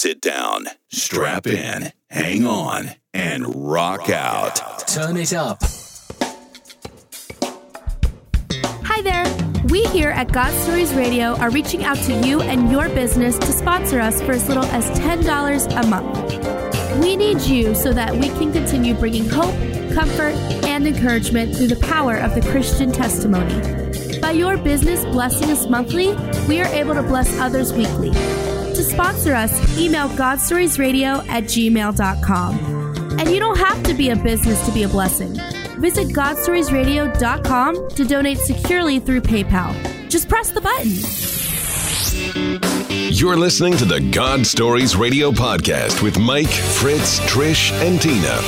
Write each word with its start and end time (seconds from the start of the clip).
sit 0.00 0.22
down, 0.22 0.64
strap 0.88 1.46
in, 1.46 1.92
hang 2.08 2.46
on, 2.46 2.88
and 3.12 3.44
rock 3.54 4.08
out. 4.08 4.88
Turn 4.88 5.18
it 5.18 5.34
up. 5.34 5.62
Hi 8.82 9.02
there. 9.02 9.26
We 9.64 9.84
here 9.88 10.08
at 10.08 10.32
God 10.32 10.54
Stories 10.62 10.94
Radio 10.94 11.36
are 11.36 11.50
reaching 11.50 11.84
out 11.84 11.98
to 11.98 12.14
you 12.26 12.40
and 12.40 12.72
your 12.72 12.88
business 12.88 13.38
to 13.40 13.52
sponsor 13.52 14.00
us 14.00 14.22
for 14.22 14.32
as 14.32 14.48
little 14.48 14.64
as 14.64 14.88
$10 14.98 15.84
a 15.84 15.86
month. 15.86 17.04
We 17.04 17.14
need 17.14 17.42
you 17.42 17.74
so 17.74 17.92
that 17.92 18.14
we 18.14 18.28
can 18.28 18.54
continue 18.54 18.94
bringing 18.94 19.28
hope, 19.28 19.54
comfort, 19.92 20.32
and 20.64 20.86
encouragement 20.86 21.54
through 21.54 21.68
the 21.68 21.76
power 21.76 22.16
of 22.16 22.34
the 22.34 22.40
Christian 22.50 22.90
testimony. 22.90 24.18
By 24.18 24.30
your 24.30 24.56
business 24.56 25.04
blessing 25.04 25.50
us 25.50 25.66
monthly, 25.66 26.16
we 26.48 26.62
are 26.62 26.68
able 26.68 26.94
to 26.94 27.02
bless 27.02 27.38
others 27.38 27.74
weekly. 27.74 28.12
To 28.80 28.86
sponsor 28.86 29.34
us, 29.34 29.52
email 29.76 30.08
godstoriesradio 30.08 31.28
at 31.28 31.44
gmail.com. 31.44 33.18
And 33.20 33.30
you 33.30 33.38
don't 33.38 33.58
have 33.58 33.82
to 33.82 33.92
be 33.92 34.08
a 34.08 34.16
business 34.16 34.64
to 34.64 34.72
be 34.72 34.84
a 34.84 34.88
blessing. 34.88 35.34
Visit 35.78 36.08
godstoriesradio.com 36.08 37.90
to 37.90 38.04
donate 38.06 38.38
securely 38.38 38.98
through 38.98 39.20
PayPal. 39.20 39.74
Just 40.08 40.30
press 40.30 40.48
the 40.48 40.62
button. 40.62 40.92
You're 43.12 43.36
listening 43.36 43.76
to 43.76 43.84
the 43.84 44.00
God 44.00 44.46
Stories 44.46 44.96
Radio 44.96 45.30
podcast 45.30 46.02
with 46.02 46.18
Mike, 46.18 46.48
Fritz, 46.48 47.20
Trish, 47.30 47.72
and 47.86 48.00
Tina. 48.00 48.40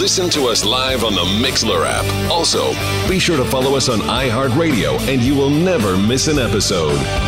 Listen 0.00 0.30
to 0.30 0.46
us 0.46 0.64
live 0.64 1.04
on 1.04 1.14
the 1.14 1.26
Mixlr 1.46 1.84
app. 1.86 2.30
Also, 2.30 2.72
be 3.06 3.18
sure 3.18 3.36
to 3.36 3.44
follow 3.44 3.76
us 3.76 3.90
on 3.90 3.98
iHeartRadio 3.98 4.98
and 5.12 5.20
you 5.20 5.34
will 5.34 5.50
never 5.50 5.98
miss 5.98 6.26
an 6.28 6.38
episode. 6.38 7.27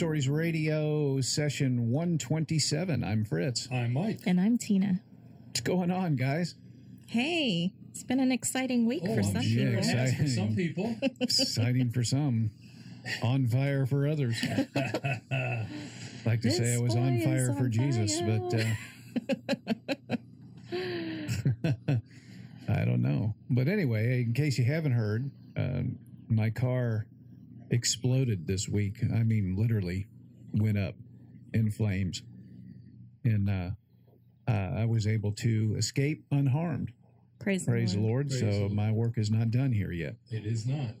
Stories 0.00 0.30
Radio, 0.30 1.20
session 1.20 1.90
127. 1.90 3.04
I'm 3.04 3.22
Fritz. 3.22 3.68
I'm 3.70 3.92
Mike. 3.92 4.20
And 4.24 4.40
I'm 4.40 4.56
Tina. 4.56 4.98
What's 5.48 5.60
going 5.60 5.90
on, 5.90 6.16
guys? 6.16 6.54
Hey, 7.06 7.74
it's 7.90 8.02
been 8.02 8.18
an 8.18 8.32
exciting 8.32 8.86
week 8.86 9.02
Oh, 9.06 9.14
for 9.16 9.22
some 9.22 9.42
sure 9.42 9.66
people. 9.66 9.78
it 9.78 9.84
for 9.84 10.00
Exciting. 10.00 10.28
some 10.28 10.56
people. 10.56 10.96
Exciting 11.20 11.90
for 11.90 12.02
some, 12.02 12.50
on 13.22 13.46
fire 13.46 13.84
for 13.84 14.08
others. 14.08 14.42
like 16.24 16.40
to 16.40 16.50
say 16.50 16.76
I 16.76 16.78
was 16.78 16.96
on 16.96 17.20
fire 17.20 17.50
is 17.50 17.58
for 17.58 17.64
on 17.64 17.70
Jesus, 17.70 18.22
but 18.22 18.54
uh, 21.92 21.96
I 22.70 22.86
don't 22.86 23.02
know. 23.02 23.34
But 23.50 23.68
anyway, 23.68 24.22
in 24.22 24.32
case 24.32 24.56
you 24.56 24.64
haven't 24.64 24.92
heard, 24.92 25.30
uh, 25.58 25.82
my 26.30 26.48
car 26.48 27.04
exploded 27.70 28.46
this 28.46 28.68
week. 28.68 28.98
I 29.14 29.22
mean, 29.22 29.56
literally 29.56 30.06
went 30.52 30.78
up 30.78 30.94
in 31.54 31.70
flames, 31.70 32.22
and 33.24 33.48
uh, 33.48 33.70
uh, 34.50 34.80
I 34.80 34.84
was 34.84 35.06
able 35.06 35.32
to 35.32 35.74
escape 35.78 36.24
unharmed. 36.30 36.92
Praise, 37.38 37.64
Praise 37.64 37.94
the 37.94 38.00
Lord. 38.00 38.28
Praise 38.28 38.40
so 38.40 38.46
the 38.46 38.58
Lord. 38.60 38.72
my 38.72 38.90
work 38.90 39.16
is 39.16 39.30
not 39.30 39.50
done 39.50 39.72
here 39.72 39.92
yet. 39.92 40.16
It 40.30 40.44
is 40.44 40.66
not. 40.66 40.94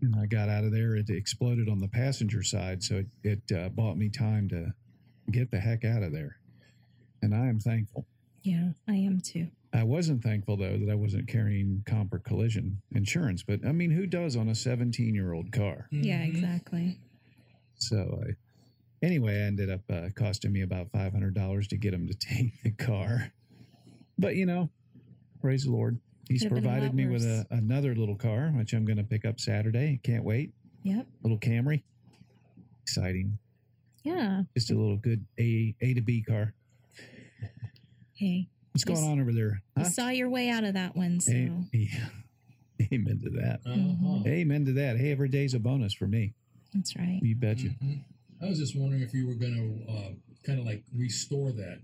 And 0.00 0.16
I 0.16 0.26
got 0.26 0.48
out 0.48 0.64
of 0.64 0.72
there. 0.72 0.96
It 0.96 1.08
exploded 1.08 1.68
on 1.68 1.78
the 1.78 1.86
passenger 1.88 2.42
side, 2.42 2.82
so 2.82 3.04
it, 3.22 3.40
it 3.48 3.56
uh, 3.56 3.68
bought 3.68 3.96
me 3.96 4.08
time 4.08 4.48
to 4.48 4.72
get 5.30 5.50
the 5.50 5.60
heck 5.60 5.84
out 5.84 6.02
of 6.02 6.12
there. 6.12 6.38
And 7.22 7.34
I 7.34 7.46
am 7.46 7.60
thankful. 7.60 8.06
Yeah, 8.42 8.70
I 8.88 8.94
am 8.94 9.20
too. 9.20 9.48
I 9.74 9.84
wasn't 9.84 10.22
thankful 10.22 10.56
though 10.56 10.76
that 10.76 10.90
I 10.90 10.94
wasn't 10.94 11.28
carrying 11.28 11.82
comp 11.86 12.12
or 12.12 12.18
collision 12.18 12.82
insurance. 12.94 13.42
But 13.42 13.60
I 13.66 13.72
mean, 13.72 13.90
who 13.90 14.06
does 14.06 14.36
on 14.36 14.48
a 14.48 14.54
17 14.54 15.14
year 15.14 15.32
old 15.32 15.52
car? 15.52 15.88
Yeah, 15.90 16.22
exactly. 16.22 16.98
So 17.76 18.20
I, 18.22 19.04
anyway, 19.04 19.36
I 19.36 19.46
ended 19.46 19.70
up 19.70 19.80
uh, 19.90 20.08
costing 20.14 20.52
me 20.52 20.62
about 20.62 20.90
five 20.92 21.12
hundred 21.12 21.34
dollars 21.34 21.68
to 21.68 21.76
get 21.76 21.94
him 21.94 22.06
to 22.06 22.14
take 22.20 22.62
the 22.62 22.70
car. 22.72 23.32
But 24.18 24.36
you 24.36 24.46
know, 24.46 24.70
praise 25.40 25.64
the 25.64 25.72
Lord, 25.72 25.98
He's 26.28 26.42
Could've 26.42 26.62
been 26.62 26.64
a 26.64 26.68
provided 26.68 26.94
me 26.94 27.06
with 27.06 27.24
a, 27.24 27.46
another 27.50 27.94
little 27.94 28.16
car, 28.16 28.52
which 28.54 28.72
I'm 28.72 28.84
going 28.84 28.96
to 28.96 29.04
pick 29.04 29.24
up 29.24 29.40
Saturday. 29.40 30.00
Can't 30.02 30.24
wait. 30.24 30.52
Yep. 30.84 31.06
Little 31.22 31.38
Camry, 31.38 31.82
exciting. 32.82 33.38
Yeah. 34.02 34.42
Just 34.54 34.70
a 34.70 34.74
little 34.74 34.96
good 34.96 35.24
A 35.38 35.74
A 35.80 35.94
to 35.94 36.00
B 36.00 36.22
car. 36.22 36.54
Hey, 38.14 38.48
What's 38.72 38.84
going 38.84 39.04
on 39.04 39.20
over 39.20 39.32
there? 39.32 39.62
you 39.76 39.82
Huh? 39.82 39.88
saw 39.90 40.08
your 40.08 40.28
way 40.30 40.48
out 40.48 40.64
of 40.64 40.74
that 40.74 40.96
one, 40.96 41.20
so 41.20 41.32
A- 41.32 41.66
yeah. 41.72 42.06
Amen 42.92 43.20
to 43.22 43.30
that. 43.30 43.60
Uh-huh. 43.66 44.22
Amen 44.26 44.64
to 44.64 44.72
that. 44.72 44.96
Hey, 44.98 45.12
every 45.12 45.28
day's 45.28 45.54
a 45.54 45.58
bonus 45.60 45.92
for 45.94 46.06
me. 46.06 46.32
that's 46.74 46.96
right. 46.96 47.20
You 47.22 47.36
betcha. 47.36 47.68
Mhm. 47.82 48.02
I 48.40 48.46
was 48.48 48.58
just 48.58 48.74
wondering 48.76 49.02
if 49.02 49.14
you 49.14 49.26
were 49.28 49.34
going 49.34 49.54
to 49.86 49.92
uh, 49.92 50.10
kind 50.44 50.58
of 50.58 50.64
like 50.66 50.82
restore 50.96 51.52
that 51.52 51.80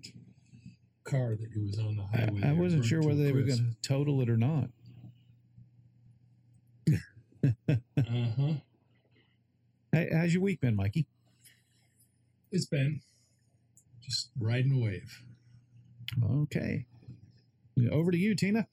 car 1.05 1.37
that 1.37 1.51
you 1.55 1.63
was 1.67 1.79
on 1.79 1.97
the 1.97 2.03
highway. 2.03 2.41
I 2.43 2.47
there, 2.49 2.55
wasn't 2.55 2.85
sure 2.85 3.01
whether 3.01 3.23
they 3.23 3.33
were 3.33 3.43
going 3.43 3.59
to 3.59 3.89
total 3.89 4.21
it 4.23 4.29
or 4.31 4.37
not. 4.37 4.71
Uh-huh. 7.69 8.53
Hey, 9.93 10.09
how's 10.13 10.33
your 10.35 10.43
week 10.43 10.61
been, 10.61 10.75
Mikey? 10.75 11.07
It's 12.51 12.67
been 12.67 13.01
just 14.03 14.31
riding 14.41 14.73
a 14.73 14.79
wave. 14.79 15.23
Okay. 16.25 16.87
Over 17.91 18.11
to 18.11 18.19
you, 18.19 18.35
Tina. 18.35 18.67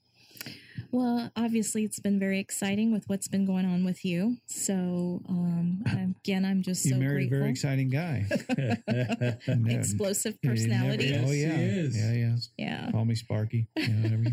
Well, 0.92 1.30
obviously, 1.36 1.84
it's 1.84 1.98
been 2.00 2.18
very 2.18 2.38
exciting 2.38 2.92
with 2.92 3.08
what's 3.08 3.28
been 3.28 3.44
going 3.44 3.64
on 3.66 3.84
with 3.84 4.04
you. 4.04 4.36
So, 4.46 5.20
um, 5.28 5.82
again, 6.22 6.44
I'm 6.44 6.62
just 6.62 6.84
You 6.84 6.92
so 6.92 6.98
married 6.98 7.26
a 7.32 7.36
very 7.36 7.50
exciting 7.50 7.88
guy. 7.90 8.26
Explosive 9.68 10.38
you 10.42 10.50
never- 10.50 10.56
personality. 10.60 11.06
Yes, 11.06 11.24
oh 11.26 11.30
he 11.32 11.42
yeah, 11.42 11.56
is. 11.56 11.96
yeah, 11.96 12.12
yeah. 12.12 12.36
Yeah. 12.58 12.90
Call 12.92 13.04
me 13.04 13.14
Sparky. 13.14 13.66
Yeah, 13.76 13.88
whatever 14.02 14.24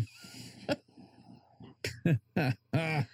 you- 2.36 2.54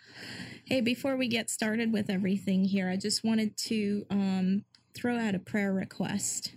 Hey, 0.65 0.81
before 0.81 1.17
we 1.17 1.27
get 1.29 1.51
started 1.51 1.93
with 1.93 2.09
everything 2.11 2.65
here, 2.65 2.89
I 2.89 2.97
just 2.97 3.25
wanted 3.25 3.57
to 3.59 4.07
um, 4.11 4.65
throw 4.95 5.17
out 5.19 5.35
a 5.35 5.41
prayer 5.41 5.73
request. 5.73 6.53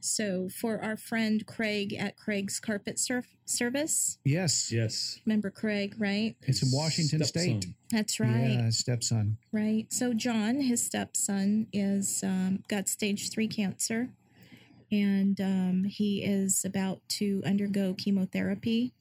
So, 0.00 0.48
for 0.48 0.82
our 0.82 0.96
friend 0.96 1.46
Craig 1.46 1.94
at 1.94 2.16
Craig's 2.16 2.58
Carpet 2.58 2.98
Surf 2.98 3.26
Service, 3.44 4.18
yes, 4.24 4.72
yes. 4.72 5.20
remember 5.26 5.50
Craig, 5.50 5.94
right? 5.98 6.36
it's 6.42 6.62
in 6.62 6.70
Washington 6.72 7.24
State. 7.24 7.66
That's 7.90 8.18
right, 8.18 8.50
Yeah, 8.50 8.70
stepson. 8.70 9.36
right. 9.52 9.86
So, 9.90 10.14
John, 10.14 10.60
his 10.60 10.84
stepson, 10.84 11.66
is 11.72 12.22
um, 12.24 12.62
got 12.68 12.88
stage 12.88 13.30
three 13.30 13.48
cancer, 13.48 14.08
and 14.90 15.40
um, 15.40 15.84
he 15.84 16.22
is 16.24 16.64
about 16.64 17.00
to 17.18 17.42
undergo 17.44 17.94
chemotherapy. 17.94 18.94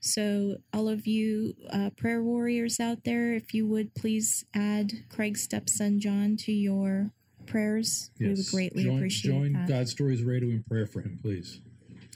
So, 0.00 0.56
all 0.74 0.88
of 0.90 1.06
you 1.06 1.54
uh, 1.72 1.88
prayer 1.96 2.22
warriors 2.22 2.78
out 2.78 3.04
there, 3.04 3.32
if 3.32 3.54
you 3.54 3.66
would 3.66 3.94
please 3.94 4.44
add 4.54 4.92
Craig's 5.08 5.42
stepson 5.42 5.98
John 6.00 6.36
to 6.40 6.52
your 6.52 7.10
prayers, 7.46 8.10
we 8.18 8.28
would 8.28 8.46
greatly 8.50 8.84
join, 8.84 8.96
appreciate 8.96 9.32
Join 9.32 9.52
that. 9.52 9.68
God 9.68 9.88
Stories 9.88 10.22
Radio 10.22 10.48
in 10.50 10.62
prayer 10.62 10.86
for 10.86 11.00
him, 11.00 11.18
please. 11.22 11.60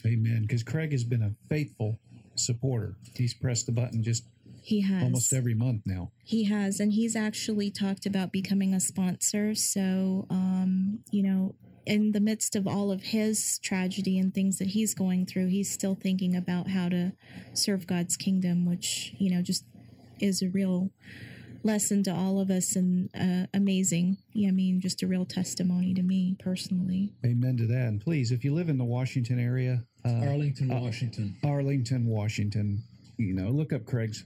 Amen. 0.06 0.43
Because 0.43 0.62
Craig 0.62 0.93
has 0.93 1.05
been 1.05 1.22
a 1.22 1.33
faithful 1.49 1.99
supporter. 2.34 2.97
He's 3.15 3.34
pressed 3.34 3.67
the 3.67 3.72
button 3.72 4.03
just 4.03 4.25
He 4.62 4.81
has 4.83 5.03
almost 5.03 5.33
every 5.33 5.55
month 5.55 5.83
now. 5.87 6.12
He 6.22 6.44
has, 6.44 6.81
and 6.81 6.93
he's 6.93 7.17
actually 7.17 7.71
talked 7.71 8.06
about 8.06 8.33
becoming 8.33 8.75
a 8.75 8.81
sponsor. 8.81 9.55
So, 9.55 10.27
um, 10.31 11.00
you 11.11 11.22
know, 11.22 11.55
in 11.84 12.12
the 12.12 12.21
midst 12.21 12.55
of 12.55 12.67
all 12.67 12.91
of 12.93 13.03
his 13.03 13.59
tragedy 13.61 14.19
and 14.19 14.34
things 14.34 14.59
that 14.59 14.69
he's 14.69 14.94
going 14.94 15.27
through, 15.27 15.47
he's 15.47 15.72
still 15.72 15.94
thinking 15.94 16.37
about 16.37 16.69
how 16.69 16.88
to 16.91 17.12
serve 17.55 17.87
God's 17.87 18.17
kingdom, 18.17 18.67
which, 18.67 19.15
you 19.19 19.31
know, 19.31 19.43
just 19.43 19.65
is 20.21 20.43
a 20.43 20.49
real 20.49 20.91
lesson 21.62 22.02
to 22.04 22.14
all 22.14 22.41
of 22.41 22.50
us 22.50 22.76
and 22.76 23.10
uh, 23.19 23.46
amazing. 23.54 24.19
Yeah, 24.32 24.49
I 24.49 24.52
mean, 24.52 24.81
just 24.81 25.02
a 25.02 25.06
real 25.06 25.25
testimony 25.25 25.94
to 25.94 26.02
me 26.02 26.37
personally. 26.38 27.12
Amen 27.25 27.56
to 27.58 27.66
that. 27.66 27.87
And 27.88 28.00
please, 28.00 28.31
if 28.32 28.44
you 28.44 28.55
live 28.55 28.69
in 28.69 28.78
the 28.78 28.84
Washington 28.84 29.38
area, 29.38 29.84
uh, 30.05 30.08
Arlington, 30.26 30.69
Washington. 30.69 31.37
Arlington, 31.44 32.06
Washington, 32.06 32.82
you 33.16 33.34
know, 33.34 33.50
look 33.50 33.72
up 33.72 33.84
Craig's 33.84 34.25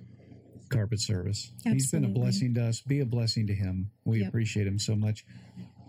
carpet 0.68 1.00
service. 1.00 1.52
He's 1.64 1.90
been 1.90 2.04
a 2.04 2.08
blessing 2.08 2.54
to 2.54 2.64
us. 2.64 2.80
Be 2.80 3.00
a 3.00 3.06
blessing 3.06 3.46
to 3.48 3.54
him. 3.54 3.90
We 4.04 4.20
Yep. 4.20 4.28
appreciate 4.28 4.66
him 4.66 4.78
so 4.78 4.94
much. 4.96 5.24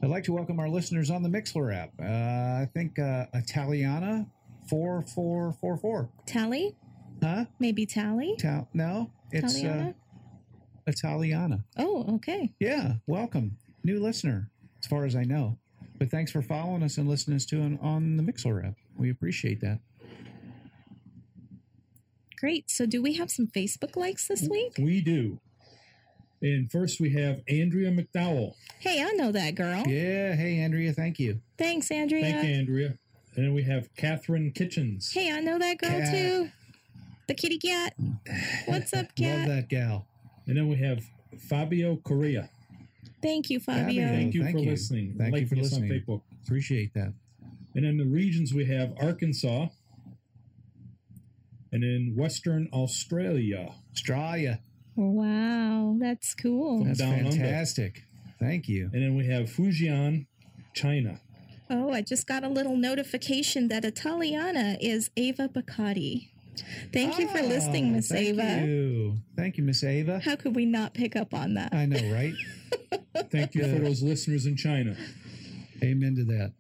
I'd 0.02 0.10
like 0.10 0.26
to 0.26 0.34
welcome 0.34 0.60
our 0.60 0.68
listeners 0.70 1.10
on 1.10 1.24
the 1.24 1.30
Mixlr 1.30 1.74
app. 1.74 1.92
Uh, 2.02 2.04
I 2.64 2.68
think 2.74 3.00
uh, 3.00 3.26
Italiana 3.34 4.28
four 4.70 5.06
four 5.16 5.54
four 5.62 5.78
four. 5.78 6.10
Tally? 6.26 6.76
Huh? 7.22 7.46
Maybe 7.60 7.86
Tally? 7.86 8.36
Tal- 8.40 8.68
no, 8.74 9.10
it's 9.32 9.64
uh, 9.64 9.94
Italiana? 10.88 11.64
Oh, 11.78 12.16
okay. 12.16 12.54
Yeah, 12.60 12.94
welcome, 13.08 13.58
new 13.84 14.00
listener, 14.00 14.50
as 14.82 14.88
far 14.88 15.06
as 15.06 15.16
I 15.16 15.24
know. 15.24 15.58
But 15.98 16.10
thanks 16.10 16.32
for 16.32 16.42
following 16.42 16.84
us 16.84 16.98
and 16.98 17.08
listening 17.08 17.40
to 17.40 17.64
us 17.64 17.80
on 17.82 18.18
the 18.18 18.24
Mixlr 18.24 18.68
app. 18.68 18.76
We 18.98 19.10
appreciate 19.10 19.62
that. 19.62 19.80
Great. 22.38 22.70
So, 22.70 22.86
do 22.86 23.02
we 23.02 23.14
have 23.14 23.32
some 23.32 23.48
Facebook 23.48 23.96
likes 23.96 24.28
this 24.28 24.48
week? 24.50 24.74
We 24.78 25.00
do. 25.02 25.40
And 26.42 26.70
first 26.70 27.00
we 27.00 27.12
have 27.14 27.42
Andrea 27.48 27.90
McDowell. 27.90 28.56
Hey, 28.80 29.02
I 29.02 29.12
know 29.14 29.32
that 29.32 29.56
girl. 29.56 29.84
Yeah. 29.88 30.36
Hey, 30.36 30.60
Andrea. 30.60 30.92
Thank 30.92 31.20
you. 31.20 31.40
Thanks, 31.58 31.90
Andrea. 31.90 32.22
Thank 32.24 32.46
you, 32.46 32.54
Andrea. 32.54 32.98
And 33.36 33.46
then 33.46 33.54
we 33.54 33.64
have 33.64 33.88
Catherine 33.96 34.52
Kitchens. 34.52 35.12
Hey, 35.14 35.32
I 35.32 35.40
know 35.40 35.58
that 35.58 35.78
girl 35.78 35.90
Cat. 35.90 36.14
too. 36.14 36.50
The 37.28 37.34
kitty 37.34 37.58
cat. 37.58 37.94
What's 38.66 38.94
up, 38.94 39.16
cat? 39.16 39.40
Love 39.40 39.48
that 39.48 39.70
gal. 39.70 40.06
And 40.48 40.58
then 40.58 40.68
we 40.68 40.76
have 40.78 41.04
Fabio 41.50 41.98
Correa. 41.98 42.50
Thank 43.22 43.50
you, 43.50 43.60
Fabio. 43.60 43.84
Fabio. 43.84 44.08
Thank 44.08 44.34
you 44.34 44.44
Thank 44.44 44.58
for 44.58 44.64
you. 44.64 44.70
listening. 44.72 45.16
Thank 45.18 45.38
you 45.38 45.48
for 45.48 45.56
listening. 45.56 45.92
on 45.92 45.98
Facebook. 45.98 46.22
Appreciate 46.44 46.94
that. 46.94 47.14
And 47.76 47.86
in 47.86 47.98
the 47.98 48.06
regions 48.06 48.54
we 48.54 48.66
have 48.66 48.94
Arkansas. 49.02 49.68
And 51.72 51.84
in 51.84 52.14
Western 52.16 52.70
Australia. 52.72 53.74
Australia. 53.94 54.60
Wow, 54.96 55.98
that's 56.00 56.36
cool. 56.36 56.84
That's 56.84 57.00
Down 57.00 57.14
under. 57.26 57.32
fantastic. 57.32 58.04
Thank 58.40 58.68
you. 58.68 58.92
And 58.94 59.02
then 59.02 59.16
we 59.16 59.26
have 59.28 59.46
Fujian, 59.48 60.28
China. 60.76 61.20
Oh, 61.70 61.92
I 61.92 62.02
just 62.02 62.28
got 62.28 62.44
a 62.44 62.50
little 62.50 62.76
notification 62.76 63.70
that 63.70 63.86
Italiana 63.86 64.78
is 64.80 65.10
Ava 65.18 65.50
Bacotti. 65.50 66.30
Thank 66.92 67.20
you 67.20 67.28
for 67.28 67.42
listening, 67.42 67.90
Oh, 67.90 67.96
Miss 67.96 68.10
thank 68.10 68.40
Ava. 68.40 68.66
You. 68.66 69.18
Thank 69.36 69.58
you, 69.58 69.64
Miss 69.64 69.84
Ava. 69.84 70.20
How 70.20 70.36
could 70.36 70.56
we 70.56 70.66
not 70.66 70.94
pick 70.94 71.16
up 71.16 71.34
on 71.34 71.54
that? 71.56 71.74
I 71.74 71.86
know, 71.86 72.12
right? 72.14 72.34
Thank 73.32 73.56
you 73.56 73.64
for 73.64 73.80
those 73.80 74.02
listeners 74.04 74.46
in 74.46 74.56
China. 74.56 74.96
Amen 75.84 76.16
to 76.16 76.24
that. 76.26 76.54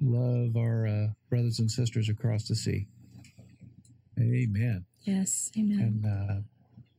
Love 0.00 0.56
our 0.56 0.86
uh, 0.86 1.06
brothers 1.28 1.58
and 1.58 1.70
sisters 1.70 2.08
across 2.08 2.48
the 2.48 2.54
sea. 2.56 2.86
Amen. 4.18 4.84
Yes, 5.02 5.50
amen. 5.58 5.78
And 5.80 6.06
uh, 6.06 6.40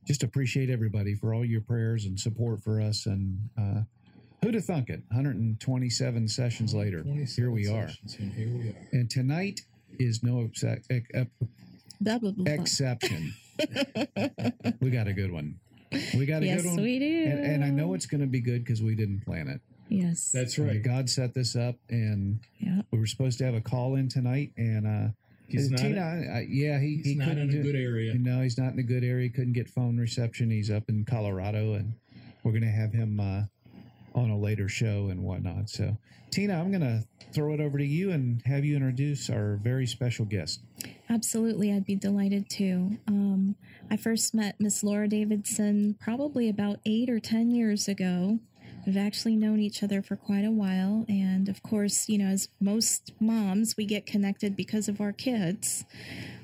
just 0.07 0.23
appreciate 0.23 0.69
everybody 0.69 1.15
for 1.15 1.33
all 1.33 1.45
your 1.45 1.61
prayers 1.61 2.05
and 2.05 2.19
support 2.19 2.61
for 2.63 2.81
us. 2.81 3.05
And 3.05 3.49
uh, 3.59 3.81
who'd 4.43 4.55
have 4.55 4.65
thunk 4.65 4.89
it? 4.89 5.01
127 5.09 6.27
sessions 6.27 6.73
later, 6.73 7.01
27 7.03 7.29
here 7.35 7.51
we 7.51 7.67
are. 7.67 7.89
And 8.19 8.33
here 8.33 8.47
we 8.49 8.69
are. 8.69 8.75
And 8.91 9.09
tonight 9.09 9.61
is 9.99 10.23
no 10.23 10.47
exce- 10.47 10.83
ex- 10.89 11.07
ex- 11.13 11.29
Blah, 12.01 12.17
blah, 12.17 12.31
blah, 12.31 12.45
blah. 12.45 12.53
exception. 12.53 13.33
we 14.81 14.89
got 14.89 15.07
a 15.07 15.13
good 15.13 15.31
one. 15.31 15.59
We 16.15 16.25
got 16.25 16.41
a 16.41 16.45
Yes, 16.45 16.63
good 16.63 16.69
one. 16.69 16.77
Yes, 16.79 16.83
we 16.83 16.99
do. 16.99 17.23
And, 17.29 17.45
and 17.45 17.63
I 17.63 17.69
know 17.69 17.93
it's 17.93 18.07
going 18.07 18.21
to 18.21 18.27
be 18.27 18.41
good 18.41 18.63
because 18.63 18.81
we 18.81 18.95
didn't 18.95 19.23
plan 19.23 19.47
it. 19.47 19.61
Yes. 19.87 20.31
That's 20.33 20.57
I 20.57 20.63
mean, 20.63 20.71
right. 20.71 20.83
God 20.83 21.09
set 21.09 21.33
this 21.33 21.55
up, 21.55 21.75
and 21.89 22.39
yeah. 22.59 22.81
we 22.91 22.99
were 22.99 23.05
supposed 23.05 23.37
to 23.39 23.45
have 23.45 23.53
a 23.53 23.61
call 23.61 23.95
in 23.95 24.09
tonight. 24.09 24.51
And 24.57 24.87
uh, 24.87 25.11
He's 25.51 25.69
not, 25.69 25.81
Tina, 25.81 26.01
I, 26.01 26.47
yeah, 26.49 26.79
he, 26.79 26.97
he's 26.97 27.05
he 27.05 27.15
not 27.15 27.27
couldn't 27.27 27.43
in 27.43 27.49
a 27.49 27.51
do, 27.51 27.63
good 27.63 27.75
area. 27.75 28.13
No, 28.15 28.41
he's 28.41 28.57
not 28.57 28.73
in 28.73 28.79
a 28.79 28.83
good 28.83 29.03
area. 29.03 29.29
Couldn't 29.29 29.53
get 29.53 29.69
phone 29.69 29.97
reception. 29.97 30.49
He's 30.49 30.71
up 30.71 30.87
in 30.87 31.03
Colorado, 31.03 31.73
and 31.73 31.93
we're 32.43 32.51
going 32.51 32.63
to 32.63 32.69
have 32.69 32.93
him 32.93 33.19
uh, 33.19 33.43
on 34.17 34.29
a 34.29 34.37
later 34.37 34.69
show 34.69 35.09
and 35.09 35.23
whatnot. 35.23 35.69
So, 35.69 35.97
Tina, 36.31 36.57
I'm 36.57 36.71
going 36.71 36.81
to 36.81 37.03
throw 37.33 37.53
it 37.53 37.59
over 37.59 37.77
to 37.77 37.85
you 37.85 38.11
and 38.11 38.41
have 38.45 38.63
you 38.63 38.75
introduce 38.75 39.29
our 39.29 39.59
very 39.61 39.85
special 39.85 40.25
guest. 40.25 40.61
Absolutely, 41.11 41.73
I'd 41.73 41.85
be 41.85 41.95
delighted 41.95 42.49
to. 42.51 42.97
Um, 43.05 43.55
I 43.89 43.97
first 43.97 44.33
met 44.33 44.55
Miss 44.61 44.81
Laura 44.81 45.09
Davidson 45.09 45.97
probably 45.99 46.47
about 46.47 46.79
eight 46.85 47.09
or 47.09 47.19
ten 47.19 47.51
years 47.51 47.89
ago. 47.89 48.39
We've 48.85 48.95
actually 48.95 49.35
known 49.35 49.59
each 49.59 49.83
other 49.83 50.01
for 50.01 50.15
quite 50.15 50.45
a 50.45 50.51
while, 50.51 51.05
and 51.09 51.49
of 51.49 51.61
course, 51.63 52.07
you 52.07 52.17
know, 52.17 52.27
as 52.27 52.47
most 52.61 53.11
moms, 53.19 53.75
we 53.75 53.83
get 53.83 54.05
connected 54.05 54.55
because 54.55 54.87
of 54.87 55.01
our 55.01 55.11
kids 55.11 55.83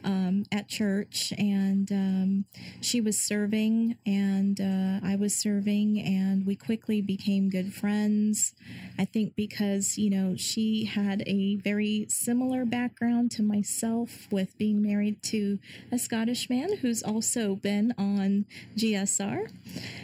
um, 0.08 0.46
at 0.54 0.70
church. 0.70 1.34
And 1.38 1.92
um, 1.92 2.46
she 2.82 3.02
was 3.02 3.20
serving, 3.20 3.98
and 4.06 4.60
uh, 4.60 5.06
I 5.06 5.18
was 5.18 5.36
serving, 5.36 6.00
and 6.00 6.46
we 6.46 6.56
quickly 6.56 7.02
became 7.02 7.50
good 7.50 7.74
friends. 7.74 8.56
I 8.98 9.06
think 9.06 9.36
because, 9.36 9.98
you 9.98 10.10
know, 10.10 10.36
she 10.38 10.86
had 10.86 11.24
a 11.28 11.58
very 11.58 12.08
similar 12.10 12.66
background 12.66 13.32
to 13.32 13.44
myself 13.44 14.28
with 14.32 14.58
being 14.58 14.82
married 14.82 15.22
to 15.24 15.60
a 15.92 16.00
Scottish 16.00 16.50
man 16.50 16.78
who's 16.78 17.04
also 17.04 17.56
been 17.56 17.94
on 17.98 18.46
GSR. 18.78 19.52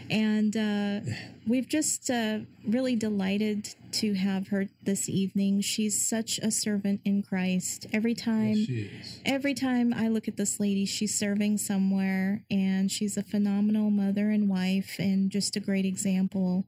And 0.10 0.58
uh, 0.58 1.00
we've 1.48 1.68
just 1.68 2.10
uh, 2.10 2.40
really 2.68 2.98
delighted 2.98 3.74
to 3.94 4.14
have 4.14 4.48
her 4.50 4.68
this 4.82 5.08
evening. 5.08 5.62
She's 5.62 6.08
such 6.08 6.40
a 6.40 6.52
servant 6.52 7.02
in 7.06 7.24
Christ. 7.24 7.86
Every 7.94 8.16
time. 8.16 8.56
Yes. 8.56 9.20
Every 9.26 9.54
time 9.54 9.94
I 9.94 10.08
look 10.08 10.28
at 10.28 10.38
this 10.38 10.60
lady, 10.60 10.86
she's 10.86 11.18
serving 11.18 11.58
somewhere 11.58 12.44
and 12.50 12.92
she's 12.92 13.18
a 13.18 13.24
phenomenal 13.24 13.90
mother 13.90 14.30
and 14.30 14.50
wife 14.50 14.96
and 15.00 15.30
just 15.30 15.56
a 15.56 15.60
great 15.60 15.86
example. 15.86 16.66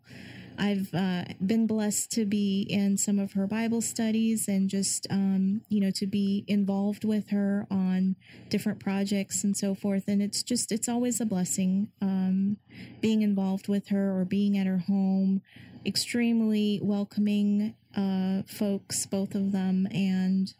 I've 0.57 0.93
uh, 0.93 1.25
been 1.45 1.67
blessed 1.67 2.11
to 2.11 2.25
be 2.25 2.61
in 2.61 2.97
some 2.97 3.19
of 3.19 3.33
her 3.33 3.47
Bible 3.47 3.81
studies 3.81 4.47
and 4.47 4.69
just, 4.69 5.07
um, 5.09 5.61
you 5.69 5.81
know, 5.81 5.91
to 5.91 6.07
be 6.07 6.45
involved 6.47 7.03
with 7.03 7.29
her 7.29 7.67
on 7.69 8.15
different 8.49 8.79
projects 8.79 9.43
and 9.43 9.55
so 9.55 9.75
forth. 9.75 10.05
And 10.07 10.21
it's 10.21 10.43
just, 10.43 10.71
it's 10.71 10.87
always 10.87 11.19
a 11.19 11.25
blessing 11.25 11.89
um, 12.01 12.57
being 13.01 13.21
involved 13.21 13.67
with 13.67 13.89
her 13.89 14.17
or 14.17 14.25
being 14.25 14.57
at 14.57 14.67
her 14.67 14.79
home. 14.79 15.41
Extremely 15.85 16.79
welcoming 16.81 17.75
uh, 17.95 18.41
folks, 18.47 19.05
both 19.05 19.35
of 19.35 19.51
them, 19.51 19.87
and 19.91 20.53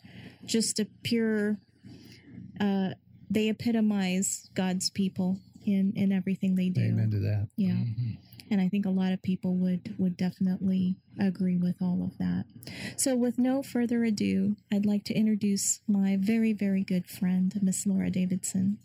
just 0.46 0.80
a 0.80 0.88
pure 1.04 1.58
uh, 2.60 2.92
they 3.30 3.50
epitomize 3.50 4.50
God's 4.54 4.90
people 4.90 5.40
in 5.66 5.94
in 5.96 6.12
everything 6.12 6.56
they 6.56 6.70
do. 6.70 6.82
Amen 6.82 7.12
to 7.12 7.20
that. 7.20 7.48
Yeah, 7.58 7.78
and 8.52 8.62
I 8.62 8.70
think 8.70 8.86
a 8.86 8.90
lot 8.90 9.12
of 9.12 9.22
people 9.22 9.56
would 9.56 9.96
would 9.98 10.16
definitely 10.18 10.98
agree 11.20 11.58
with 11.58 11.82
all 11.82 12.04
of 12.04 12.18
that. 12.18 12.46
So, 12.98 13.16
with 13.16 13.38
no 13.38 13.64
further 13.64 14.04
ado, 14.04 14.56
I'd 14.72 14.86
like 14.86 15.04
to 15.06 15.14
introduce 15.14 15.82
my 15.88 16.18
very 16.20 16.54
very 16.54 16.84
good 16.84 17.08
friend, 17.08 17.54
Miss 17.62 17.86
Laura 17.86 18.10
Davidson. 18.10 18.78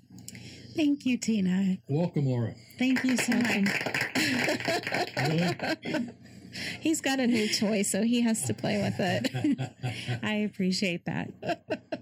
Thank 0.74 1.04
you, 1.04 1.18
Tina. 1.18 1.78
Welcome, 1.88 2.26
Laura. 2.26 2.54
Thank 2.78 3.04
you 3.04 3.16
so 3.16 3.34
much. 3.34 3.68
Really? 6.52 6.64
He's 6.80 7.00
got 7.00 7.20
a 7.20 7.26
new 7.26 7.48
toy, 7.48 7.82
so 7.82 8.02
he 8.02 8.20
has 8.22 8.44
to 8.44 8.54
play 8.54 8.80
with 8.82 8.98
it. 8.98 10.20
I 10.22 10.34
appreciate 10.34 11.04
that. 11.06 11.30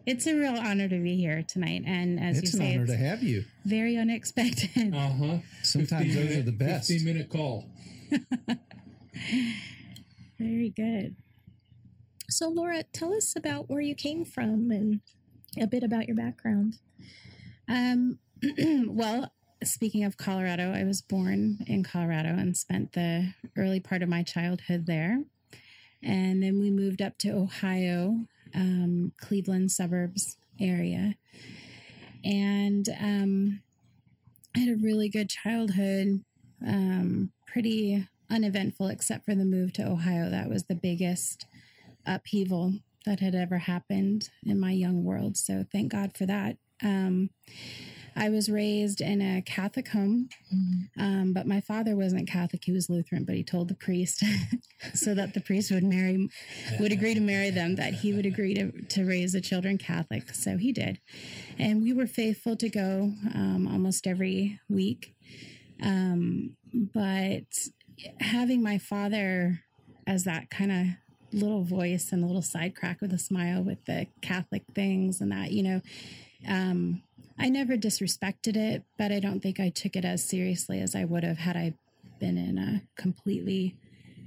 It's 0.07 0.27
a 0.27 0.35
real 0.35 0.57
honor 0.57 0.89
to 0.89 0.99
be 1.03 1.17
here 1.17 1.43
tonight, 1.47 1.83
and 1.87 2.19
as 2.21 2.39
It's 2.39 2.55
you 2.55 2.61
an 2.61 2.67
honor 2.73 2.83
it's 2.85 2.93
to 2.93 2.97
have 2.99 3.23
you. 3.23 3.45
very 3.65 3.97
unexpected. 3.97 4.95
Uh 4.95 5.09
huh. 5.11 5.39
Sometimes 5.63 6.15
those 6.15 6.37
are 6.37 6.43
the 6.43 6.53
best. 6.53 6.89
15 6.89 7.05
minute 7.07 7.29
call. 7.29 7.67
very 10.39 10.71
good. 10.71 11.17
so, 12.31 12.49
Laura, 12.49 12.83
tell 12.93 13.13
us 13.15 13.35
about 13.37 13.69
where 13.69 13.81
you 13.81 13.95
came 13.95 14.25
from 14.25 14.71
and 14.71 15.01
a 15.61 15.67
bit 15.67 15.83
about 15.83 16.07
your 16.07 16.17
background. 16.17 16.77
Um, 17.71 18.19
well, 18.89 19.31
speaking 19.65 20.05
of 20.05 20.17
Colorado, 20.17 20.73
I 20.73 20.85
was 20.85 21.03
born 21.03 21.59
in 21.67 21.83
Colorado 21.83 22.31
and 22.31 22.57
spent 22.57 22.93
the 22.93 23.35
early 23.57 23.81
part 23.81 24.03
of 24.03 24.09
my 24.09 24.23
childhood 24.23 24.87
there, 24.87 25.23
and 26.03 26.43
then 26.43 26.61
we 26.61 26.71
moved 26.71 27.03
up 27.03 27.19
to 27.19 27.31
Ohio, 27.31 28.27
um, 28.55 29.13
Cleveland 29.21 29.73
suburbs 29.73 30.37
area, 30.61 31.15
and 32.25 32.89
um, 33.01 33.61
I 34.55 34.61
had 34.61 34.69
a 34.71 34.83
really 34.83 35.09
good 35.09 35.29
childhood. 35.29 36.25
Um, 36.67 37.31
pretty 37.47 38.09
uneventful, 38.31 38.89
except 38.89 39.25
for 39.25 39.35
the 39.35 39.45
move 39.45 39.73
to 39.75 39.87
Ohio. 39.87 40.29
That 40.29 40.49
was 40.49 40.65
the 40.65 40.75
biggest 40.75 41.47
upheaval 42.07 42.75
that 43.07 43.21
had 43.21 43.35
ever 43.35 43.59
happened 43.59 44.29
in 44.45 44.61
my 44.61 44.73
young 44.73 45.05
world. 45.05 45.37
So 45.37 45.65
thank 45.73 45.93
God 45.93 46.17
for 46.17 46.27
that. 46.27 46.57
Um, 46.83 47.31
I 48.19 48.31
was 48.31 48.51
raised 48.51 49.01
in 49.01 49.23
a 49.23 49.43
Catholic 49.43 49.89
home, 49.89 50.29
um, 50.99 51.33
but 51.33 51.47
my 51.47 51.61
father 51.61 51.95
wasn't 51.95 52.29
Catholic; 52.29 52.65
he 52.65 52.73
was 52.73 52.91
Lutheran. 52.91 53.25
But 53.25 53.37
he 53.37 53.45
told 53.45 53.69
the 53.69 53.75
priest, 53.75 54.25
so 54.95 55.15
that 55.15 55.35
the 55.35 55.41
priest 55.41 55.71
would 55.71 55.85
marry, 55.85 56.29
would 56.81 56.91
agree 56.91 57.15
to 57.15 57.21
marry 57.21 57.51
them, 57.51 57.77
that 57.77 57.95
he 57.95 58.13
would 58.13 58.27
agree 58.27 58.55
to 58.55 58.73
to 58.73 59.05
raise 59.05 59.33
the 59.33 59.41
children 59.41 59.79
Catholic. 59.79 60.35
So 60.35 60.57
he 60.57 60.73
did, 60.73 60.99
and 61.59 61.81
we 61.81 61.93
were 61.93 62.09
faithful 62.09 62.57
to 62.57 62.69
go 62.69 63.13
um, 63.35 63.69
almost 63.71 64.07
every 64.07 64.59
week. 64.69 65.15
Um, 65.81 66.57
but 66.75 67.47
having 68.21 68.63
my 68.63 68.79
father 68.79 69.61
as 70.09 70.25
that 70.25 70.51
kind 70.51 70.73
of 70.73 70.87
little 71.33 71.63
voice 71.63 72.11
and 72.11 72.25
a 72.25 72.27
little 72.27 72.43
side 72.43 72.75
crack 72.75 73.01
with 73.01 73.13
a 73.13 73.19
smile 73.19 73.63
with 73.63 73.85
the 73.85 74.07
Catholic 74.23 74.63
things 74.75 75.21
and 75.21 75.31
that, 75.31 75.53
you 75.53 75.63
know, 75.63 75.81
um, 76.49 77.03
I 77.39 77.49
never 77.49 77.77
disrespected 77.77 78.57
it, 78.57 78.85
but 78.97 79.13
I 79.13 79.21
don't 79.21 79.41
think 79.41 79.61
I 79.61 79.71
took 79.71 79.97
it 79.97 80.05
as 80.05 80.25
seriously 80.25 80.81
as 80.81 80.95
I 80.95 81.05
would 81.05 81.25
have 81.25 81.39
had 81.39 81.57
I 81.57 81.75
been 82.19 82.37
in 82.37 82.59
a 82.59 82.83
completely 83.01 83.77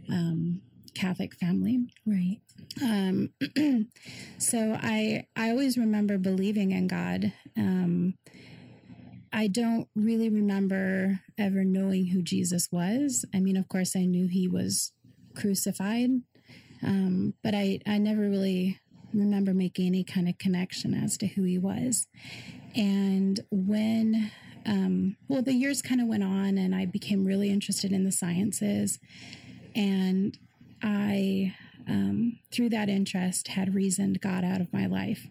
um, 0.10 0.62
Catholic 0.94 1.36
family. 1.36 1.88
Right. 2.06 2.40
Um, 2.82 3.32
so 4.38 4.78
I 4.82 5.26
I 5.36 5.50
always 5.50 5.78
remember 5.78 6.18
believing 6.18 6.72
in 6.72 6.88
God. 6.88 7.34
Um, 7.58 8.16
I 9.34 9.48
don't 9.48 9.88
really 9.96 10.30
remember 10.30 11.22
ever 11.38 11.64
knowing 11.64 12.08
who 12.08 12.22
Jesus 12.22 12.68
was. 12.72 13.26
I 13.34 13.40
mean, 13.40 13.56
of 13.56 13.68
course, 13.70 13.96
I 13.96 14.06
knew 14.06 14.28
he 14.28 14.48
was 14.48 14.92
crucified, 15.36 16.10
um, 16.84 17.34
but 17.42 17.56
I, 17.56 17.80
I 17.88 17.98
never 17.98 18.30
really 18.30 18.80
remember 19.14 19.54
making 19.54 19.88
any 19.88 20.04
kind 20.04 20.28
of 20.28 20.38
connection 20.38 20.94
as 20.94 21.18
to 21.20 21.28
who 21.28 21.44
he 21.44 21.58
was. 21.58 22.08
And 22.76 23.40
when, 23.52 24.32
um, 24.66 25.18
well, 25.28 25.42
the 25.42 25.54
years 25.54 25.82
kind 25.82 26.02
of 26.02 26.08
went 26.08 26.24
on 26.24 26.58
and 26.58 26.74
I 26.74 26.86
became 26.86 27.26
really 27.26 27.50
interested 27.50 27.92
in 27.92 28.04
the 28.04 28.12
sciences. 28.12 29.00
And 29.76 30.38
I, 30.82 31.56
um, 31.88 32.40
through 32.52 32.70
that 32.70 32.90
interest, 32.90 33.50
had 33.50 33.76
reasoned 33.76 34.22
God 34.22 34.44
out 34.44 34.62
of 34.62 34.72
my 34.72 34.86
life. 34.86 35.28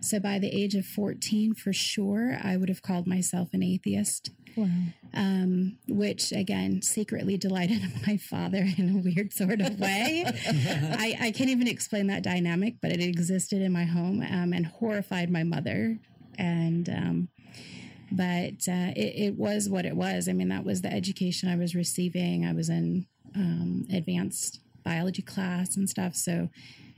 So 0.00 0.20
by 0.20 0.38
the 0.38 0.48
age 0.48 0.74
of 0.74 0.86
14, 0.86 1.54
for 1.54 1.72
sure, 1.72 2.38
I 2.42 2.56
would 2.56 2.68
have 2.68 2.82
called 2.82 3.06
myself 3.06 3.48
an 3.52 3.62
atheist. 3.62 4.30
Wow. 4.56 4.66
Um, 5.14 5.78
which 5.86 6.32
again 6.32 6.82
secretly 6.82 7.36
delighted 7.36 7.80
my 8.06 8.16
father 8.16 8.66
in 8.76 8.90
a 8.90 8.98
weird 8.98 9.32
sort 9.32 9.60
of 9.60 9.78
way. 9.78 10.24
I, 10.46 11.16
I 11.20 11.30
can't 11.30 11.50
even 11.50 11.68
explain 11.68 12.08
that 12.08 12.24
dynamic, 12.24 12.76
but 12.82 12.90
it 12.90 13.00
existed 13.00 13.62
in 13.62 13.72
my 13.72 13.84
home 13.84 14.20
um, 14.20 14.52
and 14.52 14.66
horrified 14.66 15.30
my 15.30 15.44
mother. 15.44 15.98
And 16.38 16.88
um, 16.88 17.28
but 18.10 18.68
uh, 18.68 18.92
it, 18.96 19.14
it 19.16 19.34
was 19.36 19.68
what 19.68 19.84
it 19.84 19.96
was. 19.96 20.28
I 20.28 20.32
mean, 20.32 20.48
that 20.48 20.64
was 20.64 20.80
the 20.80 20.92
education 20.92 21.48
I 21.48 21.56
was 21.56 21.74
receiving. 21.74 22.46
I 22.46 22.52
was 22.52 22.68
in 22.68 23.06
um, 23.34 23.86
advanced 23.92 24.60
biology 24.84 25.22
class 25.22 25.76
and 25.76 25.88
stuff, 25.90 26.14
so 26.14 26.48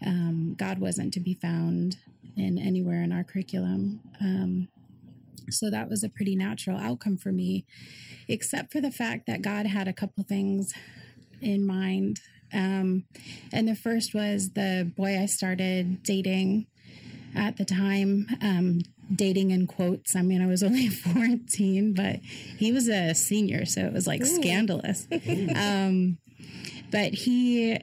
um, 0.05 0.55
God 0.57 0.79
wasn't 0.79 1.13
to 1.15 1.21
be 1.21 1.35
found 1.35 1.97
in 2.37 2.59
anywhere 2.59 3.03
in 3.03 3.13
our 3.13 3.25
curriculum. 3.25 4.01
Um, 4.21 4.69
so 5.51 5.71
that 5.71 5.89
was 5.89 6.05
a 6.05 6.09
pretty 6.09 6.37
natural 6.37 6.79
outcome 6.79 7.17
for 7.17 7.33
me, 7.33 7.65
except 8.29 8.73
for 8.73 8.81
the 8.81 8.93
fact 8.93 9.27
that 9.27 9.43
God 9.43 9.67
had 9.67 9.89
a 9.89 9.93
couple 9.93 10.23
things 10.23 10.73
in 11.41 11.67
mind. 11.67 12.21
Um, 12.53 13.05
and 13.53 13.67
the 13.69 13.75
first 13.75 14.15
was 14.15 14.51
the 14.51 14.91
boy 14.97 15.19
I 15.19 15.27
started 15.27 16.03
dating 16.03 16.67
at 17.35 17.57
the 17.57 17.65
time, 17.65 18.27
um, 18.41 18.81
dating 19.14 19.50
in 19.50 19.67
quotes. 19.67 20.14
I 20.14 20.23
mean, 20.23 20.43
I 20.43 20.47
was 20.47 20.62
only 20.62 20.88
14, 20.88 21.95
but 21.95 22.21
he 22.59 22.73
was 22.73 22.88
a 22.88 23.14
senior, 23.14 23.64
so 23.64 23.83
it 23.83 23.93
was 23.93 24.07
like 24.07 24.25
scandalous. 24.25 25.07
um, 25.57 26.19
but 26.90 27.12
he, 27.12 27.79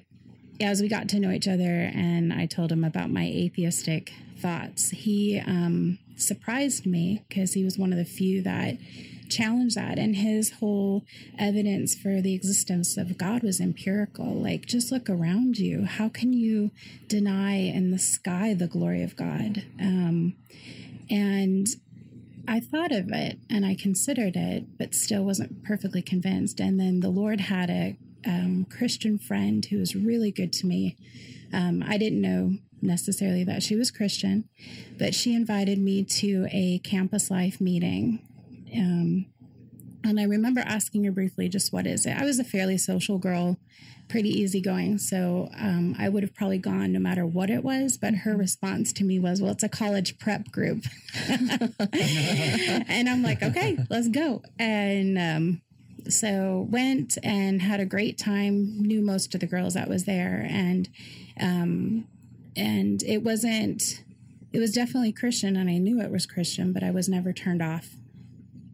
as 0.62 0.82
we 0.82 0.88
got 0.88 1.10
to 1.10 1.20
know 1.20 1.32
each 1.32 1.48
other 1.48 1.92
and 1.94 2.34
I 2.34 2.46
told 2.46 2.72
him 2.72 2.84
about 2.84 3.10
my 3.10 3.24
atheistic 3.24 4.14
thoughts, 4.38 4.90
he 4.90 5.40
um, 5.40 6.00
surprised 6.16 6.86
me 6.86 7.24
because 7.28 7.54
he 7.54 7.64
was 7.64 7.78
one 7.78 7.92
of 7.92 7.98
the 7.98 8.06
few 8.06 8.42
that 8.44 8.78
challenged 9.30 9.76
that. 9.76 10.00
And 10.00 10.16
his 10.16 10.52
whole 10.54 11.04
evidence 11.38 11.96
for 11.96 12.22
the 12.22 12.34
existence 12.34 12.98
of 12.98 13.18
God 13.18 13.44
was 13.44 13.60
empirical. 13.60 14.34
Like, 14.34 14.66
just 14.66 14.92
look 14.92 15.10
around 15.10 15.58
you. 15.58 15.86
How 15.86 16.10
can 16.10 16.34
you 16.34 16.72
deny 17.08 17.56
in 17.56 17.92
the 17.92 18.00
sky 18.00 18.54
the 18.54 18.68
glory 18.68 19.04
of 19.04 19.16
God? 19.16 19.64
Um, 19.80 20.36
and 21.10 21.68
I 22.48 22.60
thought 22.60 22.92
of 22.92 23.12
it 23.12 23.40
and 23.50 23.66
I 23.66 23.76
considered 23.76 24.36
it, 24.36 24.78
but 24.78 24.96
still 24.96 25.24
wasn't 25.24 25.64
perfectly 25.64 26.02
convinced. 26.02 26.60
And 26.60 26.80
then 26.80 27.02
the 27.02 27.10
Lord 27.10 27.42
had 27.42 27.70
a 27.70 27.98
um, 28.26 28.66
Christian 28.70 29.18
friend 29.18 29.66
who 29.66 29.80
was 29.80 29.96
really 29.96 30.32
good 30.32 30.54
to 30.54 30.68
me. 30.68 30.96
Um, 31.54 31.84
I 31.86 31.98
didn't 31.98 32.22
know 32.22 32.58
necessarily 32.82 33.44
that 33.44 33.64
she 33.64 33.76
was 33.76 33.92
Christian, 33.92 34.48
but 34.98 35.14
she 35.14 35.34
invited 35.34 35.80
me 35.80 36.04
to 36.04 36.48
a 36.52 36.80
campus 36.80 37.30
life 37.30 37.60
meeting. 37.60 38.20
Um, 38.76 39.26
and 40.08 40.20
I 40.20 40.24
remember 40.24 40.62
asking 40.62 41.04
her 41.04 41.12
briefly, 41.12 41.50
just 41.50 41.74
what 41.74 41.86
is 41.86 42.06
it? 42.06 42.18
I 42.18 42.24
was 42.24 42.40
a 42.40 42.44
fairly 42.44 42.78
social 42.78 43.18
girl, 43.18 43.58
pretty 44.08 44.30
easygoing. 44.30 44.98
So 44.98 45.50
um, 45.58 45.96
I 46.00 46.10
would 46.10 46.24
have 46.24 46.34
probably 46.34 46.58
gone 46.58 46.94
no 46.94 47.00
matter 47.00 47.26
what 47.26 47.50
it 47.50 47.64
was. 47.64 47.98
But 47.98 48.16
her 48.16 48.36
response 48.36 48.94
to 48.94 49.04
me 49.04 49.20
was, 49.20 49.42
well, 49.42 49.52
it's 49.52 49.64
a 49.64 49.70
college 49.70 50.18
prep 50.20 50.52
group. 50.52 50.86
and 51.28 53.10
I'm 53.10 53.22
like, 53.24 53.44
okay, 53.44 53.78
let's 53.90 54.08
go. 54.08 54.42
And 54.58 55.18
um, 55.18 55.62
so 56.10 56.68
went 56.70 57.18
and 57.24 57.62
had 57.62 57.80
a 57.80 57.86
great 57.86 58.18
time, 58.18 58.82
knew 58.82 59.02
most 59.02 59.34
of 59.34 59.42
the 59.42 59.48
girls 59.48 59.74
that 59.74 59.90
was 59.90 60.06
there. 60.06 60.48
And, 60.50 60.90
um, 61.40 62.08
and 62.56 63.04
it 63.04 63.24
wasn't, 63.24 64.04
it 64.54 64.60
was 64.60 64.72
definitely 64.72 65.12
Christian 65.12 65.56
and 65.56 65.70
I 65.70 65.78
knew 65.78 66.02
it 66.02 66.12
was 66.12 66.26
Christian, 66.26 66.72
but 66.72 66.84
I 66.84 66.92
was 66.92 67.10
never 67.10 67.34
turned 67.34 67.62
off 67.62 67.90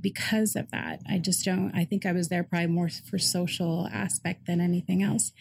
because 0.03 0.55
of 0.55 0.69
that. 0.69 0.99
I 1.09 1.17
just 1.17 1.43
don't, 1.43 1.71
I 1.73 1.85
think 1.85 2.05
I 2.05 2.11
was 2.11 2.27
there 2.29 2.43
probably 2.43 2.67
more 2.67 2.89
for 2.89 3.17
social 3.17 3.87
aspect 3.91 4.45
than 4.45 4.61
anything 4.61 5.01
else. 5.01 5.31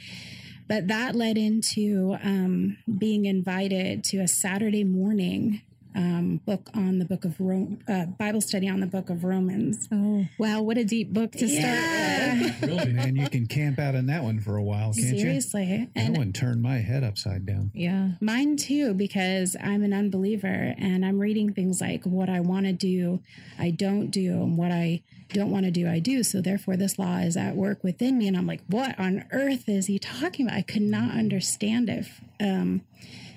But 0.68 0.88
that 0.88 1.14
led 1.14 1.36
into 1.36 2.16
um, 2.22 2.78
being 2.96 3.26
invited 3.26 4.04
to 4.04 4.18
a 4.18 4.28
Saturday 4.28 4.84
morning 4.84 5.60
um, 5.94 6.40
book 6.44 6.70
on 6.74 6.98
the 6.98 7.04
book 7.04 7.24
of 7.24 7.38
Rome, 7.40 7.80
uh, 7.88 8.06
Bible 8.06 8.40
study 8.40 8.68
on 8.68 8.80
the 8.80 8.86
book 8.86 9.10
of 9.10 9.24
Romans. 9.24 9.88
Oh, 9.92 10.26
wow. 10.38 10.62
What 10.62 10.78
a 10.78 10.84
deep 10.84 11.12
book 11.12 11.32
to 11.32 11.48
start 11.48 12.40
with. 12.40 12.62
Really? 12.72 12.92
Man, 12.92 13.16
you 13.16 13.28
can 13.28 13.46
camp 13.46 13.78
out 13.78 13.94
in 13.94 14.06
that 14.06 14.22
one 14.22 14.40
for 14.40 14.56
a 14.56 14.62
while, 14.62 14.94
can't 14.94 15.18
Seriously. 15.18 15.64
you? 15.64 15.88
And 15.94 16.14
that 16.14 16.18
one 16.18 16.32
turned 16.32 16.62
my 16.62 16.78
head 16.78 17.04
upside 17.04 17.44
down. 17.44 17.70
Yeah. 17.74 18.12
Mine 18.20 18.56
too, 18.56 18.94
because 18.94 19.56
I'm 19.62 19.82
an 19.82 19.92
unbeliever 19.92 20.74
and 20.78 21.04
I'm 21.04 21.18
reading 21.18 21.52
things 21.52 21.80
like 21.80 22.04
what 22.04 22.28
I 22.28 22.40
want 22.40 22.66
to 22.66 22.72
do, 22.72 23.20
I 23.58 23.70
don't 23.70 24.10
do, 24.10 24.32
and 24.42 24.56
what 24.56 24.70
I 24.70 25.02
don't 25.32 25.50
want 25.50 25.64
to 25.64 25.70
do, 25.70 25.88
I 25.88 25.98
do. 25.98 26.22
So 26.22 26.40
therefore, 26.40 26.76
this 26.76 26.98
law 26.98 27.18
is 27.18 27.36
at 27.36 27.56
work 27.56 27.82
within 27.82 28.18
me. 28.18 28.28
And 28.28 28.36
I'm 28.36 28.46
like, 28.46 28.62
what 28.68 28.98
on 28.98 29.24
earth 29.32 29.68
is 29.68 29.86
he 29.86 29.98
talking 29.98 30.46
about? 30.46 30.58
I 30.58 30.62
could 30.62 30.82
not 30.82 31.10
understand 31.12 31.88
it. 31.88 32.06
Um, 32.40 32.82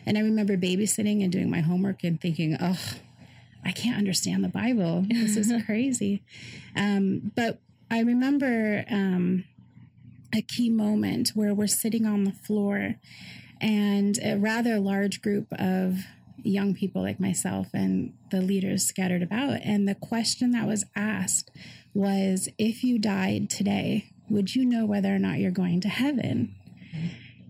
and 0.06 0.18
I 0.18 0.22
remember 0.22 0.58
babysitting 0.58 1.24
and 1.24 1.32
doing 1.32 1.50
my 1.50 1.62
homework 1.62 2.04
and 2.04 2.20
thinking, 2.20 2.58
oh, 2.60 2.80
I 3.64 3.72
can't 3.72 3.98
understand 3.98 4.44
the 4.44 4.50
Bible. 4.50 5.06
This 5.10 5.38
is 5.38 5.52
crazy. 5.66 6.22
Um, 6.76 7.32
but 7.36 7.60
I 7.90 8.02
remember 8.02 8.86
um, 8.90 9.46
a 10.34 10.42
key 10.42 10.70
moment 10.70 11.32
where 11.34 11.54
we're 11.54 11.68
sitting 11.68 12.06
on 12.06 12.24
the 12.24 12.32
floor 12.32 12.96
and 13.60 14.20
a 14.24 14.36
rather 14.38 14.80
large 14.80 15.22
group 15.22 15.48
of 15.54 16.00
young 16.44 16.76
people 16.76 17.02
like 17.02 17.20
myself 17.20 17.68
and 17.74 18.14
the 18.30 18.42
leaders 18.42 18.86
scattered 18.86 19.24
about. 19.24 19.62
And 19.64 19.88
the 19.88 19.96
question 19.96 20.52
that 20.52 20.68
was 20.68 20.86
asked 20.96 21.50
was 21.94 22.50
if 22.58 22.84
you 22.84 23.00
died 23.00 23.50
today, 23.50 24.12
would 24.30 24.56
you 24.56 24.66
know 24.66 24.86
whether 24.86 25.14
or 25.14 25.20
not 25.20 25.40
you're 25.40 25.52
going 25.52 25.82
to 25.82 25.90
heaven? 25.90 26.54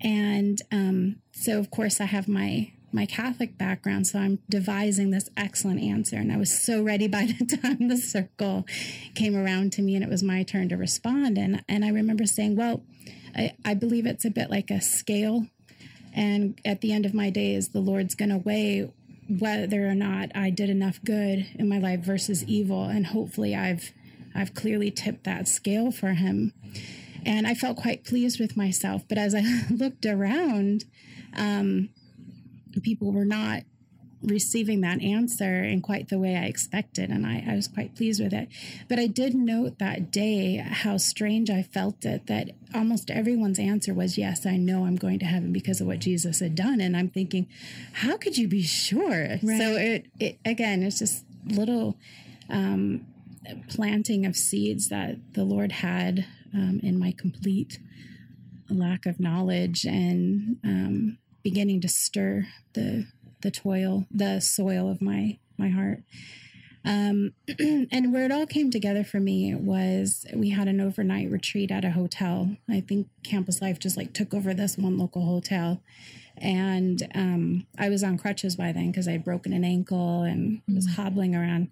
And 0.05 0.61
um, 0.71 1.15
so, 1.31 1.57
of 1.57 1.71
course, 1.71 1.99
I 1.99 2.05
have 2.05 2.27
my 2.27 2.71
my 2.91 3.05
Catholic 3.05 3.57
background, 3.57 4.07
so 4.07 4.19
I'm 4.19 4.39
devising 4.47 5.09
this 5.09 5.29
excellent 5.35 5.81
answer. 5.81 6.15
And 6.15 6.31
I 6.31 6.37
was 6.37 6.57
so 6.57 6.81
ready 6.81 7.07
by 7.07 7.25
the 7.39 7.57
time 7.57 7.89
the 7.89 7.97
circle 7.97 8.65
came 9.15 9.35
around 9.35 9.73
to 9.73 9.81
me 9.81 9.95
and 9.95 10.03
it 10.03 10.09
was 10.09 10.23
my 10.23 10.43
turn 10.43 10.69
to 10.69 10.77
respond. 10.77 11.37
And 11.37 11.63
and 11.67 11.83
I 11.83 11.89
remember 11.89 12.27
saying, 12.27 12.55
"Well, 12.55 12.83
I, 13.35 13.53
I 13.65 13.73
believe 13.73 14.05
it's 14.05 14.25
a 14.25 14.29
bit 14.29 14.51
like 14.51 14.69
a 14.69 14.79
scale, 14.79 15.47
and 16.13 16.61
at 16.63 16.81
the 16.81 16.93
end 16.93 17.07
of 17.07 17.15
my 17.15 17.31
days, 17.31 17.69
the 17.69 17.81
Lord's 17.81 18.15
going 18.15 18.29
to 18.29 18.37
weigh." 18.37 18.91
whether 19.27 19.89
or 19.89 19.95
not 19.95 20.29
I 20.35 20.51
did 20.51 20.69
enough 20.69 20.99
good 21.03 21.47
in 21.55 21.67
my 21.67 21.79
life 21.79 22.01
versus 22.01 22.43
evil 22.43 22.83
and 22.83 23.07
hopefully 23.07 23.55
I've 23.55 23.91
I've 24.35 24.53
clearly 24.53 24.91
tipped 24.91 25.23
that 25.23 25.47
scale 25.47 25.89
for 25.91 26.09
him 26.09 26.53
and 27.25 27.47
I 27.47 27.53
felt 27.53 27.77
quite 27.77 28.05
pleased 28.05 28.39
with 28.39 28.55
myself. 28.55 29.03
But 29.07 29.17
as 29.17 29.33
I 29.33 29.43
looked 29.69 30.05
around, 30.05 30.85
um, 31.35 31.89
people 32.83 33.11
were 33.11 33.25
not 33.25 33.63
receiving 34.21 34.81
that 34.81 35.01
answer 35.01 35.63
in 35.63 35.81
quite 35.81 36.09
the 36.09 36.17
way 36.17 36.35
I 36.35 36.45
expected, 36.45 37.09
and 37.09 37.25
I, 37.25 37.43
I 37.47 37.55
was 37.55 37.67
quite 37.67 37.95
pleased 37.95 38.21
with 38.21 38.33
it. 38.33 38.47
But 38.87 38.99
I 38.99 39.07
did 39.07 39.35
note 39.35 39.79
that 39.79 40.11
day 40.11 40.57
how 40.57 40.97
strange 40.97 41.49
I 41.49 41.61
felt 41.61 42.05
it 42.05 42.27
that 42.27 42.51
almost 42.73 43.11
everyone's 43.11 43.59
answer 43.59 43.93
was, 43.93 44.17
Yes, 44.17 44.45
I 44.45 44.57
know 44.57 44.85
I'm 44.85 44.95
going 44.95 45.19
to 45.19 45.25
heaven 45.25 45.53
because 45.53 45.81
of 45.81 45.87
what 45.87 45.99
Jesus 45.99 46.39
had 46.39 46.55
done. 46.55 46.81
And 46.81 46.95
I'm 46.97 47.09
thinking, 47.09 47.47
How 47.93 48.17
could 48.17 48.37
you 48.37 48.47
be 48.47 48.63
sure? 48.63 49.37
So 49.39 49.75
it, 49.75 50.07
it 50.19 50.39
again, 50.45 50.83
it's 50.83 50.99
just 50.99 51.25
little 51.45 51.95
um, 52.49 53.05
planting 53.69 54.25
of 54.25 54.35
seeds 54.35 54.89
that 54.89 55.17
the 55.33 55.43
Lord 55.43 55.71
had 55.71 56.25
um, 56.53 56.79
in 56.83 56.97
my 56.97 57.13
complete 57.17 57.79
lack 58.69 59.05
of 59.05 59.19
knowledge 59.19 59.85
and 59.85 60.57
um, 60.63 61.17
beginning 61.43 61.81
to 61.81 61.87
stir 61.87 62.47
the 62.73 63.07
the 63.41 63.51
toil, 63.51 64.05
the 64.09 64.39
soil 64.39 64.89
of 64.89 65.01
my 65.01 65.37
my 65.57 65.69
heart. 65.69 65.99
Um, 66.83 67.33
and 67.59 68.13
where 68.13 68.25
it 68.25 68.31
all 68.31 68.45
came 68.45 68.69
together 68.69 69.03
for 69.03 69.19
me 69.19 69.55
was 69.55 70.25
we 70.33 70.51
had 70.51 70.67
an 70.67 70.79
overnight 70.79 71.31
retreat 71.31 71.71
at 71.71 71.85
a 71.85 71.91
hotel. 71.91 72.55
I 72.69 72.81
think 72.81 73.07
Campus 73.23 73.61
Life 73.61 73.79
just 73.79 73.97
like 73.97 74.13
took 74.13 74.33
over 74.33 74.53
this 74.53 74.77
one 74.77 74.97
local 74.97 75.25
hotel. 75.25 75.81
And 76.37 77.07
um, 77.15 77.65
I 77.77 77.89
was 77.89 78.03
on 78.03 78.17
crutches 78.17 78.55
by 78.55 78.71
then 78.71 78.91
because 78.91 79.07
I'd 79.07 79.23
broken 79.23 79.53
an 79.53 79.63
ankle 79.63 80.23
and 80.23 80.61
was 80.67 80.95
hobbling 80.95 81.35
around. 81.35 81.69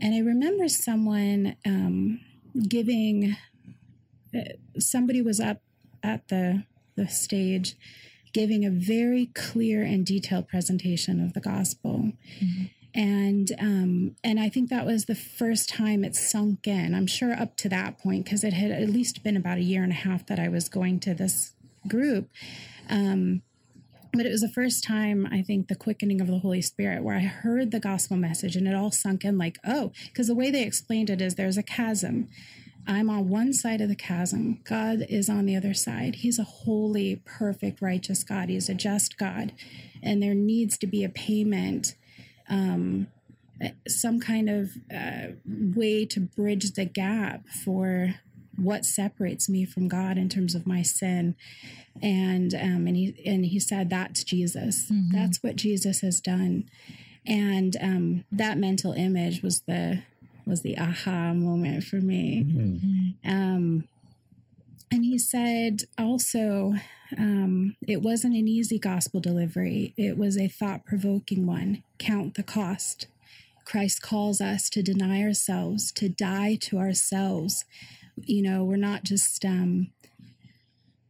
And 0.00 0.14
I 0.14 0.18
remember 0.18 0.68
someone 0.68 1.56
um, 1.64 2.20
giving, 2.68 3.36
uh, 4.34 4.40
somebody 4.78 5.22
was 5.22 5.40
up 5.40 5.58
at 6.02 6.28
the, 6.28 6.64
the 6.96 7.08
stage 7.08 7.76
giving 8.32 8.64
a 8.64 8.70
very 8.70 9.26
clear 9.26 9.82
and 9.82 10.04
detailed 10.04 10.48
presentation 10.48 11.20
of 11.24 11.34
the 11.34 11.40
gospel. 11.40 12.12
And 12.92 13.50
um, 13.58 14.16
and 14.22 14.38
I 14.38 14.48
think 14.48 14.70
that 14.70 14.86
was 14.86 15.06
the 15.06 15.14
first 15.14 15.68
time 15.68 16.04
it 16.04 16.14
sunk 16.14 16.66
in. 16.66 16.94
I'm 16.94 17.08
sure 17.08 17.32
up 17.32 17.56
to 17.58 17.68
that 17.70 17.98
point, 17.98 18.24
because 18.24 18.44
it 18.44 18.52
had 18.52 18.70
at 18.70 18.88
least 18.88 19.24
been 19.24 19.36
about 19.36 19.58
a 19.58 19.62
year 19.62 19.82
and 19.82 19.90
a 19.90 19.96
half 19.96 20.26
that 20.26 20.38
I 20.38 20.48
was 20.48 20.68
going 20.68 21.00
to 21.00 21.14
this 21.14 21.54
group. 21.88 22.28
Um, 22.88 23.42
but 24.16 24.26
it 24.26 24.30
was 24.30 24.40
the 24.40 24.48
first 24.48 24.84
time 24.84 25.26
I 25.30 25.42
think 25.42 25.68
the 25.68 25.74
quickening 25.74 26.20
of 26.20 26.26
the 26.26 26.38
Holy 26.38 26.62
Spirit 26.62 27.02
where 27.02 27.16
I 27.16 27.20
heard 27.20 27.70
the 27.70 27.80
gospel 27.80 28.16
message 28.16 28.56
and 28.56 28.66
it 28.68 28.74
all 28.74 28.90
sunk 28.90 29.24
in 29.24 29.38
like, 29.38 29.58
oh, 29.66 29.92
because 30.06 30.28
the 30.28 30.34
way 30.34 30.50
they 30.50 30.62
explained 30.62 31.10
it 31.10 31.20
is 31.20 31.34
there's 31.34 31.58
a 31.58 31.62
chasm. 31.62 32.28
I'm 32.86 33.08
on 33.08 33.28
one 33.28 33.52
side 33.52 33.80
of 33.80 33.88
the 33.88 33.96
chasm. 33.96 34.60
God 34.64 35.06
is 35.08 35.28
on 35.28 35.46
the 35.46 35.56
other 35.56 35.74
side. 35.74 36.16
He's 36.16 36.38
a 36.38 36.44
holy, 36.44 37.22
perfect, 37.24 37.80
righteous 37.80 38.22
God. 38.22 38.50
He's 38.50 38.68
a 38.68 38.74
just 38.74 39.16
God. 39.16 39.52
And 40.02 40.22
there 40.22 40.34
needs 40.34 40.76
to 40.78 40.86
be 40.86 41.02
a 41.02 41.08
payment, 41.08 41.94
um, 42.48 43.06
some 43.88 44.20
kind 44.20 44.50
of 44.50 44.72
uh, 44.94 45.32
way 45.46 46.04
to 46.06 46.20
bridge 46.20 46.72
the 46.72 46.84
gap 46.84 47.46
for 47.48 48.16
what 48.56 48.84
separates 48.84 49.48
me 49.48 49.64
from 49.64 49.88
God 49.88 50.16
in 50.18 50.28
terms 50.28 50.54
of 50.54 50.66
my 50.66 50.82
sin. 50.82 51.34
And 52.02 52.54
um, 52.54 52.86
and 52.86 52.96
he 52.96 53.14
and 53.24 53.46
he 53.46 53.60
said 53.60 53.90
that's 53.90 54.24
Jesus. 54.24 54.86
That's 55.12 55.42
what 55.42 55.56
Jesus 55.56 56.00
has 56.00 56.20
done. 56.20 56.68
And 57.26 57.76
um, 57.80 58.24
that 58.32 58.58
mental 58.58 58.92
image 58.92 59.42
was 59.42 59.60
the 59.62 60.02
was 60.46 60.62
the 60.62 60.78
aha 60.78 61.32
moment 61.32 61.84
for 61.84 61.96
me. 61.96 62.42
Um, 63.24 63.84
and 64.90 65.04
he 65.04 65.18
said 65.18 65.84
also, 65.98 66.74
um, 67.16 67.76
it 67.86 68.02
wasn't 68.02 68.34
an 68.34 68.46
easy 68.46 68.78
gospel 68.78 69.20
delivery. 69.20 69.94
It 69.96 70.16
was 70.18 70.36
a 70.36 70.48
thought 70.48 70.84
provoking 70.84 71.46
one. 71.46 71.82
Count 71.98 72.34
the 72.34 72.42
cost. 72.42 73.06
Christ 73.64 74.02
calls 74.02 74.40
us 74.40 74.68
to 74.70 74.82
deny 74.82 75.22
ourselves, 75.22 75.90
to 75.92 76.08
die 76.08 76.56
to 76.62 76.78
ourselves. 76.78 77.64
You 78.16 78.42
know, 78.42 78.64
we're 78.64 78.76
not 78.76 79.04
just 79.04 79.44
um, 79.44 79.90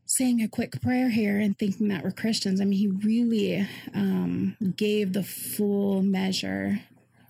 saying 0.07 0.41
a 0.41 0.49
quick 0.49 0.81
prayer 0.81 1.11
here 1.11 1.39
and 1.39 1.59
thinking 1.59 1.89
that 1.89 2.05
we're 2.05 2.11
Christians. 2.11 2.61
I 2.61 2.65
mean, 2.65 2.79
he 2.79 2.89
really 2.89 3.69
um, 3.95 4.57
gave 4.77 5.13
the 5.13 5.23
full 5.25 6.03
measure 6.03 6.81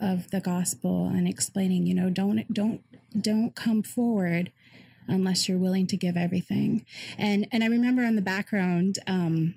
of 0.01 0.31
the 0.31 0.41
gospel 0.41 1.07
and 1.07 1.27
explaining, 1.27 1.87
you 1.87 1.95
know, 1.95 2.11
don't 2.11 2.53
don't 2.53 2.83
don't 3.19 3.55
come 3.55 3.83
forward 3.83 4.53
unless 5.07 5.49
you're 5.49 5.59
willing 5.59 5.87
to 5.87 5.97
give 5.97 6.17
everything. 6.17 6.85
And 7.17 7.47
and 7.53 7.65
I 7.65 7.69
remember 7.69 8.03
in 8.03 8.17
the 8.17 8.23
background, 8.23 8.99
um, 9.07 9.55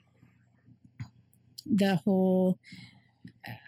the 1.66 1.98
whole. 1.98 2.58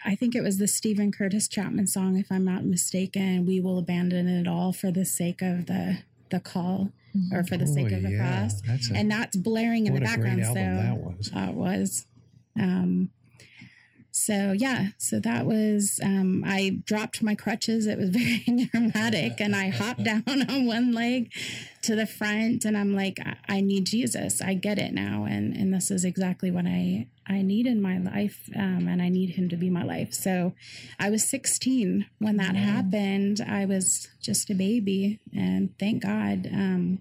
I 0.04 0.14
think 0.14 0.34
it 0.34 0.42
was 0.42 0.58
the 0.58 0.68
Steven 0.68 1.10
Curtis 1.10 1.48
Chapman 1.48 1.86
song, 1.86 2.18
if 2.18 2.30
I'm 2.30 2.44
not 2.44 2.64
mistaken. 2.64 3.46
We 3.46 3.60
will 3.60 3.78
abandon 3.78 4.28
it 4.28 4.46
all 4.46 4.74
for 4.74 4.90
the 4.90 5.06
sake 5.06 5.40
of 5.40 5.66
the 5.66 5.98
the 6.30 6.40
call, 6.40 6.90
or 7.32 7.44
for 7.44 7.56
the 7.56 7.66
sake 7.66 7.88
Boy, 7.90 7.96
of 7.96 8.02
the 8.02 8.10
yeah, 8.10 8.40
cross, 8.40 8.60
that's 8.62 8.90
a- 8.90 8.94
and 8.94 9.10
that's 9.10 9.36
blaring 9.36 9.86
in 9.86 9.92
what 9.92 10.02
the 10.02 10.12
a 10.12 10.16
great 10.16 10.36
background. 10.38 10.58
album 10.58 11.22
so 11.22 11.30
that 11.32 11.44
was. 11.44 11.48
uh, 11.48 11.52
was. 11.52 12.06
Um, 12.58 13.10
so 14.12 14.52
yeah, 14.52 14.88
so 14.98 15.20
that 15.20 15.46
was. 15.46 16.00
Um, 16.02 16.42
I 16.46 16.80
dropped 16.84 17.22
my 17.22 17.34
crutches. 17.34 17.86
It 17.86 17.96
was 17.96 18.10
very 18.20 18.44
dramatic, 18.72 19.40
and 19.40 19.54
I 19.54 19.68
hopped 19.68 20.02
down 20.10 20.24
on 20.26 20.66
one 20.66 20.92
leg 20.92 21.32
to 21.82 21.94
the 21.94 22.06
front, 22.06 22.64
and 22.64 22.76
I'm 22.76 22.94
like, 22.94 23.18
I, 23.24 23.36
I 23.48 23.60
need 23.60 23.86
Jesus. 23.86 24.42
I 24.42 24.54
get 24.54 24.78
it 24.78 24.92
now, 24.92 25.24
and 25.28 25.54
and 25.56 25.72
this 25.72 25.90
is 25.90 26.04
exactly 26.04 26.50
what 26.50 26.66
I 26.66 27.06
I 27.30 27.42
need 27.42 27.66
in 27.66 27.80
my 27.80 27.98
life, 27.98 28.50
um, 28.56 28.88
and 28.88 29.00
I 29.00 29.08
need 29.08 29.30
Him 29.30 29.48
to 29.50 29.56
be 29.56 29.70
my 29.70 29.84
life. 29.84 30.12
So, 30.12 30.52
I 30.98 31.10
was 31.10 31.28
16 31.28 32.06
when 32.18 32.36
that 32.38 32.56
happened. 32.56 33.40
I 33.40 33.64
was 33.64 34.08
just 34.20 34.50
a 34.50 34.54
baby, 34.54 35.20
and 35.34 35.78
thank 35.78 36.02
God. 36.02 36.48
Um, 36.52 36.98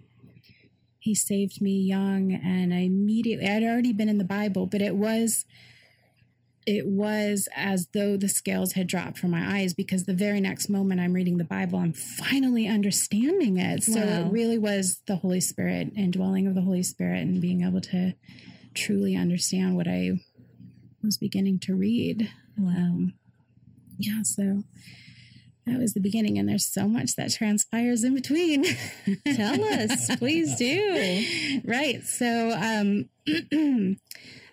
he 1.00 1.16
saved 1.16 1.62
me 1.62 1.80
young 1.80 2.34
and 2.34 2.74
I 2.74 2.80
immediately 2.80 3.48
I'd 3.48 3.64
already 3.64 3.94
been 3.94 4.10
in 4.10 4.18
the 4.18 4.26
Bible, 4.26 4.66
but 4.68 4.82
it 4.82 4.96
was 4.96 5.46
it 6.66 6.86
was 6.86 7.48
as 7.56 7.88
though 7.94 8.16
the 8.16 8.28
scales 8.28 8.74
had 8.74 8.86
dropped 8.86 9.18
from 9.18 9.32
my 9.32 9.58
eyes 9.60 9.74
because 9.74 10.04
the 10.04 10.14
very 10.14 10.40
next 10.40 10.70
moment 10.70 11.02
I'm 11.02 11.14
reading 11.14 11.38
the 11.38 11.44
Bible, 11.44 11.80
I'm 11.80 11.94
finally 11.94 12.68
understanding 12.68 13.58
it. 13.58 13.84
So 13.84 14.00
Wow. 14.00 14.28
it 14.28 14.32
really 14.32 14.60
was 14.60 15.02
the 15.08 15.16
Holy 15.16 15.42
Spirit, 15.42 15.94
and 15.98 16.14
dwelling 16.14 16.46
of 16.46 16.54
the 16.54 16.62
Holy 16.62 16.84
Spirit, 16.84 17.22
and 17.22 17.42
being 17.42 17.64
able 17.64 17.82
to 17.82 18.14
truly 18.76 19.16
understand 19.16 19.78
what 19.78 19.88
I 19.88 20.20
was 21.04 21.18
beginning 21.18 21.60
to 21.60 21.76
read. 21.76 22.32
Um, 22.58 23.14
yeah, 23.98 24.24
so 24.24 24.64
that 25.66 25.80
was 25.80 25.94
the 25.94 26.00
beginning, 26.00 26.38
and 26.38 26.50
there's 26.50 26.66
so 26.66 26.88
much 26.88 27.16
that 27.16 27.32
transpires 27.32 28.04
in 28.04 28.16
between. 28.16 28.66
Tell 29.36 29.64
us, 29.64 30.16
please 30.18 30.56
do. 30.58 31.62
right. 31.64 32.04
So, 32.04 32.52
um, 32.52 33.10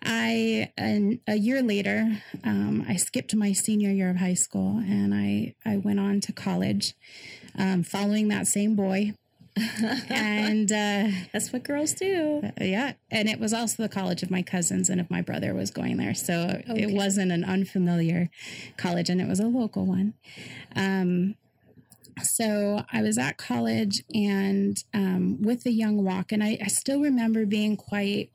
I 0.03 0.71
an, 0.77 1.19
a 1.27 1.35
year 1.35 1.61
later, 1.61 2.21
um, 2.43 2.85
I 2.87 2.97
skipped 2.97 3.35
my 3.35 3.51
senior 3.53 3.89
year 3.89 4.09
of 4.09 4.17
high 4.17 4.35
school, 4.35 4.77
and 4.77 5.13
I 5.13 5.55
I 5.65 5.77
went 5.77 5.99
on 5.99 6.21
to 6.21 6.33
college, 6.33 6.93
um, 7.57 7.83
following 7.83 8.27
that 8.27 8.47
same 8.47 8.75
boy. 8.75 9.13
And 10.09 10.71
uh, 10.71 11.07
That's 11.33 11.51
what 11.51 11.63
girls 11.63 11.93
do. 11.93 12.41
yeah, 12.59 12.93
and 13.11 13.27
it 13.29 13.39
was 13.39 13.53
also 13.53 13.83
the 13.83 13.89
college 13.89 14.23
of 14.23 14.31
my 14.31 14.41
cousins 14.41 14.89
and 14.89 14.99
if 15.01 15.09
my 15.09 15.21
brother 15.21 15.53
was 15.53 15.71
going 15.71 15.97
there, 15.97 16.13
so 16.13 16.61
Okay. 16.69 16.83
it 16.83 16.91
wasn't 16.91 17.31
an 17.31 17.43
unfamiliar 17.43 18.29
college, 18.77 19.09
and 19.09 19.19
it 19.21 19.27
was 19.27 19.39
a 19.39 19.47
local 19.47 19.85
one. 19.85 20.13
Um, 20.75 21.35
so 22.23 22.83
I 22.91 23.01
was 23.01 23.17
at 23.17 23.37
college 23.37 24.03
and 24.13 24.83
um, 24.93 25.41
with 25.41 25.63
the 25.63 25.71
young 25.71 26.03
walk, 26.03 26.31
and 26.31 26.43
I, 26.43 26.57
I 26.63 26.67
still 26.67 26.99
remember 26.99 27.45
being 27.45 27.77
quite 27.77 28.31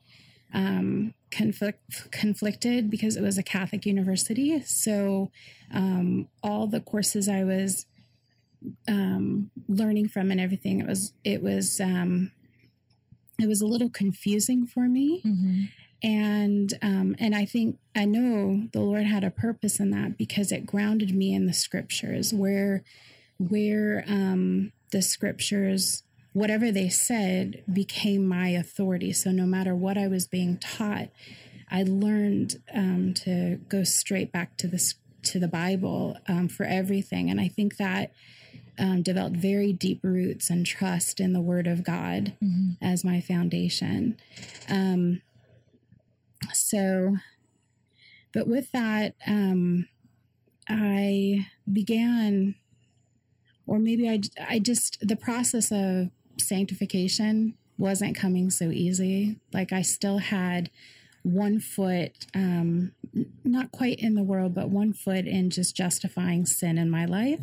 um, 0.53 1.13
conflict, 1.31 2.11
conflicted 2.11 2.89
because 2.89 3.17
it 3.17 3.21
was 3.21 3.37
a 3.37 3.43
Catholic 3.43 3.85
university. 3.85 4.61
So 4.61 5.31
um, 5.73 6.27
all 6.41 6.67
the 6.67 6.79
courses 6.79 7.27
I 7.27 7.43
was 7.43 7.85
um, 8.87 9.51
learning 9.67 10.07
from 10.09 10.31
and 10.31 10.39
everything, 10.39 10.79
it 10.79 10.87
was 10.87 11.13
it 11.23 11.41
was 11.43 11.79
um, 11.81 12.31
it 13.39 13.47
was 13.47 13.61
a 13.61 13.67
little 13.67 13.89
confusing 13.89 14.65
for 14.65 14.87
me 14.87 15.21
and 16.03 16.73
um, 16.81 17.15
and 17.19 17.33
I 17.35 17.45
think 17.45 17.77
I 17.95 18.05
know 18.05 18.67
the 18.73 18.81
Lord 18.81 19.05
had 19.05 19.23
a 19.23 19.31
purpose 19.31 19.79
in 19.79 19.91
that 19.91 20.17
because 20.17 20.51
it 20.51 20.65
grounded 20.65 21.15
me 21.15 21.33
in 21.33 21.45
the 21.45 21.53
scriptures, 21.53 22.33
where 22.33 22.83
where 23.37 24.03
um, 24.07 24.71
the 24.91 25.01
scriptures, 25.01 26.03
whatever 26.33 26.71
they 26.71 26.89
said, 26.89 27.63
became 27.71 28.27
my 28.27 28.49
authority. 28.49 29.11
So 29.13 29.31
no 29.31 29.45
matter 29.45 29.75
what 29.75 29.97
I 29.97 30.07
was 30.07 30.27
being 30.27 30.57
taught, 30.57 31.09
I 31.71 31.83
learned 31.83 32.57
um, 32.73 33.13
to 33.23 33.59
go 33.69 33.83
straight 33.83 34.31
back 34.31 34.57
to 34.57 34.67
the 34.67 34.75
s- 34.75 34.95
to 35.23 35.39
the 35.39 35.47
Bible 35.47 36.17
um, 36.27 36.47
for 36.49 36.65
everything, 36.65 37.29
and 37.29 37.39
I 37.41 37.47
think 37.47 37.77
that. 37.77 38.11
Um, 38.79 39.03
developed 39.03 39.35
very 39.35 39.71
deep 39.71 39.99
roots 40.03 40.49
and 40.49 40.65
trust 40.65 41.19
in 41.19 41.33
the 41.33 41.41
Word 41.41 41.67
of 41.67 41.83
God 41.83 42.33
as 42.81 43.03
my 43.03 43.21
foundation. 43.21 44.17
Um, 44.67 45.21
so 46.53 47.17
but 48.33 48.47
with 48.47 48.71
that 48.71 49.15
um 49.27 49.87
i 50.67 51.47
began 51.71 52.55
or 53.65 53.79
maybe 53.79 54.09
i 54.09 54.19
i 54.49 54.59
just 54.59 54.97
the 55.07 55.15
process 55.15 55.71
of 55.71 56.09
sanctification 56.39 57.53
wasn't 57.77 58.15
coming 58.15 58.49
so 58.51 58.69
easy. 58.69 59.39
Like 59.51 59.71
i 59.73 59.81
still 59.81 60.17
had 60.19 60.69
one 61.23 61.59
foot 61.59 62.11
um 62.35 62.91
not 63.43 63.71
quite 63.71 63.99
in 63.99 64.15
the 64.15 64.23
world 64.23 64.53
but 64.53 64.69
one 64.69 64.91
foot 64.93 65.25
in 65.25 65.49
just 65.49 65.75
justifying 65.75 66.45
sin 66.45 66.77
in 66.77 66.89
my 66.89 67.05
life 67.05 67.39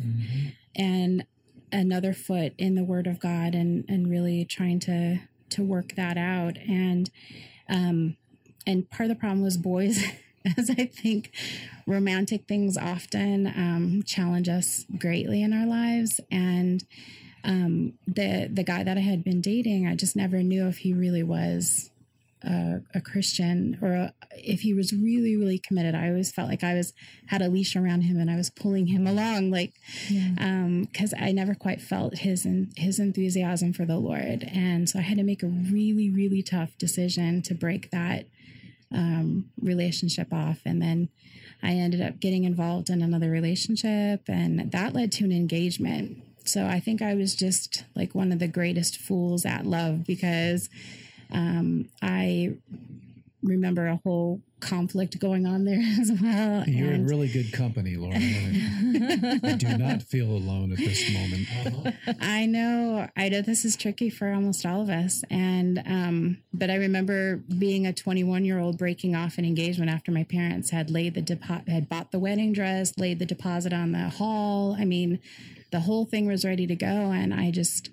and 0.75 1.25
another 1.71 2.13
foot 2.13 2.53
in 2.57 2.75
the 2.75 2.83
word 2.83 3.07
of 3.07 3.19
god 3.19 3.55
and 3.55 3.85
and 3.87 4.09
really 4.09 4.43
trying 4.43 4.79
to 4.79 5.19
to 5.51 5.63
work 5.63 5.93
that 5.95 6.17
out. 6.17 6.57
And 6.67 7.09
um 7.69 8.17
and 8.65 8.89
part 8.89 9.09
of 9.09 9.15
the 9.15 9.19
problem 9.19 9.41
was 9.41 9.57
boys 9.57 10.03
as 10.57 10.69
i 10.71 10.85
think 10.85 11.31
romantic 11.85 12.47
things 12.47 12.77
often 12.77 13.47
um, 13.47 14.01
challenge 14.05 14.49
us 14.49 14.85
greatly 14.97 15.43
in 15.43 15.53
our 15.53 15.67
lives. 15.67 16.19
And 16.31 16.83
um, 17.43 17.93
the 18.07 18.49
the 18.51 18.63
guy 18.63 18.83
that 18.83 18.97
i 18.97 19.01
had 19.01 19.23
been 19.23 19.41
dating 19.41 19.87
i 19.87 19.95
just 19.95 20.15
never 20.15 20.43
knew 20.43 20.67
if 20.67 20.79
he 20.79 20.93
really 20.93 21.23
was 21.23 21.90
a, 22.43 22.81
a 22.95 23.01
Christian 23.01 23.77
or 23.81 23.93
a, 23.93 24.13
if 24.31 24.61
he 24.61 24.73
was 24.73 24.93
really, 24.93 25.35
really 25.35 25.59
committed, 25.59 25.95
I 25.95 26.09
always 26.09 26.31
felt 26.31 26.49
like 26.49 26.63
I 26.63 26.73
was 26.73 26.93
had 27.27 27.41
a 27.41 27.49
leash 27.49 27.75
around 27.75 28.01
him 28.01 28.19
and 28.19 28.29
I 28.29 28.35
was 28.35 28.49
pulling 28.49 28.87
him 28.87 29.05
along, 29.07 29.51
like, 29.51 29.73
because 30.07 31.13
I 31.19 31.31
never 31.31 31.53
quite 31.53 31.81
felt 31.81 32.19
his 32.19 32.47
his 32.75 32.99
enthusiasm 32.99 33.73
for 33.73 33.85
the 33.85 33.97
Lord, 33.97 34.43
and 34.51 34.89
so 34.89 34.99
I 34.99 35.03
had 35.03 35.17
to 35.17 35.23
make 35.23 35.43
a 35.43 35.47
really, 35.47 36.09
really 36.09 36.41
tough 36.41 36.77
decision 36.77 37.41
to 37.43 37.53
break 37.53 37.91
that 37.91 38.25
um, 38.93 39.49
relationship 39.61 40.33
off, 40.33 40.61
and 40.65 40.81
then 40.81 41.09
I 41.63 41.73
ended 41.73 42.01
up 42.01 42.19
getting 42.19 42.43
involved 42.43 42.89
in 42.89 43.01
another 43.01 43.29
relationship, 43.29 44.21
and 44.27 44.71
that 44.71 44.93
led 44.93 45.11
to 45.13 45.25
an 45.25 45.31
engagement. 45.31 46.23
So 46.43 46.65
I 46.65 46.79
think 46.79 47.03
I 47.03 47.13
was 47.13 47.35
just 47.35 47.85
like 47.95 48.15
one 48.15 48.31
of 48.31 48.39
the 48.39 48.47
greatest 48.47 48.97
fools 48.97 49.45
at 49.45 49.65
love 49.65 50.05
because 50.07 50.69
um, 51.31 51.89
I 52.01 52.55
remember 53.43 53.87
a 53.87 53.99
whole 54.03 54.41
conflict 54.59 55.19
going 55.19 55.45
on 55.45 55.65
there 55.65 55.81
as 55.99 56.11
well. 56.11 56.63
You're 56.67 56.93
in 56.93 57.05
really 57.05 57.27
good 57.27 57.51
company, 57.51 57.95
Laura. 57.95 58.15
I 58.15 59.55
do 59.57 59.77
not 59.77 60.03
feel 60.03 60.29
alone 60.29 60.71
at 60.71 60.77
this 60.77 61.11
moment. 61.11 61.47
Uh-huh. 61.65 62.13
I 62.21 62.45
know, 62.45 63.09
I 63.17 63.29
know 63.29 63.41
this 63.41 63.65
is 63.65 63.75
tricky 63.75 64.09
for 64.09 64.31
almost 64.31 64.65
all 64.65 64.81
of 64.81 64.89
us. 64.89 65.23
And, 65.29 65.81
um, 65.85 66.37
but 66.53 66.69
I 66.69 66.75
remember 66.75 67.37
being 67.37 67.85
a 67.85 67.93
21 67.93 68.45
year 68.45 68.59
old 68.59 68.77
breaking 68.77 69.15
off 69.15 69.37
an 69.37 69.45
engagement 69.45 69.91
after 69.91 70.11
my 70.11 70.23
parents 70.23 70.69
had 70.69 70.89
laid 70.89 71.15
the 71.15 71.21
deposit, 71.21 71.67
had 71.67 71.89
bought 71.89 72.11
the 72.11 72.19
wedding 72.19 72.53
dress, 72.53 72.93
laid 72.97 73.19
the 73.19 73.25
deposit 73.25 73.73
on 73.73 73.91
the 73.91 74.09
hall. 74.09 74.75
I 74.79 74.85
mean, 74.85 75.19
the 75.71 75.81
whole 75.81 76.05
thing 76.05 76.27
was 76.27 76.45
ready 76.45 76.67
to 76.67 76.75
go. 76.75 77.11
And 77.11 77.33
I 77.33 77.49
just, 77.51 77.89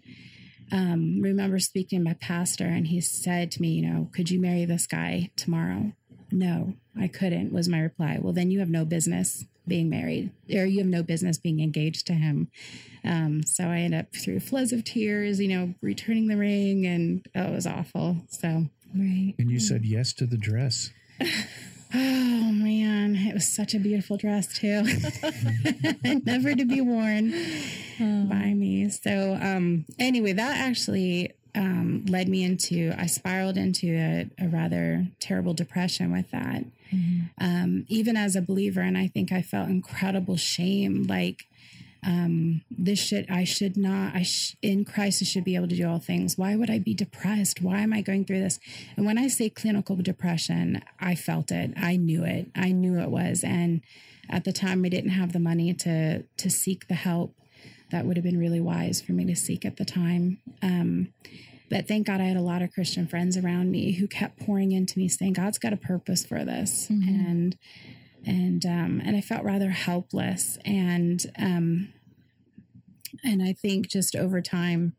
um, 0.72 1.20
remember 1.20 1.59
speaking 1.59 2.00
to 2.00 2.04
my 2.04 2.14
pastor 2.14 2.64
and 2.64 2.87
he 2.87 3.00
said 3.00 3.50
to 3.52 3.62
me, 3.62 3.68
you 3.68 3.83
know, 3.88 4.11
could 4.12 4.31
you 4.31 4.40
marry 4.40 4.64
this 4.64 4.87
guy 4.87 5.31
tomorrow? 5.37 5.92
No, 6.31 6.74
I 6.98 7.09
couldn't, 7.09 7.52
was 7.52 7.68
my 7.68 7.81
reply. 7.81 8.18
Well, 8.20 8.33
then 8.33 8.50
you 8.50 8.59
have 8.61 8.68
no 8.68 8.85
business 8.85 9.44
being 9.66 9.88
married 9.88 10.31
or 10.50 10.64
you 10.64 10.78
have 10.78 10.87
no 10.87 11.02
business 11.02 11.38
being 11.38 11.61
engaged 11.61 12.07
to 12.07 12.14
him. 12.14 12.50
Um, 13.04 13.42
so 13.42 13.64
I 13.64 13.78
ended 13.78 14.00
up 14.00 14.14
through 14.14 14.40
floods 14.40 14.72
of 14.72 14.85
tears, 14.85 15.40
you 15.40 15.48
know, 15.48 15.74
returning 15.81 16.28
the 16.28 16.37
ring 16.37 16.87
and 16.87 17.26
oh, 17.35 17.44
it 17.44 17.54
was 17.54 17.66
awful. 17.66 18.16
So, 18.28 18.66
Right. 18.94 19.35
And 19.38 19.50
you 19.50 19.61
said 19.61 19.85
yes 19.85 20.12
to 20.14 20.26
the 20.26 20.38
dress. 20.38 20.90
oh 21.94 22.53
man, 22.53 23.16
it 23.16 23.35
was 23.35 23.46
such 23.46 23.74
a 23.74 23.79
beautiful 23.79 24.16
dress 24.16 24.59
too. 24.59 24.83
Never 26.24 26.55
to 26.55 26.64
be 26.64 26.81
worn 26.81 27.31
by 27.98 28.55
me. 28.55 28.88
So, 28.90 29.38
um, 29.40 29.85
anyway, 29.98 30.33
that 30.33 30.59
actually 30.59 31.33
um, 31.55 32.05
led 32.09 32.29
me 32.29 32.44
into, 32.44 32.94
I 32.96 33.07
spiraled 33.07 33.57
into 33.57 33.88
a, 33.88 34.29
a 34.38 34.48
rather 34.48 35.07
terrible 35.20 35.55
depression 35.55 36.12
with 36.12 36.31
that. 36.31 36.64
Um, 37.40 37.85
even 37.88 38.16
as 38.16 38.37
a 38.37 38.42
believer, 38.42 38.81
and 38.81 38.96
I 38.96 39.09
think 39.09 39.33
I 39.33 39.42
felt 39.42 39.68
incredible 39.68 40.37
shame. 40.37 41.03
Like, 41.05 41.46
um, 42.06 42.62
this 42.70 42.98
should, 42.98 43.26
I 43.30 43.44
should 43.44 43.76
not, 43.76 44.14
I, 44.14 44.22
sh- 44.22 44.56
in 44.62 44.84
Christ, 44.84 45.22
I 45.22 45.24
should 45.24 45.44
be 45.44 45.56
able 45.56 45.68
to 45.68 45.76
do 45.76 45.88
all 45.88 45.98
things. 45.98 46.38
Why 46.38 46.54
would 46.56 46.70
I 46.70 46.78
be 46.78 46.94
depressed? 46.94 47.61
Why 47.61 47.80
am 47.80 47.92
I 47.92 48.02
going 48.02 48.24
through 48.24 48.40
this? 48.40 48.61
And 48.96 49.04
when 49.04 49.18
I 49.18 49.28
say 49.28 49.50
clinical 49.50 49.96
depression, 49.96 50.82
I 51.00 51.14
felt 51.14 51.50
it. 51.50 51.72
I 51.76 51.96
knew 51.96 52.24
it. 52.24 52.50
I 52.54 52.72
knew 52.72 52.98
it 53.00 53.11
was. 53.11 53.42
And 53.42 53.82
at 54.30 54.44
the 54.44 54.52
time, 54.52 54.84
I 54.84 54.88
didn't 54.88 55.11
have 55.11 55.32
the 55.32 55.38
money 55.38 55.74
to, 55.74 56.22
to 56.22 56.50
seek 56.50 56.88
the 56.88 56.94
help 56.94 57.34
that 57.90 58.04
would 58.04 58.16
have 58.16 58.24
been 58.24 58.38
really 58.38 58.61
wise 58.61 59.00
for 59.00 59.12
me 59.12 59.24
to 59.24 59.34
seek 59.34 59.64
at 59.64 59.76
the 59.76 59.84
time. 59.84 60.38
Um, 60.62 61.12
but 61.70 61.88
thank 61.88 62.06
God 62.06 62.20
I 62.20 62.24
had 62.24 62.37
a 62.37 62.42
lot 62.42 62.62
of 62.62 62.72
Christian 62.72 63.06
friends 63.06 63.37
around 63.37 63.70
me 63.70 63.92
who 63.92 64.06
kept 64.06 64.38
pouring 64.38 64.72
into 64.72 64.98
me 64.98 65.08
saying, 65.08 65.34
God's 65.34 65.58
got 65.58 65.72
a 65.72 65.76
purpose 65.76 66.24
for 66.24 66.44
this. 66.44 66.88
And, 66.90 67.56
and, 68.26 68.64
um, 68.66 69.00
and 69.04 69.16
I 69.16 69.20
felt 69.20 69.44
rather 69.44 69.70
helpless. 69.70 70.59
And, 70.64 71.24
um, 71.38 71.92
and 73.24 73.42
I 73.42 73.52
think 73.52 73.88
just 73.88 74.14
over 74.14 74.40
time, 74.40 74.94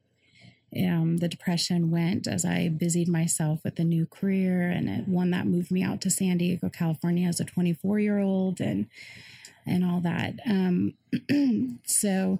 um, 0.77 1.17
the 1.17 1.27
depression 1.27 1.89
went 1.89 2.27
as 2.27 2.45
I 2.45 2.69
busied 2.69 3.07
myself 3.07 3.61
with 3.63 3.79
a 3.79 3.83
new 3.83 4.05
career 4.05 4.69
and 4.69 5.07
one 5.07 5.31
that 5.31 5.47
moved 5.47 5.71
me 5.71 5.81
out 5.81 5.99
to 6.01 6.11
San 6.11 6.37
Diego, 6.37 6.69
California 6.69 7.27
as 7.27 7.39
a 7.39 7.45
24 7.45 7.99
year 7.99 8.19
old 8.19 8.61
and, 8.61 8.87
and 9.65 9.83
all 9.83 9.99
that. 10.01 10.35
Um, 10.45 10.93
so 11.85 12.39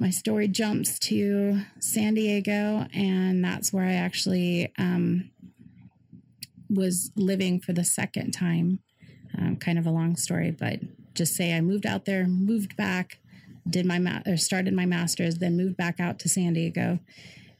my 0.00 0.10
story 0.10 0.48
jumps 0.48 0.98
to 1.00 1.60
San 1.78 2.14
Diego, 2.14 2.86
and 2.94 3.44
that's 3.44 3.72
where 3.72 3.84
I 3.84 3.92
actually 3.92 4.72
um, 4.78 5.30
was 6.70 7.12
living 7.16 7.60
for 7.60 7.72
the 7.74 7.84
second 7.84 8.32
time. 8.32 8.80
Um, 9.38 9.56
kind 9.56 9.78
of 9.78 9.86
a 9.86 9.90
long 9.90 10.16
story, 10.16 10.50
but 10.50 10.80
just 11.14 11.34
say 11.34 11.54
I 11.54 11.60
moved 11.60 11.86
out 11.86 12.04
there, 12.04 12.26
moved 12.26 12.76
back, 12.76 13.18
did 13.68 13.86
my 13.86 13.98
ma- 13.98 14.22
or 14.26 14.36
started 14.36 14.74
my 14.74 14.86
master's, 14.86 15.38
then 15.38 15.56
moved 15.56 15.76
back 15.76 16.00
out 16.00 16.18
to 16.20 16.28
San 16.28 16.54
Diego. 16.54 16.98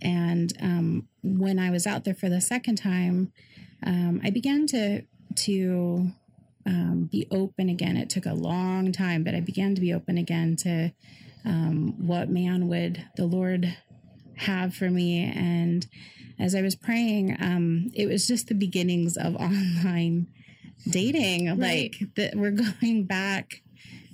And 0.03 0.53
um, 0.61 1.09
when 1.23 1.59
I 1.59 1.71
was 1.71 1.87
out 1.87 2.05
there 2.05 2.15
for 2.15 2.29
the 2.29 2.41
second 2.41 2.77
time, 2.77 3.33
um, 3.85 4.21
I 4.25 4.31
began 4.31 4.67
to 4.69 5.03
to 5.37 6.11
um, 6.67 7.09
be 7.11 7.27
open 7.31 7.69
again. 7.69 7.97
It 7.97 8.11
took 8.11 8.27
a 8.27 8.35
long 8.35 8.93
time, 8.93 9.25
but 9.25 9.35
I 9.35 9.41
began 9.41 9.75
to 9.75 9.81
be 9.81 9.93
open 9.93 10.19
again 10.19 10.57
to 10.57 10.93
um, 11.45 12.07
what 12.07 12.29
man 12.29 12.69
would 12.69 13.07
the 13.17 13.27
Lord 13.27 13.77
have 14.37 14.75
for 14.75 14.91
me. 14.91 15.25
And 15.25 15.87
as 16.39 16.55
I 16.55 16.63
was 16.63 16.75
praying, 16.75 17.37
um, 17.41 17.91
it 17.95 18.07
was 18.07 18.27
just 18.27 18.49
the 18.49 18.55
beginnings 18.55 19.17
of 19.17 19.37
online 19.37 20.29
dating. 20.89 21.57
Like 21.59 21.97
that, 22.17 22.35
we're 22.37 22.51
going 22.81 23.05
back. 23.05 23.63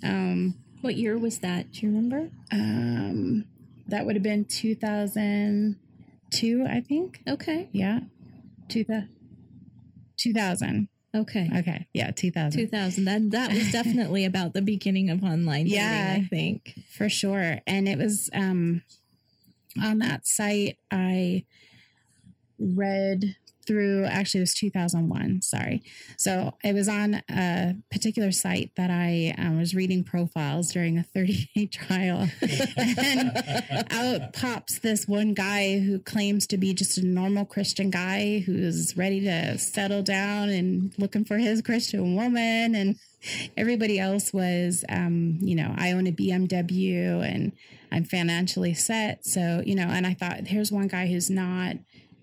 Um, 0.03 0.55
What 0.83 0.97
year 0.97 1.17
was 1.19 1.39
that? 1.39 1.73
Do 1.73 1.81
you 1.87 1.89
remember? 1.89 2.31
um, 2.53 3.45
that 3.89 4.05
would 4.05 4.17
have 4.17 4.23
been 4.23 4.45
2002, 4.45 6.67
I 6.69 6.81
think. 6.81 7.23
Okay. 7.29 7.69
Yeah, 7.73 8.01
two 8.69 8.85
thou- 8.85 9.05
2000. 10.17 10.89
Okay. 11.15 11.49
Okay, 11.57 11.87
yeah, 11.95 12.11
2000. 12.11 12.61
2000. 12.61 13.05
That 13.07 13.31
that 13.31 13.53
was 13.53 13.73
definitely 13.73 14.25
about 14.27 14.53
the 14.53 14.61
beginning 14.63 15.09
of 15.09 15.23
online 15.25 15.65
dating, 15.65 15.79
Yeah. 15.79 16.15
I 16.19 16.23
think. 16.29 16.75
for 16.91 17.09
sure 17.09 17.61
and 17.67 17.89
it 17.89 17.97
was 17.99 18.29
um 18.35 18.83
on 19.83 19.99
that 19.99 20.27
site 20.27 20.79
i 20.91 21.45
read 22.59 23.37
through 23.67 24.05
actually 24.05 24.41
it 24.41 24.43
was 24.43 24.55
2001 24.55 25.43
sorry. 25.43 25.83
So 26.17 26.55
it 26.63 26.75
was 26.75 26.89
on 26.89 27.23
a 27.31 27.75
particular 27.91 28.33
site 28.33 28.71
that 28.77 28.91
i 28.91 29.35
um, 29.39 29.59
was 29.59 29.75
reading 29.75 30.05
profiles 30.05 30.73
during 30.73 30.99
a 30.99 31.03
30 31.03 31.49
day 31.55 31.67
trial. 31.73 32.29
And 32.87 33.87
out 33.91 34.33
pops 34.33 34.79
this 34.79 35.07
one 35.09 35.35
guy 35.35 35.79
who 35.79 35.99
claims 35.99 36.47
to 36.49 36.59
be 36.59 36.75
just 36.75 36.99
a 36.99 37.07
normal 37.07 37.45
christian 37.45 37.91
guy 37.91 38.41
who's 38.41 38.97
ready 38.97 39.21
to 39.23 39.59
settle 39.59 40.03
down 40.03 40.49
and 40.49 40.93
looking 40.99 41.25
for 41.25 41.39
his 41.39 41.63
christian 41.63 42.15
woman. 42.15 42.75
And 42.75 42.97
everybody 43.57 43.99
else 43.99 44.33
was 44.33 44.85
um, 44.89 45.39
you 45.41 45.55
know 45.55 45.75
i 45.77 45.93
own 45.93 46.07
a 46.07 46.13
bmw 46.13 47.25
and 47.25 47.53
i'm 47.93 48.05
financially 48.05 48.75
set. 48.75 49.27
So 49.27 49.63
you 49.65 49.75
know 49.75 49.89
and 49.89 50.07
i 50.07 50.15
thought 50.15 50.47
here's 50.47 50.73
one 50.73 50.89
guy 50.89 51.07
who's 51.07 51.31
not 51.31 51.77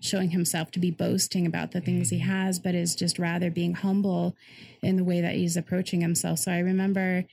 showing 0.04 0.30
himself 0.30 0.70
to 0.70 0.78
be 0.78 0.90
boasting 0.90 1.46
about 1.46 1.72
the 1.72 1.80
things 1.80 2.10
he 2.10 2.18
has 2.18 2.58
but 2.58 2.74
is 2.74 2.94
just 2.94 3.18
rather 3.18 3.50
being 3.50 3.74
humble 3.74 4.36
in 4.82 4.96
the 4.96 5.04
way 5.04 5.20
that 5.20 5.34
he's 5.34 5.56
approaching 5.56 6.02
himself. 6.02 6.38
So 6.40 6.52
i 6.52 6.58
remember 6.58 7.24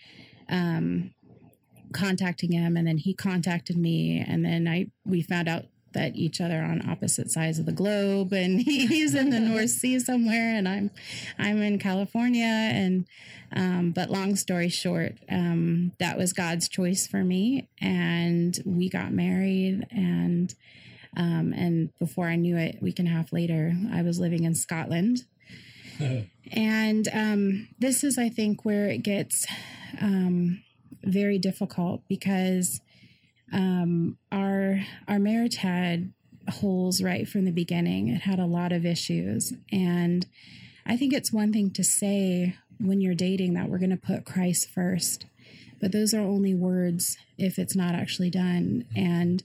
um, 0.49 1.13
contacting 1.93 2.53
him 2.53 2.77
and 2.77 2.87
then 2.87 2.97
he 2.97 3.13
contacted 3.13 3.77
me 3.77 4.23
and 4.25 4.45
then 4.45 4.67
i 4.67 4.87
we 5.05 5.21
found 5.21 5.49
out 5.49 5.65
that 5.93 6.15
each 6.15 6.39
other 6.39 6.61
on 6.61 6.89
opposite 6.89 7.29
sides 7.29 7.59
of 7.59 7.65
the 7.65 7.73
globe 7.73 8.31
and 8.31 8.61
he's 8.65 9.13
in 9.13 9.29
the 9.29 9.39
north 9.41 9.69
sea 9.69 9.99
somewhere 9.99 10.55
and 10.55 10.69
i'm 10.69 10.89
i'm 11.37 11.61
in 11.61 11.77
california 11.77 12.45
and 12.45 13.05
um, 13.53 13.91
but 13.91 14.09
long 14.09 14.37
story 14.37 14.69
short 14.69 15.15
um, 15.29 15.91
that 15.99 16.17
was 16.17 16.31
god's 16.31 16.69
choice 16.69 17.05
for 17.05 17.25
me 17.25 17.67
and 17.81 18.61
we 18.65 18.87
got 18.87 19.11
married 19.11 19.85
and 19.91 20.55
um, 21.17 21.53
and 21.53 21.89
before 21.99 22.27
i 22.27 22.35
knew 22.35 22.57
it 22.57 22.77
a 22.79 22.83
week 22.83 22.99
and 22.99 23.07
a 23.07 23.11
half 23.11 23.31
later 23.31 23.73
i 23.93 24.01
was 24.01 24.19
living 24.19 24.43
in 24.43 24.55
scotland. 24.55 25.25
And 26.53 27.07
um, 27.13 27.69
this 27.77 28.03
is 28.03 28.17
i 28.17 28.27
think 28.27 28.65
where 28.65 28.87
it 28.87 29.03
gets 29.03 29.45
um, 30.01 30.63
very 31.03 31.37
difficult 31.37 32.01
because 32.07 32.81
um, 33.51 34.17
our 34.31 34.79
our 35.07 35.19
marriage 35.19 35.57
had 35.57 36.13
holes 36.49 37.01
right 37.01 37.27
from 37.27 37.45
the 37.45 37.51
beginning. 37.51 38.07
It 38.07 38.21
had 38.21 38.39
a 38.39 38.45
lot 38.45 38.71
of 38.71 38.85
issues, 38.85 39.53
and 39.71 40.25
I 40.85 40.97
think 40.97 41.13
it's 41.13 41.33
one 41.33 41.53
thing 41.53 41.71
to 41.71 41.83
say 41.83 42.55
when 42.79 43.01
you're 43.01 43.13
dating 43.13 43.53
that 43.53 43.69
we're 43.69 43.77
going 43.77 43.91
to 43.91 43.97
put 43.97 44.25
Christ 44.25 44.69
first, 44.69 45.25
but 45.81 45.91
those 45.91 46.13
are 46.13 46.21
only 46.21 46.53
words 46.53 47.17
if 47.37 47.59
it's 47.59 47.75
not 47.75 47.95
actually 47.95 48.29
done. 48.29 48.85
And 48.95 49.43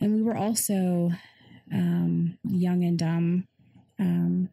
and 0.00 0.14
we 0.14 0.22
were 0.22 0.36
also 0.36 1.12
um, 1.72 2.36
young 2.44 2.84
and 2.84 2.98
dumb. 2.98 3.46
Um, 3.98 4.50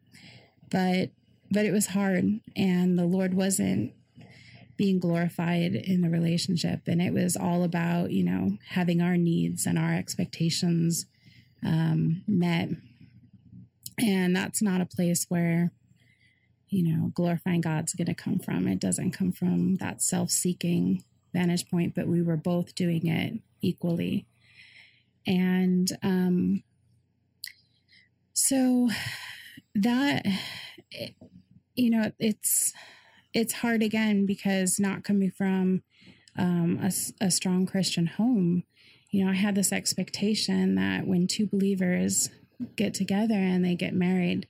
but 0.70 1.10
but 1.50 1.64
it 1.64 1.72
was 1.72 1.86
hard 1.86 2.40
and 2.56 2.98
the 2.98 3.04
lord 3.04 3.32
wasn't 3.32 3.92
being 4.76 4.98
glorified 4.98 5.74
in 5.74 6.00
the 6.00 6.10
relationship 6.10 6.80
and 6.88 7.00
it 7.00 7.12
was 7.12 7.36
all 7.36 7.62
about 7.62 8.10
you 8.10 8.24
know 8.24 8.58
having 8.70 9.00
our 9.00 9.16
needs 9.16 9.66
and 9.66 9.78
our 9.78 9.94
expectations 9.94 11.06
um, 11.64 12.22
met 12.26 12.70
and 14.00 14.34
that's 14.34 14.60
not 14.60 14.80
a 14.80 14.86
place 14.86 15.26
where 15.28 15.70
you 16.68 16.82
know 16.82 17.12
glorifying 17.14 17.60
god's 17.60 17.94
going 17.94 18.06
to 18.06 18.14
come 18.14 18.40
from 18.40 18.66
it 18.66 18.80
doesn't 18.80 19.12
come 19.12 19.30
from 19.30 19.76
that 19.76 20.02
self-seeking 20.02 21.04
vantage 21.34 21.68
point 21.68 21.94
but 21.94 22.08
we 22.08 22.22
were 22.22 22.36
both 22.38 22.74
doing 22.74 23.06
it 23.06 23.34
equally. 23.60 24.26
And 25.26 25.88
um 26.02 26.62
so 28.34 28.88
that 29.74 30.26
you 31.74 31.90
know 31.90 32.12
it's 32.18 32.72
it's 33.32 33.54
hard 33.54 33.82
again 33.82 34.26
because 34.26 34.78
not 34.78 35.04
coming 35.04 35.30
from 35.30 35.82
um, 36.36 36.78
a, 36.82 36.92
a 37.24 37.30
strong 37.30 37.66
christian 37.66 38.06
home 38.06 38.64
you 39.10 39.24
know 39.24 39.30
i 39.30 39.34
had 39.34 39.54
this 39.54 39.72
expectation 39.72 40.74
that 40.74 41.06
when 41.06 41.26
two 41.26 41.46
believers 41.46 42.30
get 42.76 42.94
together 42.94 43.34
and 43.34 43.64
they 43.64 43.74
get 43.74 43.94
married 43.94 44.46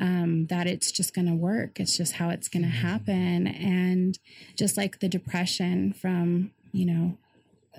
um, 0.00 0.46
that 0.46 0.66
it's 0.66 0.90
just 0.90 1.14
going 1.14 1.28
to 1.28 1.34
work 1.34 1.78
it's 1.78 1.96
just 1.96 2.14
how 2.14 2.30
it's 2.30 2.48
going 2.48 2.62
to 2.62 2.68
happen 2.68 3.46
and 3.46 4.18
just 4.56 4.76
like 4.76 4.98
the 5.00 5.08
depression 5.08 5.92
from 5.92 6.50
you 6.72 6.86
know 6.86 7.16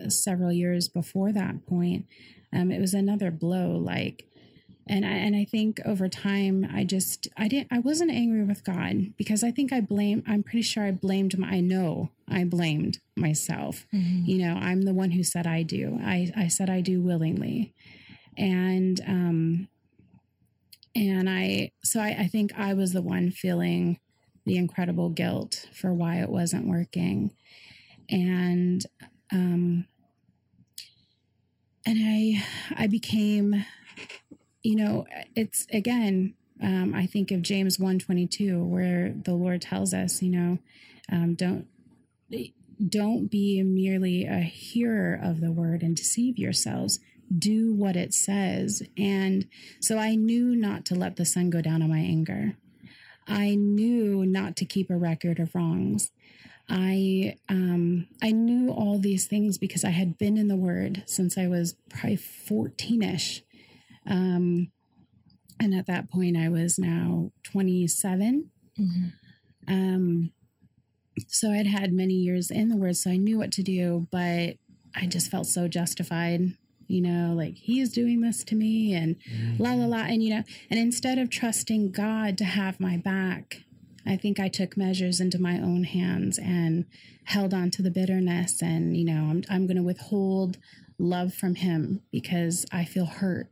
several 0.08 0.52
years 0.52 0.88
before 0.88 1.32
that 1.32 1.66
point 1.68 2.06
um, 2.54 2.72
it 2.72 2.80
was 2.80 2.94
another 2.94 3.32
blow 3.32 3.72
like 3.72 4.26
and 4.88 5.06
I, 5.06 5.10
and 5.10 5.36
I 5.36 5.46
think 5.46 5.80
over 5.86 6.10
time 6.10 6.68
I 6.74 6.84
just 6.84 7.28
I 7.38 7.48
didn't 7.48 7.68
I 7.72 7.80
wasn't 7.80 8.12
angry 8.12 8.44
with 8.44 8.64
God 8.64 9.14
because 9.18 9.44
I 9.44 9.52
think 9.52 9.72
I 9.72 9.80
blame 9.80 10.24
I'm 10.28 10.44
pretty 10.44 10.64
sure 10.64 10.84
I 10.84 10.92
blamed 10.92 11.38
my 11.38 11.48
I 11.48 11.60
know 11.60 12.10
I 12.28 12.44
blamed 12.46 13.00
myself. 13.16 13.86
You 14.26 14.40
know, 14.40 14.56
I'm 14.56 14.82
the 14.82 14.94
one 14.94 15.12
who 15.12 15.24
said 15.24 15.46
I 15.46 15.64
do. 15.64 16.00
I 16.02 16.32
I 16.36 16.48
said 16.48 16.70
I 16.70 16.82
do 16.82 17.02
willingly. 17.02 17.74
And 18.38 19.00
um 19.08 19.68
and 20.96 21.30
I 21.30 21.72
so 21.84 22.00
I, 22.00 22.16
I 22.20 22.28
think 22.28 22.52
I 22.58 22.74
was 22.74 22.94
the 22.94 23.02
one 23.02 23.32
feeling 23.32 24.00
the 24.46 24.58
incredible 24.58 25.10
guilt 25.10 25.68
for 25.74 25.94
why 25.94 26.18
it 26.22 26.30
wasn't 26.30 26.68
working. 26.68 27.32
And 28.10 28.86
um 29.32 29.86
and 31.86 31.98
I 32.00 32.44
I 32.76 32.88
became 32.88 33.66
you 34.64 34.76
know 34.76 35.06
it's 35.36 35.66
again 35.72 36.34
um, 36.62 36.94
i 36.94 37.06
think 37.06 37.32
of 37.32 37.42
james 37.42 37.80
122 37.80 38.64
where 38.64 39.14
the 39.26 39.34
lord 39.34 39.62
tells 39.62 39.94
us 39.94 40.22
you 40.22 40.30
know 40.30 40.60
um, 41.12 41.36
don't 41.36 41.68
don't 42.88 43.28
be 43.30 43.62
merely 43.64 44.26
a 44.26 44.40
hearer 44.40 45.20
of 45.22 45.42
the 45.42 45.52
word 45.52 45.84
and 45.84 45.96
deceive 45.96 46.38
yourselves 46.38 47.00
do 47.38 47.74
what 47.74 47.96
it 47.96 48.14
says. 48.14 48.84
And 48.98 49.48
so 49.80 49.98
i 49.98 50.16
knew 50.16 50.56
not 50.56 50.86
to 50.86 50.96
let 50.96 51.16
the 51.16 51.26
sun 51.26 51.50
go 51.50 51.62
down 51.62 51.82
on 51.82 51.90
my 51.90 52.00
anger. 52.00 52.56
I 53.28 53.56
knew 53.56 54.26
not 54.26 54.56
to 54.58 54.66
keep 54.66 54.90
a 54.90 54.98
record 54.98 55.40
of 55.40 55.56
wrongs. 55.56 56.12
I 56.70 57.36
um, 57.50 58.08
I 58.22 58.32
knew 58.32 58.72
all 58.72 58.98
these 58.98 59.28
things 59.28 59.58
because 59.58 59.84
I 59.84 59.90
had 59.90 60.18
been 60.18 60.38
in 60.38 60.48
the 60.48 60.56
Word 60.56 61.04
since 61.06 61.38
I 61.38 61.48
was 61.48 61.76
probably 61.90 62.16
fourteen 62.16 63.02
ish, 63.04 63.44
um, 64.08 64.72
and 65.60 65.76
at 65.76 65.86
that 65.88 66.10
point, 66.10 66.38
I 66.38 66.50
was 66.50 66.80
now 66.80 67.32
27. 67.44 68.50
Um, 69.68 70.32
so 71.28 71.52
I'd 71.52 71.68
had 71.68 71.94
many 71.94 72.16
years 72.16 72.50
in 72.50 72.70
the 72.70 72.78
Word, 72.78 72.98
so 72.98 73.12
I 73.12 73.18
knew 73.18 73.38
what 73.38 73.52
to 73.54 73.64
do, 73.64 74.08
but 74.12 74.56
I 74.96 75.06
just 75.08 75.30
felt 75.30 75.46
so 75.46 75.68
justified, 75.68 76.58
you 76.92 77.02
know, 77.02 77.34
like 77.36 77.56
He 77.58 77.80
is 77.80 77.92
doing 77.92 78.22
this 78.22 78.44
to 78.46 78.56
me 78.56 78.94
and 78.94 79.16
la 79.60 79.74
la 79.74 79.86
la. 79.86 80.04
And, 80.04 80.22
you 80.24 80.30
know, 80.32 80.44
and 80.70 80.80
instead 80.80 81.18
of 81.18 81.30
trusting 81.30 81.92
God 81.92 82.38
to 82.40 82.44
have 82.46 82.80
my 82.80 82.98
back, 82.98 83.64
I 84.06 84.18
think 84.18 84.40
I 84.40 84.48
took 84.50 84.76
measures 84.76 85.20
into 85.20 85.40
my 85.40 85.58
own 85.60 85.84
hands 85.84 86.38
and 86.40 86.86
held 87.26 87.54
on 87.54 87.70
to 87.72 87.82
the 87.82 87.92
bitterness. 87.92 88.62
And, 88.62 88.98
you 88.98 89.06
know, 89.06 89.28
I'm, 89.30 89.44
I'm 89.50 89.68
going 89.68 89.78
to 89.78 89.84
withhold 89.84 90.58
love 90.98 91.34
from 91.34 91.56
Him 91.56 92.02
because 92.12 92.66
I 92.72 92.84
feel 92.86 93.06
hurt 93.06 93.48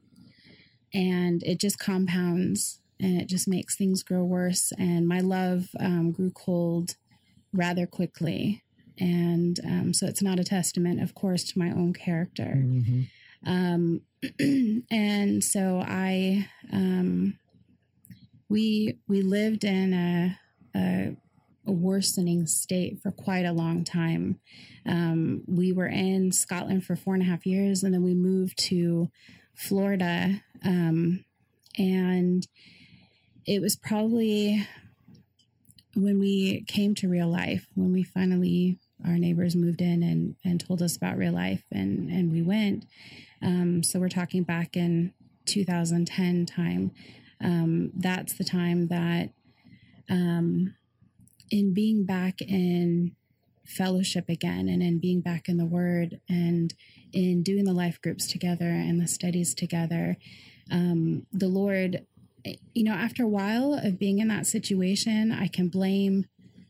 and 0.94 1.44
it 1.44 1.60
just 1.60 1.80
compounds 1.80 2.80
and 3.00 3.22
it 3.22 3.28
just 3.30 3.48
makes 3.48 3.76
things 3.76 4.04
grow 4.04 4.24
worse. 4.24 4.74
And 4.78 5.08
my 5.08 5.20
love 5.20 5.70
um, 5.80 6.12
grew 6.12 6.32
cold 6.32 6.96
rather 7.54 7.86
quickly. 7.88 8.64
And 9.00 9.60
um, 9.64 9.94
so 9.94 10.08
it's 10.08 10.22
not 10.22 10.40
a 10.40 10.44
testament, 10.44 11.02
of 11.02 11.16
course, 11.16 11.44
to 11.46 11.60
my 11.60 11.70
own 11.72 11.94
character. 11.94 12.56
Mhm. 12.58 13.08
Um, 13.46 14.02
and 14.92 15.44
so 15.44 15.84
I, 15.86 16.48
um, 16.72 17.38
we 18.50 18.98
we 19.08 19.22
lived 19.22 19.64
in 19.64 19.94
a, 19.94 20.38
a, 20.76 21.16
a 21.68 21.72
worsening 21.72 22.48
state 22.48 23.00
for 23.02 23.12
quite 23.12 23.46
a 23.46 23.54
long 23.54 23.84
time. 23.84 24.40
Um, 24.86 25.44
we 25.48 25.72
were 25.72 25.88
in 25.88 26.32
Scotland 26.32 26.84
for 26.84 26.96
four 26.96 27.14
and 27.14 27.24
a 27.24 27.28
half 27.28 27.46
years, 27.46 27.84
and 27.84 27.94
then 27.94 28.04
we 28.04 28.16
moved 28.16 28.58
to 28.70 29.10
Florida, 29.56 30.42
um, 30.64 31.24
and 31.78 32.48
it 33.46 33.62
was 33.62 33.76
probably 33.76 34.68
when 35.96 36.20
we 36.20 36.64
came 36.68 36.96
to 36.96 37.10
real 37.10 37.28
life 37.28 37.68
when 37.76 37.92
we 37.92 38.04
finally 38.04 38.78
our 39.06 39.18
neighbors 39.18 39.56
moved 39.56 39.82
in 39.82 40.04
and 40.04 40.36
and 40.46 40.60
told 40.60 40.82
us 40.82 40.96
about 40.96 41.18
real 41.18 41.34
life 41.34 41.64
and 41.72 42.10
and 42.10 42.32
we 42.32 42.42
went 42.42 42.86
um, 43.42 43.84
so 43.84 44.00
we're 44.00 44.10
talking 44.10 44.44
back 44.44 44.76
in 44.76 45.14
2010 45.46 46.46
time. 46.46 46.92
Um, 47.42 47.92
that's 47.96 48.34
the 48.34 48.44
time 48.44 48.88
that 48.88 49.30
um, 50.10 50.76
in 51.50 51.74
being 51.74 52.06
back 52.06 52.42
in 52.42 53.16
fellowship 53.66 54.30
again 54.30 54.68
and 54.68 54.82
in 54.82 55.00
being 55.00 55.22
back 55.22 55.48
in 55.48 55.58
the 55.58 55.66
word 55.66 56.20
and 56.28 56.74
in 57.14 57.44
doing 57.44 57.66
the 57.66 57.74
life 57.74 58.02
groups 58.02 58.28
together 58.28 58.66
and 58.66 59.00
the 59.00 59.08
studies 59.08 59.54
together 59.54 60.18
um, 60.72 61.28
the 61.32 61.48
lord 61.48 62.04
you 62.74 62.84
know 62.84 62.94
after 62.94 63.24
a 63.24 63.28
while 63.28 63.76
of 63.76 64.00
being 64.00 64.18
in 64.18 64.28
that 64.28 64.48
situation 64.48 65.32
i 65.32 65.48
can 65.48 65.68
blame 65.68 66.26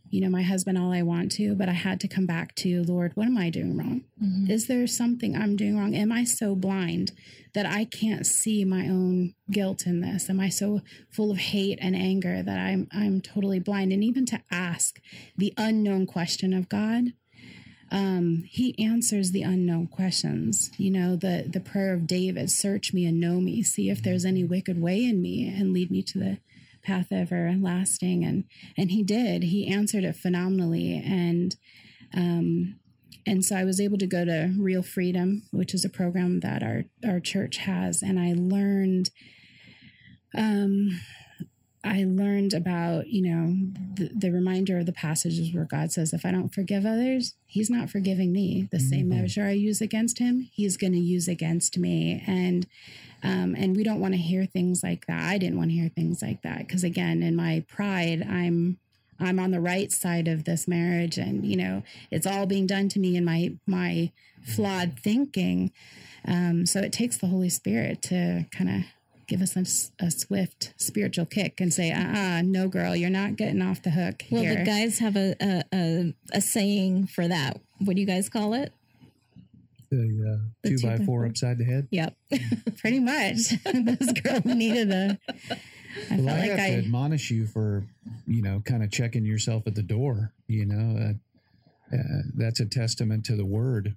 you 0.10 0.22
know 0.22 0.30
my 0.30 0.42
husband 0.42 0.78
all 0.78 0.92
i 0.92 1.02
want 1.02 1.32
to 1.32 1.56
but 1.56 1.70
i 1.70 1.74
had 1.74 2.00
to 2.00 2.08
come 2.08 2.26
back 2.26 2.56
to 2.56 2.84
lord 2.84 3.12
what 3.16 3.28
am 3.28 3.38
i 3.38 3.50
doing 3.50 3.78
wrong? 3.78 4.04
Is 4.50 4.68
there 4.68 4.86
something 4.88 5.36
i'm 5.36 5.56
doing 5.56 5.78
wrong? 5.78 5.96
Am 5.96 6.12
i 6.12 6.24
so 6.24 6.56
blind 6.56 7.12
that 7.54 7.66
i 7.66 7.86
can't 7.86 8.26
see 8.26 8.66
my 8.66 8.88
own 8.88 9.34
guilt 9.52 9.86
in 9.86 10.02
this? 10.02 10.30
Am 10.30 10.40
i 10.40 10.50
so 10.50 10.82
full 11.10 11.32
of 11.32 11.38
hate 11.38 11.80
and 11.82 11.96
anger 11.96 12.44
that 12.44 12.60
i'm 12.60 12.88
i'm 12.92 13.22
totally 13.22 13.60
blind? 13.60 13.94
And 13.94 14.04
even 14.04 14.26
to 14.28 14.42
ask 14.52 15.00
the 15.38 15.54
unknown 15.58 16.06
question 16.06 16.54
of 16.54 16.70
god 16.70 17.14
um, 17.92 18.44
he 18.48 18.78
answers 18.78 19.32
the 19.32 19.42
unknown 19.42 19.88
questions. 19.88 20.70
You 20.78 20.92
know, 20.92 21.16
the 21.16 21.46
the 21.52 21.60
prayer 21.60 21.94
of 21.94 22.06
David, 22.06 22.52
search 22.52 22.94
me 22.94 23.06
and 23.06 23.20
know 23.20 23.40
me, 23.40 23.64
see 23.64 23.90
if 23.90 24.04
there's 24.04 24.26
any 24.26 24.44
wicked 24.44 24.80
way 24.80 25.04
in 25.04 25.22
me 25.22 25.48
and 25.48 25.74
lead 25.74 25.90
me 25.90 26.04
to 26.04 26.20
the 26.20 26.38
path 26.90 27.12
everlasting. 27.12 28.24
And 28.24 28.46
and 28.78 28.92
he 28.92 29.04
did. 29.04 29.44
He 29.44 29.68
answered 29.68 30.04
it 30.04 30.16
phenomenally. 30.16 31.02
And 31.06 31.56
um 32.16 32.80
and 33.26 33.46
so 33.46 33.56
I 33.56 33.64
was 33.64 33.80
able 33.80 33.98
to 34.00 34.08
go 34.08 34.26
to 34.26 34.54
Real 34.58 34.82
Freedom, 34.82 35.44
which 35.52 35.74
is 35.74 35.86
a 35.86 35.90
program 35.90 36.40
that 36.40 36.64
our 36.64 36.86
our 37.08 37.20
church 37.20 37.58
has, 37.58 38.02
and 38.02 38.20
I 38.20 38.34
learned 38.36 39.12
um 40.36 41.00
I 41.84 42.04
learned 42.04 42.54
about, 42.54 43.08
you 43.08 43.22
know, 43.22 43.56
the, 43.96 44.12
the 44.14 44.32
reminder 44.32 44.80
of 44.80 44.86
the 44.86 44.92
passages 44.92 45.54
where 45.54 45.64
God 45.64 45.94
says, 45.94 46.12
if 46.12 46.26
I 46.26 46.32
don't 46.32 46.54
forgive 46.54 46.86
others, 46.86 47.36
he's 47.46 47.70
not 47.70 47.90
forgiving 47.90 48.34
me. 48.34 48.68
The 48.70 48.82
same 48.82 49.08
measure 49.08 49.46
I 49.46 49.52
use 49.52 49.80
against 49.80 50.20
him, 50.20 50.50
he's 50.52 50.76
going 50.76 50.92
to 50.94 51.00
use 51.00 51.30
against 51.30 51.78
me. 51.78 52.22
And, 52.28 52.68
um, 53.24 53.56
and 53.58 53.78
we 53.78 53.84
don't 53.84 54.02
want 54.02 54.14
to 54.14 54.20
hear 54.20 54.46
things 54.46 54.84
like 54.84 55.08
that. 55.08 55.22
I 55.22 55.38
didn't 55.38 55.58
want 55.58 55.70
to 55.70 55.76
hear 55.76 55.90
things 55.90 56.22
like 56.22 56.42
that. 56.42 56.68
Cause 56.68 56.84
again, 56.84 57.24
in 57.24 57.36
my 57.36 57.64
pride, 57.70 58.28
I'm, 58.30 58.78
I'm 59.18 59.40
on 59.40 59.52
the 59.52 59.62
right 59.62 59.92
side 59.92 60.28
of 60.28 60.44
this 60.44 60.68
marriage 60.68 61.18
and, 61.18 61.46
you 61.46 61.56
know, 61.56 61.84
it's 62.12 62.28
all 62.28 62.46
being 62.46 62.68
done 62.68 62.90
to 62.90 63.00
me 63.00 63.16
in 63.16 63.24
my, 63.24 63.54
my 63.66 64.12
flawed 64.44 65.00
thinking. 65.00 65.72
Um, 66.26 66.66
so 66.66 66.82
it 66.82 66.92
takes 66.92 67.18
the 67.18 67.28
Holy 67.28 67.50
Spirit 67.50 68.02
to 68.04 68.46
kind 68.52 68.70
of 68.70 68.82
give 69.30 69.42
us 69.42 69.56
a 70.00 70.12
swift 70.12 70.74
spiritual 70.76 71.26
kick 71.26 71.62
and 71.62 71.74
say, 71.74 71.92
uh 71.92 72.02
uh 72.02 72.42
no, 72.44 72.68
girl, 72.68 72.96
you're 72.96 73.10
not 73.10 73.36
getting 73.38 73.62
off 73.62 73.82
the 73.82 73.92
hook 73.92 74.24
Well, 74.30 74.42
here. 74.42 74.56
the 74.58 74.64
guys 74.66 75.00
have 75.00 75.16
a, 75.16 75.36
a 75.40 75.64
a 75.74 76.14
a 76.34 76.42
saying 76.42 77.08
for 77.08 77.28
that. 77.28 77.62
What 77.78 77.96
do 77.96 78.02
you 78.02 78.08
guys 78.08 78.28
call 78.30 78.54
it? 78.54 78.74
The, 79.92 79.98
uh, 79.98 80.48
The 80.64 80.70
two 80.70 80.78
two 80.78 80.88
by 80.88 80.98
by 80.98 81.06
four 81.06 81.22
four. 81.22 81.26
upside 81.26 81.58
the 81.58 81.64
head. 81.64 81.88
Yep. 81.92 82.16
Pretty 82.78 83.00
much. 83.00 83.50
this 83.64 84.12
girl 84.22 84.42
needed 84.46 84.92
a 84.92 85.18
I 86.12 86.18
well, 86.18 86.26
felt 86.26 86.30
I 86.30 86.40
like 86.42 86.50
have 86.52 86.60
I 86.60 86.70
to 86.72 86.78
admonish 86.80 87.32
you 87.32 87.48
for, 87.48 87.86
you 88.28 88.42
know, 88.44 88.62
kind 88.66 88.84
of 88.84 88.92
checking 88.92 89.26
yourself 89.26 89.66
at 89.66 89.74
the 89.76 89.82
door. 89.82 90.34
You 90.48 90.66
know, 90.66 91.00
uh, 91.00 91.96
uh, 91.96 92.22
that's 92.36 92.60
a 92.60 92.66
testament 92.68 93.26
to 93.26 93.36
the 93.36 93.46
word 93.46 93.96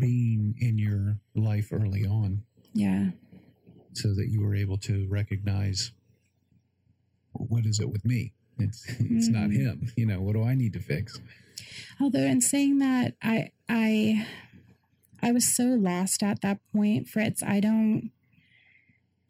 being 0.00 0.54
in 0.60 0.78
your 0.78 1.18
life 1.34 1.68
early 1.72 2.04
on, 2.04 2.42
yeah. 2.72 3.10
So 3.94 4.14
that 4.14 4.28
you 4.28 4.40
were 4.42 4.54
able 4.54 4.78
to 4.78 5.06
recognize 5.08 5.92
what 7.32 7.66
is 7.66 7.80
it 7.80 7.90
with 7.90 8.04
me. 8.04 8.32
It's 8.58 8.84
it's 9.00 9.28
not 9.28 9.50
Mhm. 9.50 9.56
him. 9.56 9.92
You 9.96 10.06
know, 10.06 10.20
what 10.20 10.34
do 10.34 10.42
I 10.42 10.54
need 10.54 10.72
to 10.74 10.80
fix? 10.80 11.20
Although 12.00 12.24
in 12.24 12.40
saying 12.40 12.78
that, 12.78 13.14
I 13.22 13.50
I 13.68 14.26
I 15.22 15.32
was 15.32 15.54
so 15.54 15.64
lost 15.74 16.22
at 16.22 16.40
that 16.42 16.60
point, 16.72 17.08
Fritz. 17.08 17.42
I 17.42 17.60
don't 17.60 18.10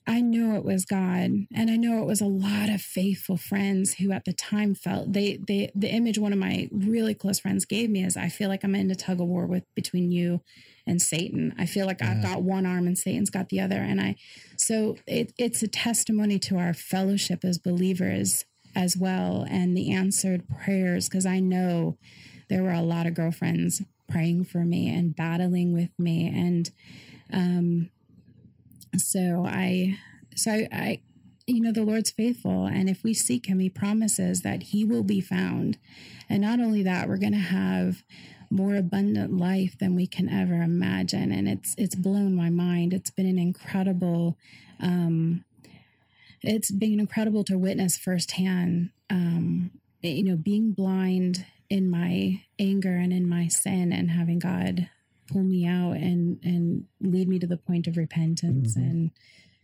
I 0.07 0.21
know 0.21 0.57
it 0.57 0.65
was 0.65 0.85
God, 0.85 1.31
and 1.55 1.71
I 1.71 1.77
know 1.77 2.03
it 2.03 2.07
was 2.07 2.21
a 2.21 2.27
lot 2.27 2.69
of 2.69 2.83
faithful 2.83 3.39
friends 3.39 3.95
who 3.95 4.13
at 4.13 4.27
the 4.27 4.35
time 4.35 4.75
felt 4.75 5.15
they 5.15 5.39
they 5.47 5.71
the 5.75 5.89
image 5.91 6.19
one 6.19 6.33
of 6.33 6.39
my 6.39 6.69
really 6.71 7.15
close 7.15 7.41
friends 7.41 7.65
gave 7.65 7.89
me 7.89 8.05
is 8.05 8.17
I 8.17 8.29
feel 8.29 8.51
like 8.51 8.65
I'm 8.65 8.75
in 8.75 8.91
a 8.91 8.95
tug 8.95 9.21
of 9.21 9.29
war 9.29 9.47
with 9.47 9.65
between 9.75 10.13
you 10.13 10.43
and 10.87 11.01
Satan. 11.01 11.55
I 11.59 11.67
feel 11.67 11.87
like 11.87 12.03
I've 12.03 12.23
got 12.23 12.43
one 12.43 12.67
arm 12.67 12.87
and 12.87 12.99
Satan's 12.99 13.31
got 13.31 13.49
the 13.49 13.61
other, 13.61 13.79
and 13.79 14.01
I 14.01 14.17
so 14.57 14.97
it, 15.07 15.33
it's 15.39 15.63
a 15.63 15.69
testimony 15.69 16.39
to 16.41 16.57
our 16.59 16.75
fellowship 16.75 17.45
as 17.45 17.59
believers 17.59 18.45
as 18.77 18.97
well, 18.97 19.47
and 19.49 19.77
the 19.77 19.93
answered 19.93 20.45
prayers 20.49 21.09
because 21.09 21.27
I 21.27 21.41
know 21.41 21.97
there 22.49 22.63
were 22.63 22.73
a 22.73 22.83
lot 22.83 23.07
of 23.07 23.15
girlfriends 23.15 23.83
praying 24.09 24.45
for 24.45 24.65
me 24.65 24.95
and 24.95 25.17
battling 25.17 25.73
with 25.73 25.91
me. 25.99 26.29
And 26.29 26.71
um 27.33 27.91
so 28.97 29.45
i 29.47 29.99
so 30.37 30.53
I, 30.53 30.69
I 30.73 31.01
you 31.47 31.61
know 31.61 31.73
the 31.73 31.83
lord's 31.83 32.11
faithful. 32.11 32.67
And 32.67 32.89
if 32.89 33.03
we 33.03 33.15
seek 33.15 33.47
him 33.47 33.59
he 33.59 33.69
promises 33.69 34.43
that 34.43 34.65
he 34.65 34.85
will 34.85 35.03
be 35.03 35.21
found. 35.21 35.79
And 36.29 36.43
not 36.43 36.61
only 36.61 36.83
that 36.83 37.09
we're 37.09 37.19
going 37.19 37.33
to 37.33 37.39
have 37.39 38.03
more 38.55 38.77
abundant 38.77 39.37
life 39.37 39.77
than 39.79 39.95
we 39.95 40.07
can 40.07 40.29
ever 40.29 40.63
imagine. 40.63 41.33
And 41.33 41.49
it's 41.49 41.75
it's 41.77 41.95
blown 41.95 42.35
my 42.35 42.51
mind. 42.51 42.93
It's 42.95 43.11
been 43.11 43.27
an 43.27 43.39
incredible 43.39 44.37
um 44.81 45.45
it's 46.43 46.71
been 46.71 47.01
incredible 47.01 47.45
to 47.45 47.57
witness 47.57 47.97
firsthand 47.97 48.91
um 49.11 49.71
you 50.03 50.23
know 50.25 50.37
being 50.37 50.73
blind 50.73 51.47
in 51.71 51.91
my 51.91 52.43
anger 52.59 52.97
and 52.97 53.13
in 53.13 53.29
my 53.29 53.49
sin 53.49 53.93
and 53.93 54.11
having 54.11 54.39
God 54.39 54.89
pull 55.31 55.43
me 55.43 55.67
out 55.67 55.93
and 55.97 56.39
and 56.43 56.85
lead 57.01 57.29
me 57.29 57.39
to 57.39 57.47
the 57.47 57.57
point 57.57 57.87
of 57.87 57.97
repentance 57.97 58.77
Mhm. 58.77 58.83
and 58.91 59.11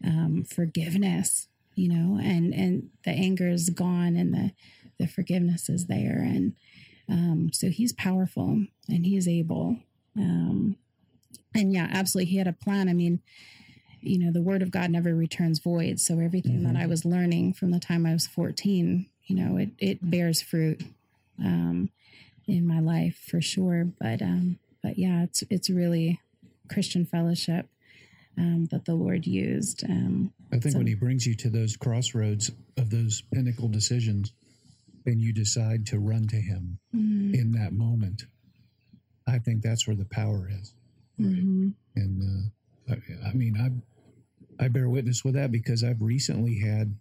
um, 0.02 0.44
forgiveness 0.44 1.48
you 1.74 1.88
know 1.88 2.18
and 2.22 2.54
and 2.54 2.88
the 3.04 3.10
anger 3.10 3.48
is 3.48 3.68
gone 3.70 4.16
and 4.16 4.32
the 4.32 4.52
the 4.98 5.06
forgiveness 5.06 5.68
is 5.68 5.86
there. 5.86 6.20
And 6.22 6.52
um, 7.10 7.50
so 7.52 7.68
he's 7.68 7.92
powerful 7.92 8.64
and 8.88 9.04
he's 9.06 9.26
able 9.28 9.76
um, 10.16 10.76
and 11.54 11.72
yeah 11.72 11.88
absolutely 11.90 12.30
he 12.30 12.38
had 12.38 12.46
a 12.46 12.52
plan 12.52 12.88
i 12.88 12.92
mean 12.92 13.20
you 14.00 14.18
know 14.18 14.32
the 14.32 14.42
word 14.42 14.62
of 14.62 14.70
god 14.70 14.90
never 14.90 15.14
returns 15.14 15.58
void 15.58 15.98
so 16.00 16.18
everything 16.20 16.62
that 16.62 16.74
Mhm. 16.74 16.82
i 16.82 16.86
was 16.86 17.04
learning 17.04 17.52
from 17.52 17.70
the 17.70 17.80
time 17.80 18.06
i 18.06 18.12
was 18.12 18.26
14 18.26 19.06
you 19.26 19.36
know 19.36 19.56
it 19.56 19.70
it 19.78 19.98
bears 20.10 20.40
fruit 20.40 20.82
um, 21.38 21.90
in 22.46 22.66
my 22.66 22.80
life 22.80 23.16
for 23.30 23.40
sure. 23.40 23.84
But 23.98 24.20
um, 24.22 24.58
but 24.82 24.98
yeah, 24.98 25.22
it's 25.22 25.42
it's 25.50 25.70
really 25.70 26.20
Christian 26.68 27.06
fellowship 27.06 27.66
um, 28.36 28.66
that 28.72 28.84
the 28.86 28.94
Lord 28.94 29.26
used. 29.26 29.84
Um, 29.88 30.32
I 30.52 30.58
think 30.58 30.72
So- 30.72 30.78
when 30.78 30.86
he 30.86 30.94
brings 30.94 31.26
you 31.26 31.34
to 31.36 31.48
those 31.48 31.76
crossroads 31.76 32.50
of 32.76 32.90
those 32.90 33.22
pinnacle 33.32 33.68
decisions, 33.68 34.32
and 35.06 35.20
you 35.20 35.32
decide 35.32 35.86
to 35.86 35.98
run 35.98 36.26
to 36.28 36.36
him 36.36 36.78
in 37.34 37.52
that 37.52 37.72
moment, 37.72 38.24
I 39.26 39.38
think 39.38 39.62
that's 39.62 39.86
where 39.86 39.96
the 39.96 40.04
power 40.04 40.48
is. 40.50 40.74
mhm. 41.20 41.74
And 41.96 42.22
uh, 42.90 42.94
I, 42.94 43.28
I 43.30 43.32
mean, 43.34 43.56
I 43.58 44.64
I 44.64 44.68
bear 44.68 44.88
witness 44.88 45.24
with 45.24 45.34
that 45.34 45.50
because 45.52 45.82
I've 45.82 46.02
recently 46.02 46.58
had 46.58 46.96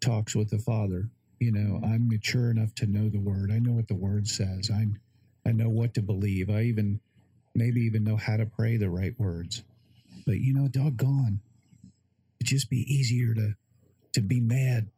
talks 0.00 0.34
with 0.36 0.50
the 0.50 0.58
Father. 0.58 1.08
You 1.38 1.52
know, 1.52 1.80
I'm 1.84 2.08
mature 2.08 2.50
enough 2.50 2.74
to 2.76 2.86
know 2.86 3.08
the 3.08 3.20
Word. 3.20 3.50
I 3.50 3.58
know 3.58 3.72
what 3.72 3.88
the 3.88 3.94
Word 3.94 4.28
says. 4.28 4.70
I 4.72 4.86
I 5.48 5.52
know 5.52 5.68
what 5.70 5.94
to 5.94 6.02
believe. 6.02 6.50
I 6.50 6.62
even 6.62 7.00
maybe 7.54 7.80
even 7.82 8.04
know 8.04 8.16
how 8.16 8.36
to 8.36 8.46
pray 8.46 8.76
the 8.76 8.90
right 8.90 9.18
words. 9.18 9.62
But 10.26 10.40
you 10.40 10.52
know, 10.54 10.68
doggone, 10.68 11.40
it'd 12.40 12.48
just 12.48 12.70
be 12.70 12.84
easier 12.92 13.34
to 13.34 13.54
to 14.12 14.20
be 14.20 14.40
mad. 14.40 14.88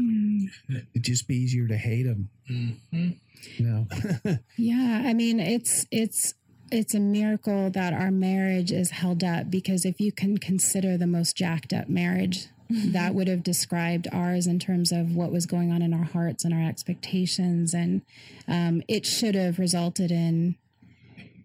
Mm. 0.00 0.48
It'd 0.94 1.04
just 1.04 1.28
be 1.28 1.36
easier 1.36 1.68
to 1.68 1.76
hate 1.76 2.06
him. 2.06 2.28
Mhm. 2.50 3.16
No, 3.58 3.86
Yeah, 4.56 5.02
I 5.04 5.14
mean 5.14 5.40
it's 5.40 5.86
it's 5.90 6.34
it's 6.72 6.94
a 6.94 7.00
miracle 7.00 7.70
that 7.70 7.92
our 7.92 8.10
marriage 8.10 8.70
is 8.72 8.90
held 8.90 9.24
up 9.24 9.50
because 9.50 9.84
if 9.84 10.00
you 10.00 10.12
can 10.12 10.38
consider 10.38 10.96
the 10.96 11.06
most 11.06 11.36
jacked 11.36 11.72
up 11.72 11.88
marriage 11.88 12.46
that 12.70 13.14
would 13.16 13.26
have 13.26 13.42
described 13.42 14.06
ours 14.12 14.46
in 14.46 14.60
terms 14.60 14.92
of 14.92 15.16
what 15.16 15.32
was 15.32 15.44
going 15.44 15.72
on 15.72 15.82
in 15.82 15.92
our 15.92 16.04
hearts 16.04 16.44
and 16.44 16.54
our 16.54 16.62
expectations 16.68 17.74
and 17.74 18.02
um, 18.46 18.80
it 18.86 19.04
should 19.04 19.34
have 19.34 19.58
resulted 19.58 20.12
in 20.12 20.54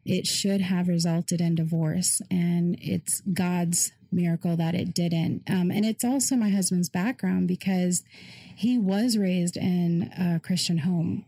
it 0.06 0.28
should 0.28 0.62
have 0.62 0.88
resulted 0.88 1.41
in 1.41 1.56
divorce 1.56 2.22
and 2.30 2.78
it's 2.80 3.22
god's 3.34 3.91
miracle 4.15 4.56
that 4.56 4.73
it 4.73 4.93
didn't 4.93 5.43
um, 5.49 5.69
and 5.69 5.86
it's 5.86 6.04
also 6.04 6.36
my 6.36 6.49
husband's 6.49 6.89
background 6.89 7.47
because 7.47 8.04
he 8.56 8.78
was 8.78 9.17
raised 9.17 9.58
in 9.58 10.10
a 10.17 10.39
christian 10.39 10.80
home 10.80 11.25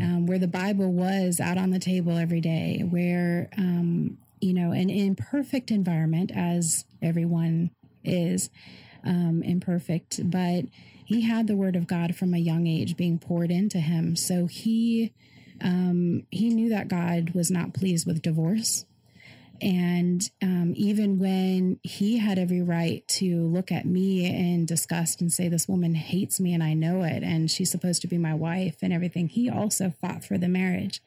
um, 0.00 0.26
where 0.26 0.38
the 0.38 0.48
Bible 0.48 0.92
was 0.92 1.40
out 1.40 1.58
on 1.58 1.70
the 1.70 1.78
table 1.78 2.16
every 2.16 2.40
day, 2.40 2.84
where, 2.88 3.48
um, 3.56 4.18
you 4.40 4.52
know, 4.52 4.72
an 4.72 4.90
imperfect 4.90 5.70
environment, 5.70 6.30
as 6.34 6.84
everyone 7.02 7.70
is 8.04 8.50
um, 9.04 9.42
imperfect, 9.42 10.30
but 10.30 10.64
he 11.04 11.22
had 11.22 11.46
the 11.46 11.56
Word 11.56 11.76
of 11.76 11.86
God 11.86 12.14
from 12.14 12.34
a 12.34 12.38
young 12.38 12.66
age 12.66 12.96
being 12.96 13.18
poured 13.18 13.50
into 13.50 13.78
him. 13.78 14.14
So 14.14 14.46
he, 14.46 15.12
um, 15.62 16.24
he 16.30 16.50
knew 16.50 16.68
that 16.68 16.88
God 16.88 17.30
was 17.30 17.50
not 17.50 17.74
pleased 17.74 18.06
with 18.06 18.22
divorce. 18.22 18.84
And 19.60 20.28
um, 20.42 20.72
even 20.76 21.18
when 21.18 21.80
he 21.82 22.18
had 22.18 22.38
every 22.38 22.62
right 22.62 23.06
to 23.08 23.46
look 23.46 23.72
at 23.72 23.86
me 23.86 24.26
in 24.26 24.66
disgust 24.66 25.20
and 25.20 25.32
say, 25.32 25.48
This 25.48 25.68
woman 25.68 25.94
hates 25.94 26.38
me 26.38 26.54
and 26.54 26.62
I 26.62 26.74
know 26.74 27.02
it, 27.02 27.22
and 27.22 27.50
she's 27.50 27.70
supposed 27.70 28.02
to 28.02 28.08
be 28.08 28.18
my 28.18 28.34
wife 28.34 28.76
and 28.82 28.92
everything, 28.92 29.28
he 29.28 29.50
also 29.50 29.92
fought 30.00 30.24
for 30.24 30.38
the 30.38 30.48
marriage. 30.48 31.02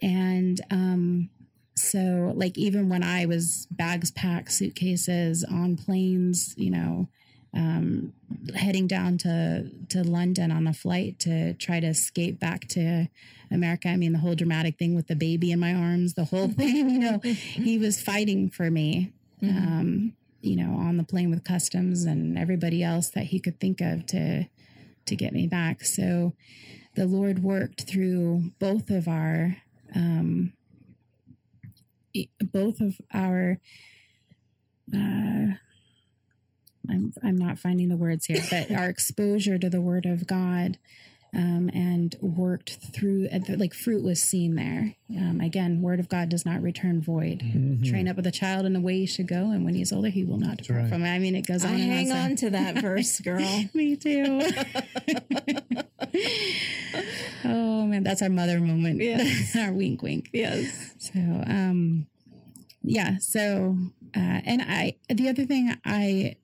And 0.00 0.60
um, 0.70 1.30
so, 1.74 2.32
like, 2.34 2.56
even 2.56 2.88
when 2.88 3.02
I 3.02 3.26
was 3.26 3.66
bags 3.70 4.10
packed, 4.10 4.52
suitcases 4.52 5.44
on 5.44 5.76
planes, 5.76 6.54
you 6.56 6.70
know, 6.70 7.08
um, 7.56 8.12
heading 8.54 8.86
down 8.86 9.18
to 9.18 9.70
to 9.88 10.04
London 10.04 10.50
on 10.50 10.66
a 10.66 10.74
flight 10.74 11.18
to 11.20 11.54
try 11.54 11.80
to 11.80 11.86
escape 11.86 12.38
back 12.38 12.68
to 12.68 13.08
America. 13.50 13.88
I 13.88 13.96
mean, 13.96 14.12
the 14.12 14.18
whole 14.18 14.34
dramatic 14.34 14.78
thing 14.78 14.94
with 14.94 15.06
the 15.06 15.16
baby 15.16 15.50
in 15.50 15.58
my 15.58 15.72
arms, 15.72 16.14
the 16.14 16.24
whole 16.24 16.48
thing. 16.52 16.90
You 16.90 16.98
know, 16.98 17.18
he 17.22 17.78
was 17.78 18.00
fighting 18.00 18.50
for 18.50 18.70
me. 18.70 19.12
Um, 19.42 20.14
you 20.40 20.56
know, 20.56 20.76
on 20.76 20.96
the 20.96 21.04
plane 21.04 21.30
with 21.30 21.44
customs 21.44 22.04
and 22.04 22.38
everybody 22.38 22.82
else 22.82 23.10
that 23.10 23.24
he 23.24 23.40
could 23.40 23.58
think 23.58 23.80
of 23.80 24.06
to 24.06 24.46
to 25.06 25.16
get 25.16 25.32
me 25.32 25.46
back. 25.46 25.84
So 25.84 26.34
the 26.94 27.06
Lord 27.06 27.42
worked 27.42 27.82
through 27.82 28.52
both 28.58 28.90
of 28.90 29.08
our 29.08 29.56
um, 29.94 30.52
both 32.52 32.80
of 32.80 33.00
our 33.12 33.58
uh, 34.94 35.46
I'm 36.90 37.12
I'm 37.22 37.36
not 37.36 37.58
finding 37.58 37.88
the 37.88 37.96
words 37.96 38.26
here, 38.26 38.42
but 38.50 38.70
our 38.70 38.88
exposure 38.88 39.58
to 39.58 39.68
the 39.68 39.80
Word 39.80 40.06
of 40.06 40.26
God, 40.26 40.78
um, 41.34 41.70
and 41.74 42.16
worked 42.20 42.78
through 42.94 43.28
like 43.48 43.74
fruit 43.74 44.02
was 44.02 44.22
seen 44.22 44.54
there. 44.54 44.94
Um, 45.10 45.40
again, 45.40 45.82
Word 45.82 46.00
of 46.00 46.08
God 46.08 46.28
does 46.28 46.46
not 46.46 46.62
return 46.62 47.02
void. 47.02 47.40
Train 47.84 48.08
up 48.08 48.16
with 48.16 48.26
a 48.26 48.32
child 48.32 48.64
in 48.64 48.72
the 48.72 48.80
way 48.80 48.98
he 48.98 49.06
should 49.06 49.28
go, 49.28 49.50
and 49.50 49.64
when 49.64 49.74
he's 49.74 49.92
older, 49.92 50.08
he 50.08 50.24
will 50.24 50.38
not 50.38 50.58
depart 50.58 50.82
right. 50.82 50.88
from 50.88 51.04
it. 51.04 51.10
I 51.10 51.18
mean, 51.18 51.34
it 51.34 51.46
goes 51.46 51.64
on. 51.64 51.72
I 51.72 51.78
and 51.78 51.92
hang 51.92 52.08
so- 52.08 52.14
on 52.14 52.36
to 52.36 52.50
that 52.50 52.78
verse, 52.80 53.20
girl. 53.20 53.64
Me 53.74 53.96
too. 53.96 54.40
oh 57.44 57.86
man, 57.86 58.02
that's 58.02 58.22
our 58.22 58.30
mother 58.30 58.60
moment. 58.60 59.00
Yes. 59.00 59.56
our 59.56 59.72
wink, 59.72 60.02
wink. 60.02 60.30
yes. 60.32 60.94
So, 60.98 61.20
um, 61.20 62.06
yeah. 62.82 63.18
So, 63.18 63.76
uh, 64.16 64.40
and 64.44 64.62
I, 64.62 64.96
the 65.08 65.28
other 65.28 65.44
thing 65.44 65.76
I, 65.84 66.36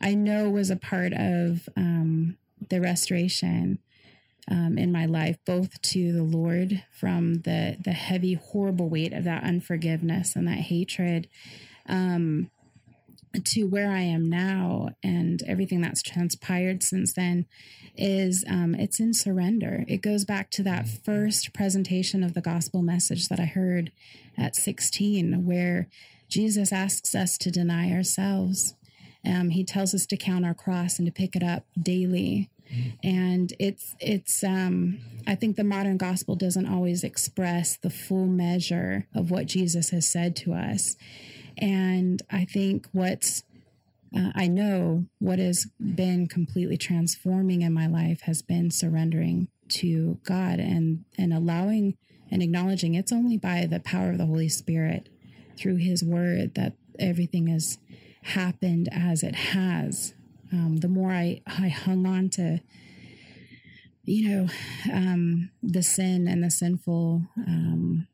I 0.00 0.14
know 0.14 0.50
was 0.50 0.70
a 0.70 0.76
part 0.76 1.12
of 1.12 1.68
um, 1.76 2.36
the 2.68 2.80
restoration 2.80 3.78
um, 4.50 4.78
in 4.78 4.92
my 4.92 5.06
life, 5.06 5.38
both 5.44 5.80
to 5.82 6.12
the 6.12 6.22
Lord 6.22 6.84
from 6.92 7.42
the 7.42 7.76
the 7.82 7.92
heavy, 7.92 8.34
horrible 8.34 8.88
weight 8.88 9.12
of 9.12 9.24
that 9.24 9.44
unforgiveness 9.44 10.36
and 10.36 10.46
that 10.48 10.58
hatred. 10.58 11.28
Um, 11.86 12.50
to 13.44 13.64
where 13.64 13.90
I 13.90 14.00
am 14.00 14.30
now 14.30 14.90
and 15.02 15.42
everything 15.46 15.80
that's 15.80 16.02
transpired 16.02 16.82
since 16.82 17.12
then 17.12 17.46
is 17.96 18.44
um, 18.48 18.74
it's 18.74 19.00
in 19.00 19.12
surrender. 19.12 19.84
It 19.86 19.98
goes 19.98 20.24
back 20.24 20.50
to 20.52 20.62
that 20.62 20.88
first 20.88 21.52
presentation 21.52 22.22
of 22.22 22.34
the 22.34 22.40
gospel 22.40 22.82
message 22.82 23.28
that 23.28 23.38
I 23.38 23.44
heard 23.44 23.92
at 24.36 24.56
16, 24.56 25.44
where 25.44 25.88
Jesus 26.28 26.72
asks 26.72 27.14
us 27.14 27.36
to 27.38 27.50
deny 27.50 27.92
ourselves. 27.92 28.74
Um, 29.28 29.50
he 29.50 29.64
tells 29.64 29.94
us 29.94 30.06
to 30.06 30.16
count 30.16 30.44
our 30.46 30.54
cross 30.54 30.98
and 30.98 31.06
to 31.06 31.12
pick 31.12 31.36
it 31.36 31.42
up 31.42 31.64
daily. 31.80 32.50
And 33.02 33.52
it's 33.58 33.94
it's 33.98 34.44
um, 34.44 34.98
I 35.26 35.34
think 35.34 35.56
the 35.56 35.64
modern 35.64 35.96
gospel 35.96 36.34
doesn't 36.34 36.66
always 36.66 37.02
express 37.02 37.76
the 37.76 37.90
full 37.90 38.26
measure 38.26 39.06
of 39.14 39.30
what 39.30 39.46
Jesus 39.46 39.90
has 39.90 40.06
said 40.06 40.36
to 40.36 40.52
us. 40.52 40.96
And 41.56 42.22
I 42.30 42.44
think 42.44 42.88
what's 42.92 43.42
uh, 44.16 44.32
I 44.34 44.48
know 44.48 45.06
what 45.18 45.38
has 45.38 45.66
been 45.80 46.26
completely 46.26 46.76
transforming 46.76 47.62
in 47.62 47.72
my 47.72 47.86
life 47.86 48.22
has 48.22 48.42
been 48.42 48.70
surrendering 48.70 49.48
to 49.68 50.18
God 50.24 50.60
and 50.60 51.04
and 51.16 51.32
allowing 51.32 51.96
and 52.30 52.42
acknowledging 52.42 52.94
it's 52.94 53.12
only 53.12 53.36
by 53.38 53.66
the 53.66 53.80
power 53.80 54.10
of 54.10 54.18
the 54.18 54.26
Holy 54.26 54.48
Spirit 54.48 55.08
through 55.56 55.76
His 55.76 56.04
Word 56.04 56.54
that 56.54 56.74
everything 56.98 57.46
has 57.48 57.78
happened 58.22 58.88
as 58.92 59.22
it 59.22 59.34
has. 59.34 60.14
Um, 60.52 60.78
the 60.78 60.88
more 60.88 61.10
I, 61.12 61.42
I 61.46 61.68
hung 61.68 62.06
on 62.06 62.30
to, 62.30 62.60
you 64.04 64.28
know, 64.28 64.48
um, 64.92 65.50
the 65.62 65.82
sin 65.82 66.26
and 66.26 66.42
the 66.42 66.50
sinful 66.50 67.22
um, 67.46 68.06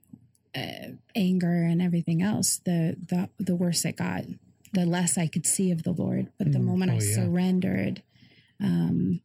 uh, 0.57 0.89
anger 1.15 1.63
and 1.65 1.81
everything 1.81 2.23
else, 2.23 2.61
the, 2.65 2.97
the 3.09 3.29
the 3.39 3.55
worse 3.57 3.85
it 3.85 3.97
got. 3.97 4.25
The 4.73 4.85
less 4.87 5.17
I 5.17 5.29
could 5.29 5.47
see 5.47 5.71
of 5.71 5.85
the 5.85 5.93
Lord. 5.93 6.31
But 6.39 6.53
the 6.53 6.59
Mm. 6.59 6.65
moment 6.65 6.91
Oh, 6.91 6.95
I 6.95 6.99
yeah. 6.99 7.15
surrendered, 7.15 8.03
um, 8.61 9.21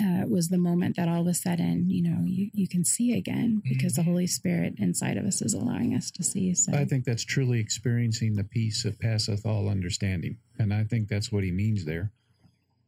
uh, 0.00 0.26
was 0.28 0.48
the 0.48 0.58
moment 0.58 0.96
that 0.96 1.08
all 1.08 1.20
of 1.22 1.26
a 1.26 1.34
sudden, 1.34 1.88
you 1.88 2.02
know, 2.02 2.20
you, 2.24 2.50
you 2.52 2.68
can 2.68 2.84
see 2.84 3.16
again 3.16 3.62
because 3.68 3.94
the 3.94 4.02
Holy 4.02 4.26
Spirit 4.26 4.74
inside 4.78 5.16
of 5.16 5.24
us 5.24 5.40
is 5.40 5.54
allowing 5.54 5.94
us 5.94 6.10
to 6.12 6.22
see. 6.22 6.54
So 6.54 6.72
I 6.74 6.84
think 6.84 7.04
that's 7.04 7.24
truly 7.24 7.60
experiencing 7.60 8.36
the 8.36 8.44
peace 8.44 8.82
that 8.82 8.98
passeth 9.00 9.46
all 9.46 9.68
understanding. 9.68 10.38
And 10.58 10.74
I 10.74 10.84
think 10.84 11.08
that's 11.08 11.32
what 11.32 11.44
he 11.44 11.50
means 11.52 11.84
there. 11.84 12.12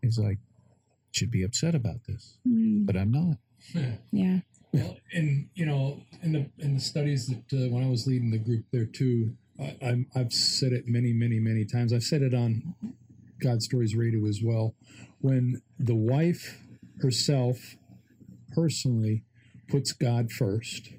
He's 0.03 0.18
like, 0.18 0.38
should 1.12 1.30
be 1.30 1.42
upset 1.42 1.74
about 1.74 2.05
this, 2.07 2.36
Mm, 2.46 2.86
but 2.86 2.96
I'm 2.96 3.11
not. 3.11 3.36
yeah. 4.12 4.40
Well, 4.72 4.96
and 5.12 5.48
you 5.55 5.66
know, 5.66 6.01
in 6.22 6.32
the 6.32 6.46
in 6.59 6.74
the 6.74 6.80
studies 6.80 7.26
that 7.26 7.53
uh, 7.53 7.68
when 7.70 7.82
I 7.84 7.88
was 7.88 8.07
leading 8.07 8.30
the 8.30 8.38
group 8.38 8.64
there 8.72 8.86
too, 8.86 9.34
I, 9.59 9.76
I'm, 9.82 10.07
I've 10.14 10.32
said 10.32 10.72
it 10.72 10.86
many, 10.86 11.12
many, 11.12 11.40
many 11.40 11.64
times. 11.64 11.92
I've 11.92 12.05
said 12.05 12.22
it 12.22 12.34
on 12.34 12.74
God 13.42 13.62
Stories 13.62 13.96
Radio 13.96 14.24
as 14.26 14.40
well. 14.42 14.74
When 15.20 15.61
the 15.78 15.96
wife 15.96 16.61
herself 17.01 17.76
personally 18.53 19.24
puts 19.68 19.92
God 19.92 20.30
first, 20.30 20.90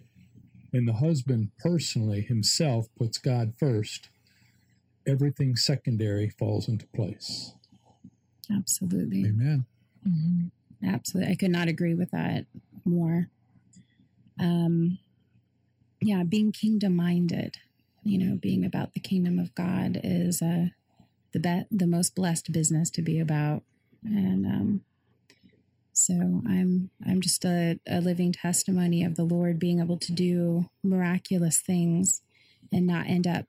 and 0.73 0.87
the 0.87 0.93
husband 0.93 1.51
personally 1.59 2.21
himself 2.21 2.87
puts 2.97 3.17
God 3.17 3.53
first, 3.57 4.09
everything 5.07 5.55
secondary 5.55 6.29
falls 6.29 6.67
into 6.67 6.87
place. 6.87 7.53
Absolutely. 8.49 9.25
Amen. 9.25 9.65
Absolutely. 10.85 11.31
I 11.31 11.35
could 11.35 11.51
not 11.51 11.67
agree 11.67 11.93
with 11.93 12.11
that 12.11 12.45
more. 12.85 13.27
Um, 14.39 14.97
yeah, 16.01 16.23
being 16.23 16.51
kingdom 16.51 16.95
minded, 16.95 17.57
you 18.03 18.17
know, 18.17 18.35
being 18.35 18.65
about 18.65 18.93
the 18.93 18.99
kingdom 18.99 19.37
of 19.37 19.53
God 19.53 19.99
is 20.03 20.41
uh, 20.41 20.67
the 21.33 21.39
be- 21.39 21.65
the 21.69 21.85
most 21.85 22.15
blessed 22.15 22.51
business 22.51 22.89
to 22.91 23.01
be 23.01 23.19
about. 23.19 23.63
And 24.03 24.45
um, 24.45 24.81
so 25.93 26.41
I'm 26.47 26.89
I'm 27.05 27.21
just 27.21 27.43
a, 27.45 27.79
a 27.87 27.99
living 28.01 28.31
testimony 28.33 29.03
of 29.03 29.15
the 29.15 29.23
Lord 29.23 29.59
being 29.59 29.79
able 29.79 29.97
to 29.97 30.11
do 30.11 30.69
miraculous 30.83 31.59
things 31.59 32.21
and 32.71 32.87
not 32.87 33.07
end 33.07 33.27
up, 33.27 33.45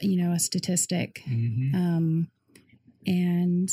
you 0.00 0.16
know, 0.22 0.32
a 0.32 0.38
statistic. 0.38 1.22
Mhm. 1.28 1.74
Um, 1.74 2.28
and 3.06 3.70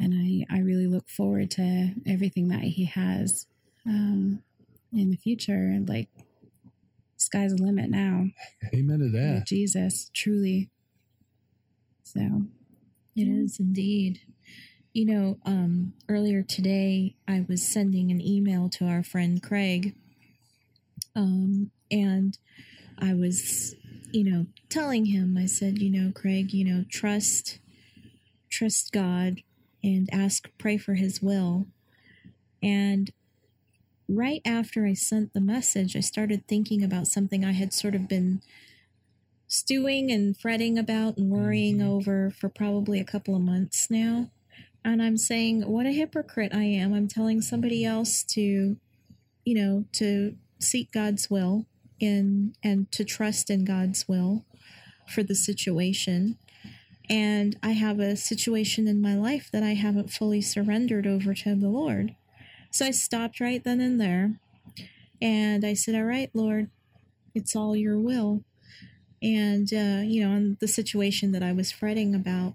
and 0.00 0.14
I, 0.50 0.56
I 0.56 0.60
really 0.60 0.86
look 0.86 1.08
forward 1.08 1.50
to 1.52 1.92
everything 2.06 2.48
that 2.48 2.60
he 2.62 2.84
has 2.84 3.46
um, 3.86 4.42
in 4.92 5.10
the 5.10 5.16
future. 5.16 5.78
Like, 5.86 6.08
sky's 7.16 7.54
the 7.54 7.62
limit 7.62 7.90
now 7.90 8.26
Amen 8.72 8.98
to 8.98 9.04
with 9.06 9.12
that. 9.14 9.44
Jesus, 9.46 10.10
truly. 10.14 10.70
So, 12.04 12.44
It 13.16 13.26
is 13.28 13.58
indeed. 13.58 14.20
You 14.92 15.04
know, 15.04 15.38
um, 15.44 15.92
earlier 16.08 16.42
today, 16.42 17.14
I 17.28 17.44
was 17.48 17.62
sending 17.62 18.10
an 18.10 18.20
email 18.20 18.68
to 18.70 18.86
our 18.86 19.02
friend 19.02 19.42
Craig, 19.42 19.94
um, 21.14 21.70
and 21.90 22.36
I 22.98 23.14
was, 23.14 23.74
you 24.12 24.24
know, 24.24 24.46
telling 24.68 25.06
him, 25.06 25.36
I 25.38 25.46
said, 25.46 25.78
you 25.78 25.90
know, 25.90 26.10
Craig, 26.12 26.52
you 26.52 26.64
know, 26.64 26.84
trust, 26.90 27.58
trust 28.50 28.92
God, 28.92 29.42
and 29.84 30.08
ask, 30.12 30.48
pray 30.58 30.78
for 30.78 30.94
His 30.94 31.22
will. 31.22 31.66
And 32.62 33.12
right 34.08 34.40
after 34.44 34.86
I 34.86 34.94
sent 34.94 35.32
the 35.32 35.40
message, 35.40 35.96
I 35.96 36.00
started 36.00 36.48
thinking 36.48 36.82
about 36.82 37.06
something 37.06 37.44
I 37.44 37.52
had 37.52 37.72
sort 37.72 37.94
of 37.94 38.08
been 38.08 38.40
stewing 39.46 40.10
and 40.10 40.36
fretting 40.36 40.78
about 40.78 41.16
and 41.18 41.30
worrying 41.30 41.80
over 41.80 42.30
for 42.30 42.48
probably 42.48 42.98
a 43.00 43.04
couple 43.04 43.36
of 43.36 43.42
months 43.42 43.88
now. 43.90 44.30
And 44.84 45.02
I'm 45.02 45.16
saying, 45.16 45.62
what 45.62 45.86
a 45.86 45.90
hypocrite 45.90 46.54
I 46.54 46.64
am. 46.64 46.94
I'm 46.94 47.08
telling 47.08 47.40
somebody 47.40 47.84
else 47.84 48.22
to, 48.24 48.76
you 49.44 49.54
know, 49.54 49.84
to 49.94 50.36
seek 50.60 50.92
God's 50.92 51.30
will 51.30 51.66
and 52.00 52.56
and 52.62 52.90
to 52.92 53.04
trust 53.04 53.50
in 53.50 53.64
God's 53.64 54.06
will 54.08 54.44
for 55.06 55.22
the 55.22 55.34
situation. 55.34 56.38
And 57.10 57.58
I 57.62 57.72
have 57.72 58.00
a 58.00 58.16
situation 58.16 58.86
in 58.86 59.00
my 59.00 59.14
life 59.14 59.48
that 59.52 59.62
I 59.62 59.74
haven't 59.74 60.12
fully 60.12 60.42
surrendered 60.42 61.06
over 61.06 61.34
to 61.34 61.54
the 61.54 61.68
Lord. 61.68 62.14
So 62.70 62.84
I 62.86 62.90
stopped 62.90 63.40
right 63.40 63.62
then 63.62 63.80
and 63.80 64.00
there. 64.00 64.34
And 65.20 65.64
I 65.64 65.74
said, 65.74 65.94
All 65.94 66.04
right, 66.04 66.30
Lord, 66.34 66.70
it's 67.34 67.56
all 67.56 67.74
your 67.74 67.98
will 67.98 68.44
and 69.22 69.72
uh, 69.72 70.02
you 70.04 70.24
know, 70.24 70.30
on 70.30 70.56
the 70.60 70.68
situation 70.68 71.32
that 71.32 71.42
I 71.42 71.52
was 71.52 71.72
fretting 71.72 72.14
about. 72.14 72.54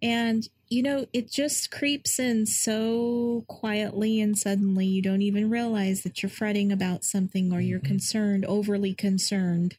And 0.00 0.48
you 0.70 0.82
know, 0.82 1.06
it 1.12 1.30
just 1.30 1.70
creeps 1.70 2.18
in 2.18 2.46
so 2.46 3.44
quietly 3.48 4.20
and 4.20 4.36
suddenly 4.36 4.86
you 4.86 5.00
don't 5.00 5.22
even 5.22 5.48
realize 5.48 6.02
that 6.02 6.22
you're 6.22 6.30
fretting 6.30 6.70
about 6.70 7.04
something 7.04 7.52
or 7.52 7.60
you're 7.60 7.80
concerned, 7.80 8.44
overly 8.44 8.92
concerned, 8.92 9.76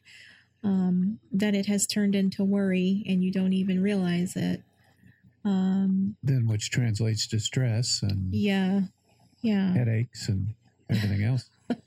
um, 0.64 1.20
that 1.32 1.54
it 1.54 1.66
has 1.66 1.86
turned 1.86 2.14
into 2.14 2.42
worry 2.42 3.04
and 3.06 3.22
you 3.22 3.30
don't 3.30 3.52
even 3.52 3.82
realize 3.82 4.34
it. 4.34 4.62
Um, 5.44 6.16
Then, 6.22 6.46
which 6.46 6.70
translates 6.70 7.26
to 7.28 7.38
stress 7.38 8.02
and 8.02 8.34
yeah, 8.34 8.82
yeah, 9.40 9.72
headaches 9.72 10.28
and 10.28 10.54
everything 10.90 11.22
else. 11.22 11.48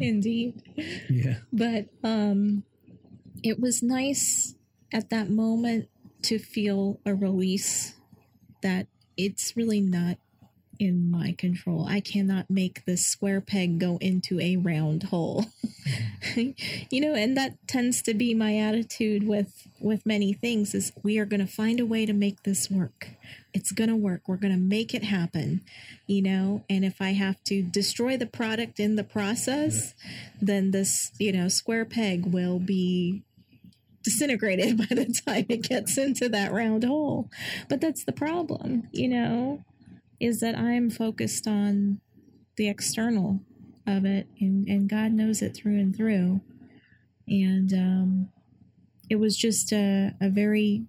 indeed. 0.00 0.62
Yeah. 1.08 1.38
but 1.52 1.86
um 2.04 2.64
it 3.42 3.60
was 3.60 3.82
nice 3.82 4.54
at 4.92 5.10
that 5.10 5.30
moment 5.30 5.88
to 6.26 6.38
feel 6.38 7.00
a 7.06 7.14
release 7.14 7.94
that 8.62 8.86
it's 9.16 9.56
really 9.56 9.80
not 9.80 10.18
in 10.78 11.10
my 11.10 11.34
control. 11.38 11.86
I 11.88 12.00
cannot 12.00 12.50
make 12.50 12.84
this 12.84 13.06
square 13.06 13.40
peg 13.40 13.78
go 13.78 13.96
into 13.98 14.40
a 14.40 14.56
round 14.56 15.04
hole. 15.04 15.46
you 16.36 17.00
know, 17.00 17.14
and 17.14 17.36
that 17.36 17.54
tends 17.66 18.02
to 18.02 18.14
be 18.14 18.34
my 18.34 18.58
attitude 18.58 19.26
with 19.26 19.68
with 19.80 20.04
many 20.04 20.32
things 20.32 20.74
is 20.74 20.92
we 21.02 21.18
are 21.18 21.24
going 21.24 21.40
to 21.40 21.46
find 21.46 21.80
a 21.80 21.86
way 21.86 22.06
to 22.06 22.12
make 22.12 22.42
this 22.42 22.70
work. 22.70 23.10
It's 23.54 23.72
going 23.72 23.88
to 23.88 23.96
work. 23.96 24.22
We're 24.26 24.36
going 24.36 24.52
to 24.52 24.60
make 24.60 24.94
it 24.94 25.04
happen, 25.04 25.62
you 26.06 26.22
know, 26.22 26.64
and 26.68 26.84
if 26.84 27.00
I 27.00 27.12
have 27.12 27.42
to 27.44 27.62
destroy 27.62 28.16
the 28.16 28.26
product 28.26 28.78
in 28.78 28.96
the 28.96 29.04
process, 29.04 29.94
then 30.42 30.72
this, 30.72 31.12
you 31.18 31.32
know, 31.32 31.48
square 31.48 31.84
peg 31.84 32.26
will 32.26 32.58
be 32.58 33.22
disintegrated 34.06 34.78
by 34.88 34.94
the 34.94 35.20
time 35.26 35.46
it 35.48 35.68
gets 35.68 35.98
into 35.98 36.28
that 36.28 36.52
round 36.52 36.84
hole. 36.84 37.28
But 37.68 37.80
that's 37.80 38.04
the 38.04 38.12
problem, 38.12 38.88
you 38.92 39.08
know, 39.08 39.64
is 40.20 40.40
that 40.40 40.56
I'm 40.56 40.88
focused 40.88 41.46
on 41.46 42.00
the 42.56 42.68
external 42.68 43.40
of 43.86 44.04
it 44.04 44.28
and, 44.40 44.66
and 44.68 44.88
God 44.88 45.12
knows 45.12 45.42
it 45.42 45.56
through 45.56 45.78
and 45.78 45.94
through. 45.94 46.40
And 47.26 47.72
um, 47.72 48.28
it 49.10 49.16
was 49.16 49.36
just 49.36 49.72
a, 49.72 50.14
a 50.20 50.30
very 50.30 50.84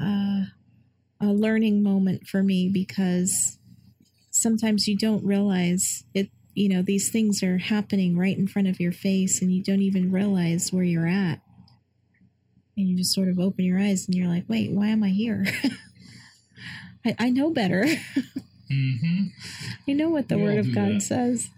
uh, 0.00 0.42
a 1.20 1.26
learning 1.26 1.82
moment 1.82 2.26
for 2.26 2.42
me 2.42 2.68
because 2.68 3.58
sometimes 4.30 4.86
you 4.86 4.96
don't 4.96 5.24
realize 5.24 6.04
it 6.14 6.30
you 6.58 6.68
know 6.68 6.82
these 6.82 7.10
things 7.10 7.42
are 7.42 7.58
happening 7.58 8.16
right 8.18 8.36
in 8.36 8.48
front 8.48 8.68
of 8.68 8.80
your 8.80 8.92
face 8.92 9.40
and 9.40 9.52
you 9.52 9.62
don't 9.62 9.82
even 9.82 10.10
realize 10.12 10.72
where 10.72 10.84
you're 10.84 11.06
at 11.06 11.40
and 12.76 12.88
you 12.88 12.96
just 12.96 13.12
sort 13.12 13.28
of 13.28 13.38
open 13.38 13.64
your 13.64 13.78
eyes 13.78 14.06
and 14.06 14.14
you're 14.14 14.28
like, 14.28 14.44
wait, 14.48 14.70
why 14.70 14.86
am 14.86 15.02
I 15.02 15.08
here? 15.08 15.46
I, 17.04 17.16
I 17.18 17.30
know 17.30 17.50
better. 17.50 17.86
Mm-hmm. 18.70 19.28
I 19.88 19.92
know 19.94 20.10
what 20.10 20.28
the 20.28 20.36
We 20.36 20.42
all 20.42 20.48
Word 20.48 20.58
of 20.58 20.74
God 20.74 20.96
that. 20.96 21.02
says. 21.02 21.48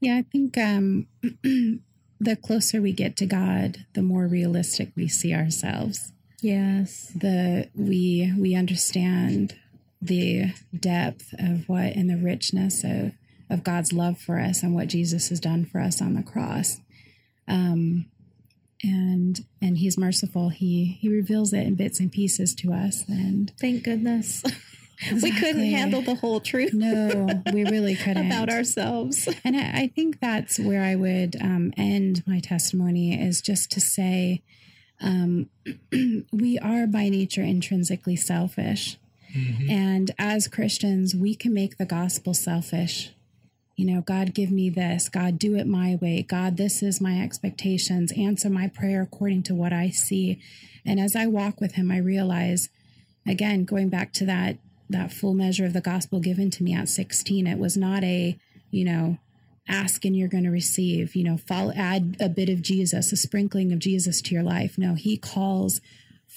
Yeah, 0.00 0.16
I 0.16 0.22
think 0.30 0.58
um, 0.58 1.06
the 2.20 2.36
closer 2.36 2.82
we 2.82 2.92
get 2.92 3.16
to 3.16 3.24
God, 3.24 3.86
the 3.94 4.02
more 4.02 4.26
realistic 4.26 4.90
we 4.94 5.08
see 5.08 5.32
ourselves. 5.32 6.12
Yes. 6.42 7.10
The 7.16 7.70
we 7.74 8.34
we 8.38 8.54
understand 8.54 9.54
the 10.02 10.52
depth 10.78 11.34
of 11.38 11.66
what 11.70 11.94
and 11.96 12.10
the 12.10 12.18
richness 12.18 12.84
of 12.84 13.12
of 13.48 13.64
God's 13.64 13.92
love 13.92 14.18
for 14.18 14.38
us 14.38 14.62
and 14.62 14.74
what 14.74 14.88
Jesus 14.88 15.28
has 15.28 15.40
done 15.40 15.64
for 15.64 15.80
us 15.80 16.00
on 16.00 16.14
the 16.14 16.22
cross. 16.22 16.78
Um, 17.48 18.06
and 18.82 19.44
and 19.62 19.78
He's 19.78 19.96
merciful. 19.96 20.50
He 20.50 20.98
He 21.00 21.08
reveals 21.08 21.52
it 21.52 21.66
in 21.66 21.74
bits 21.74 22.00
and 22.00 22.12
pieces 22.12 22.54
to 22.56 22.72
us. 22.72 23.04
And 23.08 23.52
Thank 23.58 23.84
goodness. 23.84 24.42
we 25.22 25.30
couldn't 25.30 25.70
handle 25.70 26.00
the 26.00 26.14
whole 26.14 26.40
truth 26.40 26.72
no, 26.72 27.28
we 27.52 27.64
really 27.64 27.94
couldn't 27.96 28.26
about 28.26 28.48
ourselves. 28.48 29.28
And 29.44 29.56
I, 29.56 29.82
I 29.82 29.92
think 29.94 30.20
that's 30.20 30.58
where 30.58 30.82
I 30.82 30.94
would 30.94 31.36
um, 31.40 31.72
end 31.76 32.22
my 32.26 32.40
testimony 32.40 33.20
is 33.20 33.40
just 33.40 33.70
to 33.72 33.80
say 33.80 34.42
um, 35.00 35.50
we 36.32 36.58
are 36.58 36.86
by 36.86 37.08
nature 37.08 37.42
intrinsically 37.42 38.16
selfish. 38.16 38.98
And 39.68 40.12
as 40.18 40.48
Christians, 40.48 41.14
we 41.14 41.34
can 41.34 41.52
make 41.52 41.76
the 41.76 41.84
gospel 41.84 42.32
selfish. 42.32 43.10
You 43.76 43.84
know, 43.84 44.00
God, 44.00 44.32
give 44.32 44.50
me 44.50 44.70
this. 44.70 45.08
God, 45.10 45.38
do 45.38 45.54
it 45.54 45.66
my 45.66 45.96
way. 46.00 46.22
God, 46.22 46.56
this 46.56 46.82
is 46.82 47.00
my 47.00 47.20
expectations. 47.20 48.10
Answer 48.16 48.48
my 48.48 48.68
prayer 48.68 49.02
according 49.02 49.42
to 49.44 49.54
what 49.54 49.72
I 49.72 49.90
see. 49.90 50.40
And 50.84 50.98
as 50.98 51.14
I 51.14 51.26
walk 51.26 51.60
with 51.60 51.74
Him, 51.74 51.90
I 51.90 51.98
realize, 51.98 52.70
again, 53.26 53.64
going 53.64 53.90
back 53.90 54.12
to 54.14 54.26
that 54.26 54.56
that 54.88 55.12
full 55.12 55.34
measure 55.34 55.66
of 55.66 55.72
the 55.72 55.80
gospel 55.80 56.20
given 56.20 56.48
to 56.48 56.62
me 56.62 56.72
at 56.72 56.88
16, 56.88 57.46
it 57.46 57.58
was 57.58 57.76
not 57.76 58.04
a, 58.04 58.38
you 58.70 58.84
know, 58.84 59.18
ask 59.68 60.04
and 60.04 60.16
you're 60.16 60.28
going 60.28 60.44
to 60.44 60.50
receive, 60.50 61.16
you 61.16 61.24
know, 61.24 61.36
follow, 61.36 61.72
add 61.74 62.16
a 62.20 62.28
bit 62.28 62.48
of 62.48 62.62
Jesus, 62.62 63.10
a 63.12 63.16
sprinkling 63.16 63.72
of 63.72 63.80
Jesus 63.80 64.22
to 64.22 64.34
your 64.34 64.44
life. 64.44 64.78
No, 64.78 64.94
He 64.94 65.16
calls 65.16 65.80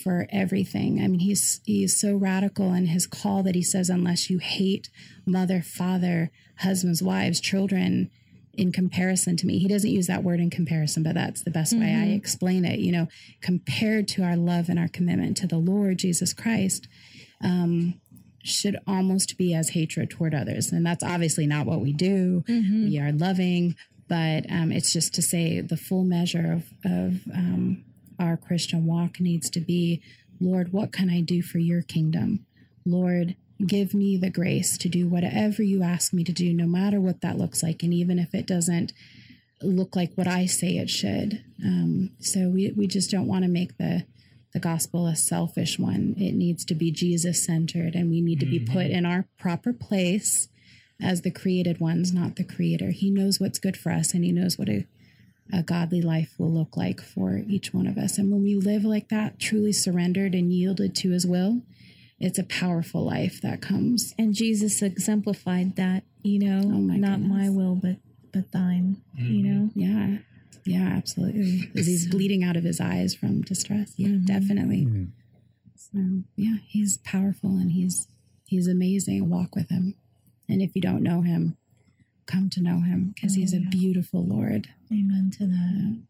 for 0.04 0.28
everything. 0.32 1.02
I 1.02 1.08
mean, 1.08 1.20
he's 1.20 1.62
he's 1.66 2.00
so 2.00 2.16
radical 2.16 2.74
in 2.74 2.88
his 2.88 3.08
call 3.08 3.44
that 3.44 3.56
he 3.56 3.64
says, 3.64 3.90
unless 3.90 4.30
you 4.30 4.40
hate 4.40 4.90
mother, 5.26 5.62
father, 5.62 6.32
husbands, 6.60 7.02
wives, 7.04 7.40
children, 7.40 8.10
in 8.54 8.72
comparison 8.72 9.38
to 9.38 9.48
me. 9.48 9.60
He 9.60 9.68
doesn't 9.68 9.90
use 9.90 10.08
that 10.08 10.24
word 10.24 10.40
in 10.40 10.50
comparison, 10.50 11.04
but 11.04 11.16
that's 11.16 11.44
the 11.44 11.52
best 11.52 11.74
way 11.74 11.94
I 11.96 12.14
explain 12.14 12.66
it. 12.66 12.80
You 12.80 12.92
know, 12.92 13.08
compared 13.42 14.08
to 14.10 14.24
our 14.24 14.36
love 14.36 14.70
and 14.70 14.80
our 14.80 14.90
commitment 14.90 15.38
to 15.38 15.48
the 15.48 15.58
Lord 15.58 15.98
Jesus 16.00 16.34
Christ, 16.34 16.88
um, 17.44 18.00
should 18.44 18.78
almost 18.88 19.38
be 19.38 19.54
as 19.54 19.70
hatred 19.70 20.10
toward 20.10 20.34
others. 20.34 20.72
And 20.72 20.86
that's 20.86 21.04
obviously 21.04 21.46
not 21.46 21.66
what 21.66 21.82
we 21.82 21.94
do. 21.94 22.44
We 22.90 23.00
are 23.00 23.12
loving, 23.12 23.76
but 24.08 24.50
um, 24.50 24.72
it's 24.72 24.92
just 24.92 25.14
to 25.16 25.22
say 25.22 25.62
the 25.62 25.78
full 25.78 26.04
measure 26.04 26.54
of, 26.54 26.64
of 26.84 27.22
um, 27.34 27.84
our 28.20 28.38
Christian 28.38 28.86
walk 28.86 29.20
needs 29.20 29.50
to 29.52 29.60
be 29.60 30.02
Lord, 30.42 30.72
what 30.72 30.94
can 30.94 31.10
I 31.10 31.20
do 31.22 31.42
for 31.42 31.58
your 31.58 31.82
kingdom? 31.82 32.46
Lord, 32.86 33.36
give 33.66 33.94
me 33.94 34.16
the 34.16 34.30
grace 34.30 34.78
to 34.78 34.88
do 34.88 35.08
whatever 35.08 35.62
you 35.62 35.84
ask 35.84 36.14
me 36.14 36.24
to 36.24 36.32
do, 36.32 36.54
no 36.54 36.66
matter 36.66 37.02
what 37.02 37.22
that 37.22 37.38
looks 37.38 37.62
like. 37.62 37.84
And 37.84 37.94
even 37.94 38.20
if 38.20 38.34
it 38.34 38.48
doesn't 38.48 38.94
look 39.62 39.96
like 39.96 40.14
what 40.16 40.28
I 40.28 40.46
say 40.46 40.78
it 40.78 40.90
should. 40.90 41.44
Um, 41.64 42.12
so 42.20 42.50
we, 42.50 42.72
we 42.72 42.88
just 42.88 43.12
don't 43.12 43.28
want 43.28 43.44
to 43.44 43.50
make 43.50 43.78
the, 43.78 44.06
the 44.54 44.60
gospel 44.60 45.08
a 45.08 45.16
selfish 45.16 45.78
one. 45.78 46.16
It 46.18 46.34
needs 46.34 46.64
to 46.66 46.76
be 46.76 46.92
Jesus 46.92 47.44
centered, 47.44 47.96
and 47.96 48.10
we 48.10 48.22
need 48.22 48.40
to 48.40 48.46
be 48.46 48.60
put 48.60 48.88
in 48.88 49.06
our 49.06 49.26
proper 49.38 49.74
place 49.74 50.48
as 51.02 51.22
the 51.22 51.32
created 51.32 51.80
ones, 51.80 52.14
not 52.14 52.36
the 52.36 52.44
creator. 52.44 52.92
He 52.92 53.10
knows 53.10 53.40
what's 53.40 53.60
good 53.60 53.78
for 53.78 53.92
us, 53.92 54.14
and 54.14 54.24
He 54.24 54.32
knows 54.32 54.58
what 54.58 54.70
a, 55.52 55.60
a 55.60 55.64
godly 55.64 56.02
life 56.02 56.34
will 56.38 56.52
look 56.52 56.78
like 56.78 57.02
for 57.02 57.42
each 57.48 57.74
one 57.74 57.88
of 57.88 57.98
us. 57.98 58.18
And 58.18 58.32
when 58.32 58.42
we 58.44 58.56
live 58.56 58.84
like 58.84 59.10
that, 59.10 59.40
truly 59.40 59.74
surrendered 59.74 60.34
and 60.34 60.52
yielded 60.54 60.96
to 60.98 61.12
His 61.12 61.26
will, 61.26 61.62
it's 62.20 62.40
a 62.40 62.44
powerful 62.44 63.06
life 63.06 63.42
that 63.42 63.62
comes. 63.62 64.14
And 64.18 64.34
Jesus 64.34 64.82
exemplified 64.82 65.76
that, 65.78 66.04
you 66.22 66.40
know, 66.40 66.62
Oh 66.66 66.80
my 66.80 66.98
not 66.98 67.22
my 67.22 67.50
will, 67.50 67.76
but 67.76 67.98
but 68.32 68.52
thine. 68.52 69.02
You 69.16 69.44
mm-hmm. 69.44 69.60
know, 69.60 69.70
Yeah. 69.76 70.18
Yeah, 70.66 70.90
absolutely. 70.96 71.72
As 71.76 71.88
he's 71.88 72.08
bleeding 72.08 72.44
out 72.44 72.58
of 72.58 72.64
his 72.64 72.80
eyes 72.80 73.16
from 73.16 73.42
distress. 73.42 73.94
Yeah, 73.96 74.10
mm-hmm. 74.10 74.26
definitely. 74.26 74.86
Mm-hmm. 74.86 75.06
So 75.76 76.24
yeah, 76.36 76.58
he's 76.68 76.98
powerful 76.98 77.52
and 77.52 77.72
he's 77.72 78.08
he's 78.46 78.68
amazing. 78.68 79.30
Walk 79.30 79.56
with 79.56 79.70
him. 79.70 79.96
And 80.48 80.62
if 80.62 80.76
you 80.76 80.82
don't 80.82 81.04
know 81.04 81.22
him, 81.22 81.58
come 82.30 82.50
to 82.52 82.62
know 82.62 82.82
him 82.82 83.12
because 83.14 83.34
he's 83.36 83.54
a 83.54 83.60
beautiful 83.60 84.26
Lord. 84.26 84.68
amen 84.92 85.32
to 85.38 85.46
that. 85.48 86.02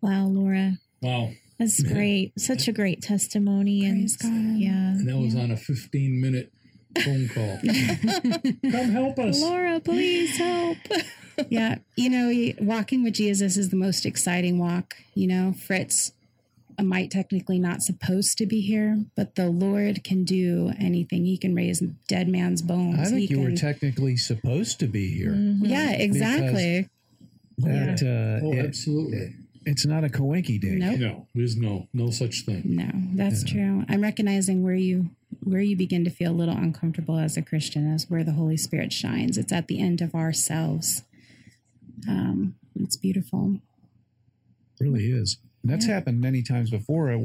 Wow, 0.00 0.26
Laura, 0.26 0.78
Wow. 1.00 1.30
that's 1.58 1.82
great. 1.82 2.32
Such 2.38 2.66
a 2.68 2.72
great 2.72 3.02
testimony, 3.02 3.80
Praise 3.88 4.16
and 4.22 4.54
God. 4.54 4.60
yeah, 4.60 4.88
And 4.92 5.08
that 5.08 5.16
was 5.18 5.34
on 5.36 5.50
a 5.50 5.56
15 5.56 6.20
minute 6.20 6.52
phone 7.04 7.28
call. 7.28 7.58
Come 8.72 8.90
help 8.90 9.18
us. 9.18 9.40
Laura, 9.40 9.80
please 9.80 10.36
help. 10.36 10.76
yeah, 11.48 11.76
you 11.96 12.10
know, 12.10 12.52
walking 12.60 13.02
with 13.04 13.14
Jesus 13.14 13.56
is 13.56 13.70
the 13.70 13.76
most 13.76 14.04
exciting 14.04 14.58
walk. 14.58 14.94
You 15.14 15.28
know, 15.28 15.54
Fritz 15.66 16.12
uh, 16.78 16.82
might 16.82 17.10
technically 17.10 17.58
not 17.58 17.82
supposed 17.82 18.38
to 18.38 18.46
be 18.46 18.60
here, 18.60 19.04
but 19.16 19.34
the 19.34 19.48
Lord 19.48 20.04
can 20.04 20.24
do 20.24 20.72
anything. 20.78 21.24
He 21.24 21.36
can 21.36 21.54
raise 21.54 21.80
dead 22.08 22.28
man's 22.28 22.62
bones. 22.62 22.98
I 22.98 23.04
think 23.04 23.28
he 23.28 23.34
you 23.34 23.40
were 23.40 23.52
technically 23.52 24.16
supposed 24.16 24.78
to 24.80 24.86
be 24.86 25.08
here. 25.12 25.34
Yeah, 25.34 25.92
exactly. 25.92 26.88
That 27.58 28.02
uh, 28.02 28.44
Oh, 28.46 28.52
it- 28.52 28.64
absolutely. 28.66 29.34
it's 29.66 29.84
not 29.86 30.04
a 30.04 30.08
coinky 30.08 30.60
dink. 30.60 30.78
Nope. 30.78 30.98
No, 30.98 31.28
there's 31.34 31.56
no 31.56 31.88
no 31.92 32.10
such 32.10 32.44
thing. 32.46 32.62
No, 32.64 32.90
that's 33.14 33.44
true. 33.44 33.84
I'm 33.88 34.00
recognizing 34.02 34.62
where 34.62 34.74
you 34.74 35.10
where 35.44 35.60
you 35.60 35.76
begin 35.76 36.04
to 36.04 36.10
feel 36.10 36.30
a 36.32 36.34
little 36.34 36.56
uncomfortable 36.56 37.18
as 37.18 37.36
a 37.36 37.42
Christian 37.42 37.86
is 37.92 38.08
where 38.10 38.24
the 38.24 38.32
Holy 38.32 38.56
Spirit 38.56 38.92
shines. 38.92 39.36
It's 39.38 39.52
at 39.52 39.66
the 39.68 39.80
end 39.80 40.00
of 40.00 40.14
ourselves. 40.14 41.02
Um, 42.08 42.56
it's 42.74 42.96
beautiful. 42.96 43.58
It 44.80 44.84
really 44.84 45.10
is. 45.10 45.38
And 45.62 45.70
that's 45.72 45.86
happened 45.86 46.20
many 46.20 46.42
times 46.42 46.70
before. 46.70 47.12
Uh, 47.12 47.18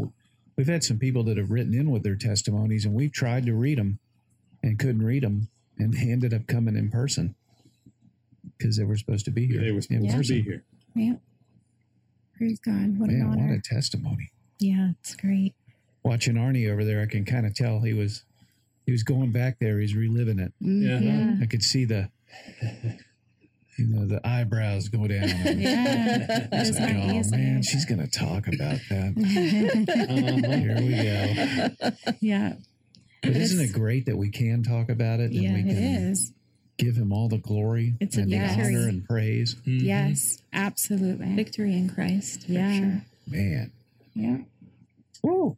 We've 0.58 0.68
had 0.68 0.84
some 0.84 0.98
people 0.98 1.24
that 1.26 1.38
have 1.38 1.52
written 1.52 1.76
in 1.76 1.92
with 1.92 2.02
their 2.02 2.16
testimonies, 2.16 2.84
and 2.84 2.96
we've 2.96 3.14
tried 3.14 3.46
to 3.46 3.54
read 3.54 3.78
them 3.78 4.00
and 4.64 4.80
couldn't 4.80 5.04
read 5.06 5.22
them, 5.22 5.50
and 5.78 5.94
they 5.94 6.12
ended 6.12 6.34
up 6.34 6.48
coming 6.48 6.76
in 6.76 6.90
person 6.90 7.36
because 8.58 8.76
they 8.76 8.84
were 8.84 8.98
supposed 8.98 9.26
to 9.26 9.32
be 9.32 9.46
here. 9.46 9.62
They 9.62 9.72
were 9.72 9.84
in 9.90 10.10
supposed 10.10 10.30
to 10.30 10.34
be 10.34 10.42
here. 10.42 10.64
Yeah. 10.96 11.14
Praise 12.36 12.60
God. 12.60 12.98
What 12.98 13.10
an 13.12 13.20
Man, 13.20 13.50
what 13.50 13.56
a 13.56 13.62
testimony! 13.62 14.32
Yeah, 14.60 14.92
it's 15.00 15.16
great. 15.16 15.54
Watching 16.04 16.36
Arnie 16.36 16.72
over 16.72 16.84
there, 16.84 17.02
I 17.02 17.06
can 17.06 17.24
kind 17.26 17.46
of 17.46 17.54
tell 17.54 17.82
he 17.82 17.94
was 17.94 18.24
he 18.86 18.92
was 18.92 19.04
going 19.04 19.32
back 19.32 19.58
there. 19.60 19.80
He's 19.80 19.96
reliving 19.96 20.40
it. 20.40 20.54
Yeah. 20.60 21.00
Yeah. 21.00 21.36
I 21.42 21.46
could 21.46 21.62
see 21.62 21.86
the 21.86 22.10
you 23.78 23.88
know 23.88 24.06
the 24.08 24.26
eyebrows 24.28 24.88
go 24.90 25.08
down. 25.08 25.28
Yeah. 25.60 26.48
It's 26.52 26.70
It's 26.70 26.80
like, 26.80 26.96
oh 26.96 27.36
man, 27.36 27.62
she's 27.64 27.86
going 27.86 28.02
to 28.02 28.08
talk 28.08 28.48
about 28.48 28.80
that. 28.90 29.14
Uh-huh. 29.18 30.58
Here 30.58 30.76
we 30.82 30.96
go. 32.10 32.16
yeah, 32.22 32.54
But 33.22 33.32
isn't 33.36 33.60
it 33.64 33.74
great 33.74 34.06
that 34.08 34.18
we 34.18 34.30
can 34.32 34.64
talk 34.64 34.90
about 34.90 35.20
it 35.20 35.32
Yeah, 35.32 35.50
and 35.50 35.56
we 35.56 35.64
can 35.74 35.84
is. 36.12 36.32
give 36.78 36.96
him 36.96 37.12
all 37.14 37.28
the 37.30 37.38
glory 37.40 37.96
It's 38.00 38.18
and 38.18 38.32
the 38.32 38.38
victory. 38.40 38.76
honor 38.76 38.88
and 38.88 39.06
praise? 39.06 39.56
Mhm. 39.66 39.82
Yes, 39.84 40.42
absolutely. 40.54 41.34
Victory 41.36 41.74
in 41.74 41.90
Christ. 41.90 42.46
for 42.46 42.52
Yeah. 42.54 42.78
sure. 42.80 43.02
Man. 43.28 43.72
Yeah. 44.16 44.38
Woo. 45.24 45.58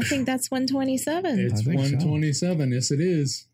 I 0.00 0.04
think 0.04 0.26
that's 0.26 0.50
127. 0.50 1.38
It's 1.40 1.54
I 1.54 1.56
think 1.56 1.66
so. 1.66 1.72
127. 1.96 2.70
Yes, 2.72 2.90
it 2.92 3.00
is. 3.00 3.46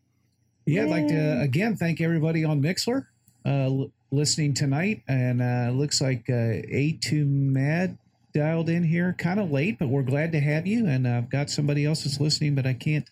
Yeah, 0.65 0.83
I'd 0.83 0.89
like 0.89 1.07
to 1.07 1.41
again 1.41 1.75
thank 1.75 2.01
everybody 2.01 2.43
on 2.43 2.61
Mixlr 2.61 3.05
uh, 3.45 3.49
l- 3.49 3.91
listening 4.11 4.53
tonight. 4.53 5.03
And 5.07 5.41
uh, 5.41 5.71
looks 5.73 6.01
like 6.01 6.25
uh, 6.29 6.33
A2 6.33 7.25
Mad 7.27 7.97
dialed 8.33 8.69
in 8.69 8.83
here 8.83 9.15
kind 9.17 9.39
of 9.39 9.51
late, 9.51 9.77
but 9.79 9.87
we're 9.87 10.01
glad 10.03 10.31
to 10.33 10.39
have 10.39 10.65
you. 10.67 10.87
And 10.87 11.07
I've 11.07 11.29
got 11.29 11.49
somebody 11.49 11.85
else 11.85 12.03
that's 12.03 12.19
listening, 12.19 12.55
but 12.55 12.65
I 12.65 12.73
can't 12.73 13.07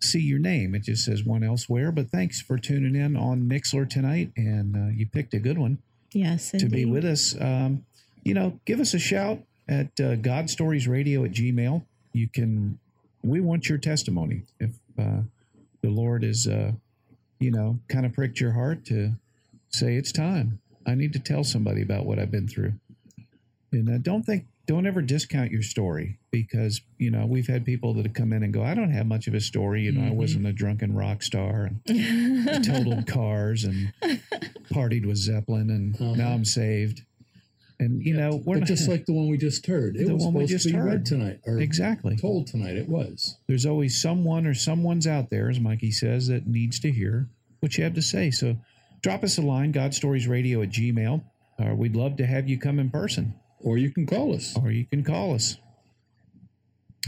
see 0.00 0.20
your 0.20 0.38
name. 0.38 0.74
It 0.74 0.82
just 0.84 1.04
says 1.04 1.24
one 1.24 1.42
elsewhere. 1.42 1.90
But 1.90 2.08
thanks 2.10 2.40
for 2.40 2.58
tuning 2.58 2.94
in 2.94 3.16
on 3.16 3.48
Mixlr 3.48 3.88
tonight. 3.88 4.30
And 4.36 4.76
uh, 4.76 4.90
you 4.94 5.06
picked 5.06 5.34
a 5.34 5.38
good 5.40 5.58
one. 5.58 5.78
yes, 6.12 6.50
to 6.52 6.68
be 6.68 6.84
with 6.84 7.04
us. 7.04 7.34
Um, 7.40 7.84
you 8.24 8.34
know, 8.34 8.60
give 8.66 8.80
us 8.80 8.92
a 8.92 8.98
shout 8.98 9.40
at 9.68 9.98
uh, 9.98 10.16
God 10.16 10.50
Stories 10.50 10.86
Radio 10.86 11.24
at 11.24 11.30
Gmail. 11.32 11.82
You 12.12 12.28
can. 12.28 12.78
We 13.22 13.40
want 13.40 13.68
your 13.68 13.78
testimony. 13.78 14.42
If 14.58 14.70
uh, 14.98 15.22
the 15.82 15.90
Lord 15.90 16.24
is, 16.24 16.46
uh, 16.46 16.72
you 17.40 17.50
know, 17.50 17.80
kind 17.88 18.06
of 18.06 18.12
pricked 18.12 18.38
your 18.40 18.52
heart 18.52 18.84
to 18.86 19.12
say 19.70 19.96
it's 19.96 20.12
time. 20.12 20.60
I 20.86 20.94
need 20.94 21.12
to 21.14 21.18
tell 21.18 21.42
somebody 21.42 21.82
about 21.82 22.06
what 22.06 22.18
I've 22.18 22.30
been 22.30 22.46
through. 22.48 22.74
And 23.72 23.88
uh, 23.88 23.98
don't 23.98 24.24
think, 24.24 24.46
don't 24.66 24.86
ever 24.86 25.00
discount 25.02 25.50
your 25.50 25.62
story 25.62 26.18
because 26.30 26.80
you 26.98 27.10
know 27.10 27.26
we've 27.26 27.46
had 27.48 27.64
people 27.64 27.94
that 27.94 28.04
have 28.06 28.14
come 28.14 28.32
in 28.32 28.42
and 28.42 28.52
go, 28.52 28.62
I 28.62 28.74
don't 28.74 28.92
have 28.92 29.06
much 29.06 29.26
of 29.26 29.34
a 29.34 29.40
story. 29.40 29.82
You 29.82 29.92
know, 29.92 30.02
I 30.06 30.10
Mhm. 30.10 30.16
wasn't 30.16 30.46
a 30.46 30.52
drunken 30.52 30.94
rock 30.94 31.22
star 31.22 31.70
and 31.88 32.64
totaled 32.64 33.06
cars 33.08 33.64
and 33.64 33.92
partied 34.72 35.06
with 35.06 35.16
Zeppelin, 35.16 35.70
and 35.70 35.94
Uh-huh. 36.00 36.14
now 36.14 36.32
I'm 36.32 36.44
saved. 36.44 37.02
And 37.80 38.00
you 38.04 38.14
know, 38.14 38.42
we're 38.44 38.56
but 38.56 38.60
not 38.60 38.68
just 38.68 38.88
like 38.88 39.06
the 39.06 39.12
one 39.14 39.28
we 39.28 39.38
just 39.38 39.66
heard, 39.66 39.96
it 39.96 40.06
The 40.06 40.14
was 40.14 40.22
one 40.24 40.34
we 40.34 40.46
supposed 40.46 40.52
just 40.52 40.66
to 40.66 40.72
be 40.72 40.78
heard. 40.78 40.86
read 40.86 41.06
tonight 41.06 41.40
or 41.46 41.58
exactly. 41.58 42.16
told 42.16 42.46
tonight. 42.46 42.76
It 42.76 42.88
was. 42.88 43.38
There's 43.48 43.64
always 43.66 44.00
someone 44.00 44.46
or 44.46 44.54
someone's 44.54 45.06
out 45.06 45.30
there, 45.30 45.48
as 45.48 45.58
Mikey 45.58 45.90
says, 45.90 46.28
that 46.28 46.46
needs 46.46 46.78
to 46.80 46.92
hear 46.92 47.28
what 47.60 47.76
you 47.78 47.84
have 47.84 47.94
to 47.94 48.02
say. 48.02 48.30
So 48.30 48.56
drop 49.02 49.24
us 49.24 49.38
a 49.38 49.42
line, 49.42 49.72
godstoriesradio 49.72 50.62
at 50.62 50.70
gmail. 50.70 51.22
Or 51.58 51.74
we'd 51.74 51.96
love 51.96 52.16
to 52.18 52.26
have 52.26 52.48
you 52.48 52.58
come 52.58 52.78
in 52.78 52.90
person. 52.90 53.34
Or 53.60 53.76
you 53.78 53.90
can 53.90 54.06
call 54.06 54.34
us. 54.34 54.56
Or 54.56 54.70
you 54.70 54.86
can 54.86 55.02
call 55.04 55.34
us. 55.34 55.56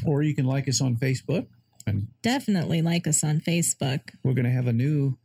Or 0.05 0.23
you 0.23 0.35
can 0.35 0.47
like 0.47 0.69
us 0.69 0.81
on 0.81 0.97
Facebook. 0.97 1.47
And 1.87 2.09
Definitely 2.23 2.81
like 2.83 3.07
us 3.07 3.23
on 3.25 3.41
Facebook. 3.41 4.01
we're 4.23 4.35
going 4.35 4.45
to 4.45 4.51
have 4.51 4.67
a 4.69 4.73
new 4.73 5.17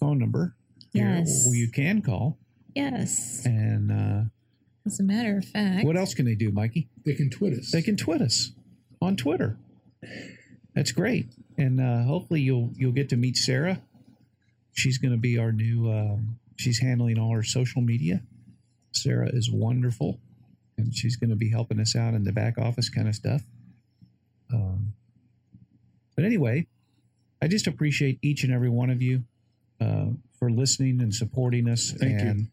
phone 0.00 0.18
number 0.18 0.54
Yes. 0.92 1.46
where 1.46 1.54
you 1.56 1.68
can 1.70 2.02
call. 2.02 2.38
Yes. 2.74 3.42
And 3.46 3.90
uh, 3.92 4.22
As 4.84 4.98
a 4.98 5.02
matter 5.02 5.38
of 5.38 5.44
fact, 5.44 5.84
what 5.86 5.96
else 5.96 6.14
can 6.14 6.24
they 6.24 6.34
do, 6.34 6.50
Mikey? 6.50 6.88
They 7.04 7.14
can 7.14 7.30
tweet 7.30 7.54
us. 7.54 7.70
They 7.70 7.82
can 7.82 7.96
tweet 7.96 8.20
us 8.20 8.52
on 9.00 9.16
Twitter. 9.16 9.56
That's 10.74 10.92
great, 10.92 11.26
and 11.56 11.80
uh, 11.80 12.02
hopefully 12.02 12.40
you'll 12.40 12.70
you'll 12.76 12.92
get 12.92 13.08
to 13.10 13.16
meet 13.16 13.36
Sarah. 13.36 13.80
She's 14.72 14.98
going 14.98 15.12
to 15.12 15.18
be 15.18 15.38
our 15.38 15.52
new. 15.52 15.90
Um, 15.90 16.38
she's 16.56 16.80
handling 16.80 17.18
all 17.18 17.30
our 17.30 17.42
social 17.42 17.82
media. 17.82 18.22
Sarah 18.92 19.30
is 19.32 19.50
wonderful, 19.50 20.18
and 20.76 20.94
she's 20.94 21.16
going 21.16 21.30
to 21.30 21.36
be 21.36 21.50
helping 21.50 21.78
us 21.78 21.94
out 21.94 22.14
in 22.14 22.24
the 22.24 22.32
back 22.32 22.58
office 22.58 22.88
kind 22.88 23.08
of 23.08 23.14
stuff. 23.14 23.42
Um, 24.52 24.94
but 26.16 26.24
anyway, 26.24 26.66
I 27.40 27.48
just 27.48 27.66
appreciate 27.66 28.18
each 28.22 28.44
and 28.44 28.52
every 28.52 28.68
one 28.68 28.90
of 28.90 29.00
you 29.00 29.24
uh, 29.80 30.06
for 30.38 30.50
listening 30.50 31.00
and 31.00 31.14
supporting 31.14 31.68
us 31.68 31.92
Thank 31.98 32.20
you. 32.20 32.46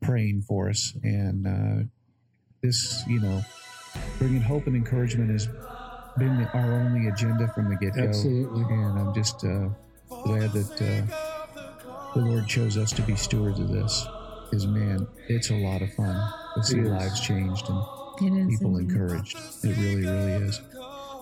And 0.00 0.08
praying 0.08 0.42
for 0.42 0.68
us. 0.68 0.94
And 1.02 1.46
uh, 1.46 1.84
this, 2.62 3.02
you 3.06 3.20
know, 3.20 3.42
bringing 4.18 4.40
hope 4.40 4.66
and 4.66 4.76
encouragement 4.76 5.30
has 5.30 5.46
been 6.18 6.48
our 6.54 6.72
only 6.72 7.08
agenda 7.08 7.48
from 7.54 7.70
the 7.70 7.76
get 7.76 7.94
go. 7.94 8.02
Absolutely. 8.02 8.62
And 8.62 8.98
I'm 8.98 9.14
just 9.14 9.44
uh, 9.44 9.68
glad 10.24 10.52
that 10.52 10.72
uh, 10.82 12.14
the 12.14 12.20
Lord 12.20 12.46
chose 12.46 12.76
us 12.76 12.92
to 12.92 13.02
be 13.02 13.16
stewards 13.16 13.60
of 13.60 13.68
this. 13.68 14.06
Because, 14.50 14.66
man, 14.66 15.06
it's 15.28 15.50
a 15.50 15.54
lot 15.54 15.82
of 15.82 15.92
fun 15.92 16.32
to 16.54 16.62
see 16.62 16.80
lives 16.80 17.20
changed 17.20 17.68
and 17.68 18.48
people 18.50 18.78
indeed. 18.78 18.96
encouraged. 18.96 19.36
It 19.62 19.76
really, 19.76 20.06
really 20.06 20.32
is. 20.46 20.60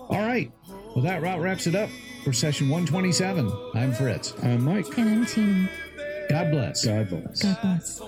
All 0.08 0.24
right. 0.24 0.50
Well, 0.94 1.04
that 1.04 1.20
route 1.20 1.40
wraps 1.40 1.66
it 1.66 1.74
up 1.74 1.90
for 2.24 2.32
session 2.32 2.68
127. 2.68 3.52
I'm 3.74 3.92
Fritz. 3.92 4.32
I'm 4.44 4.64
Mike. 4.64 4.86
And 4.96 5.08
I'm 5.08 5.26
Tina. 5.26 5.68
God 6.30 6.50
bless. 6.52 6.84
God 6.84 7.08
bless. 7.10 7.42
God 7.42 7.58
bless. 7.60 8.00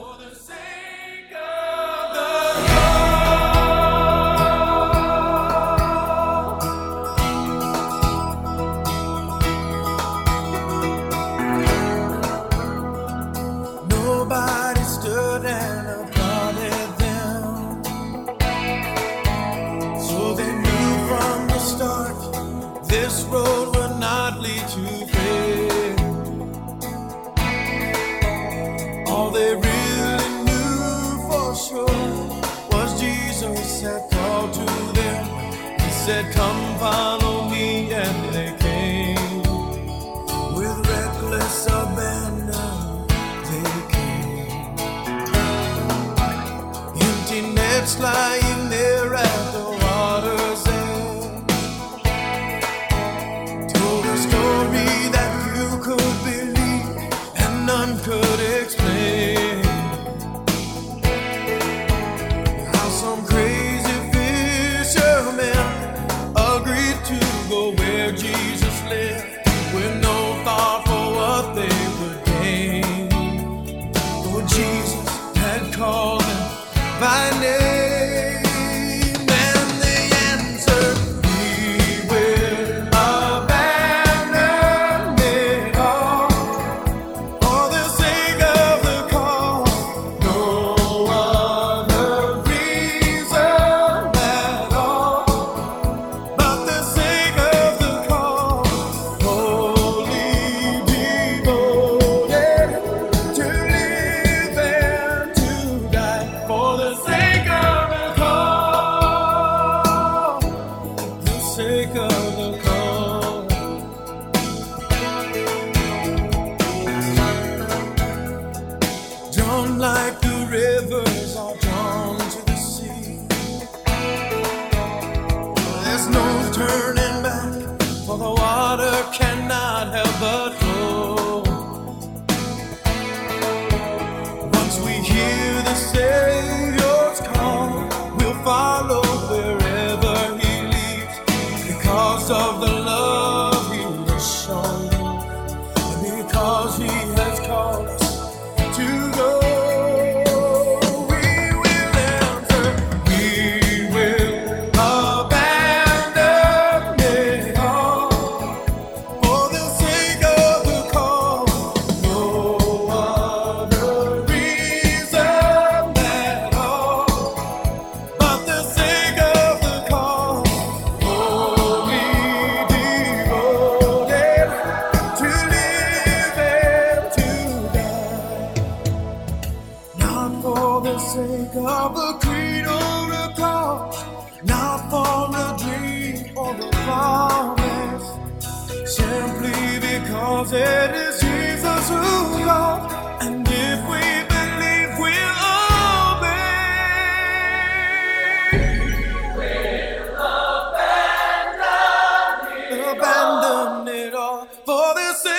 for 204.69 204.95
this. 204.95 205.38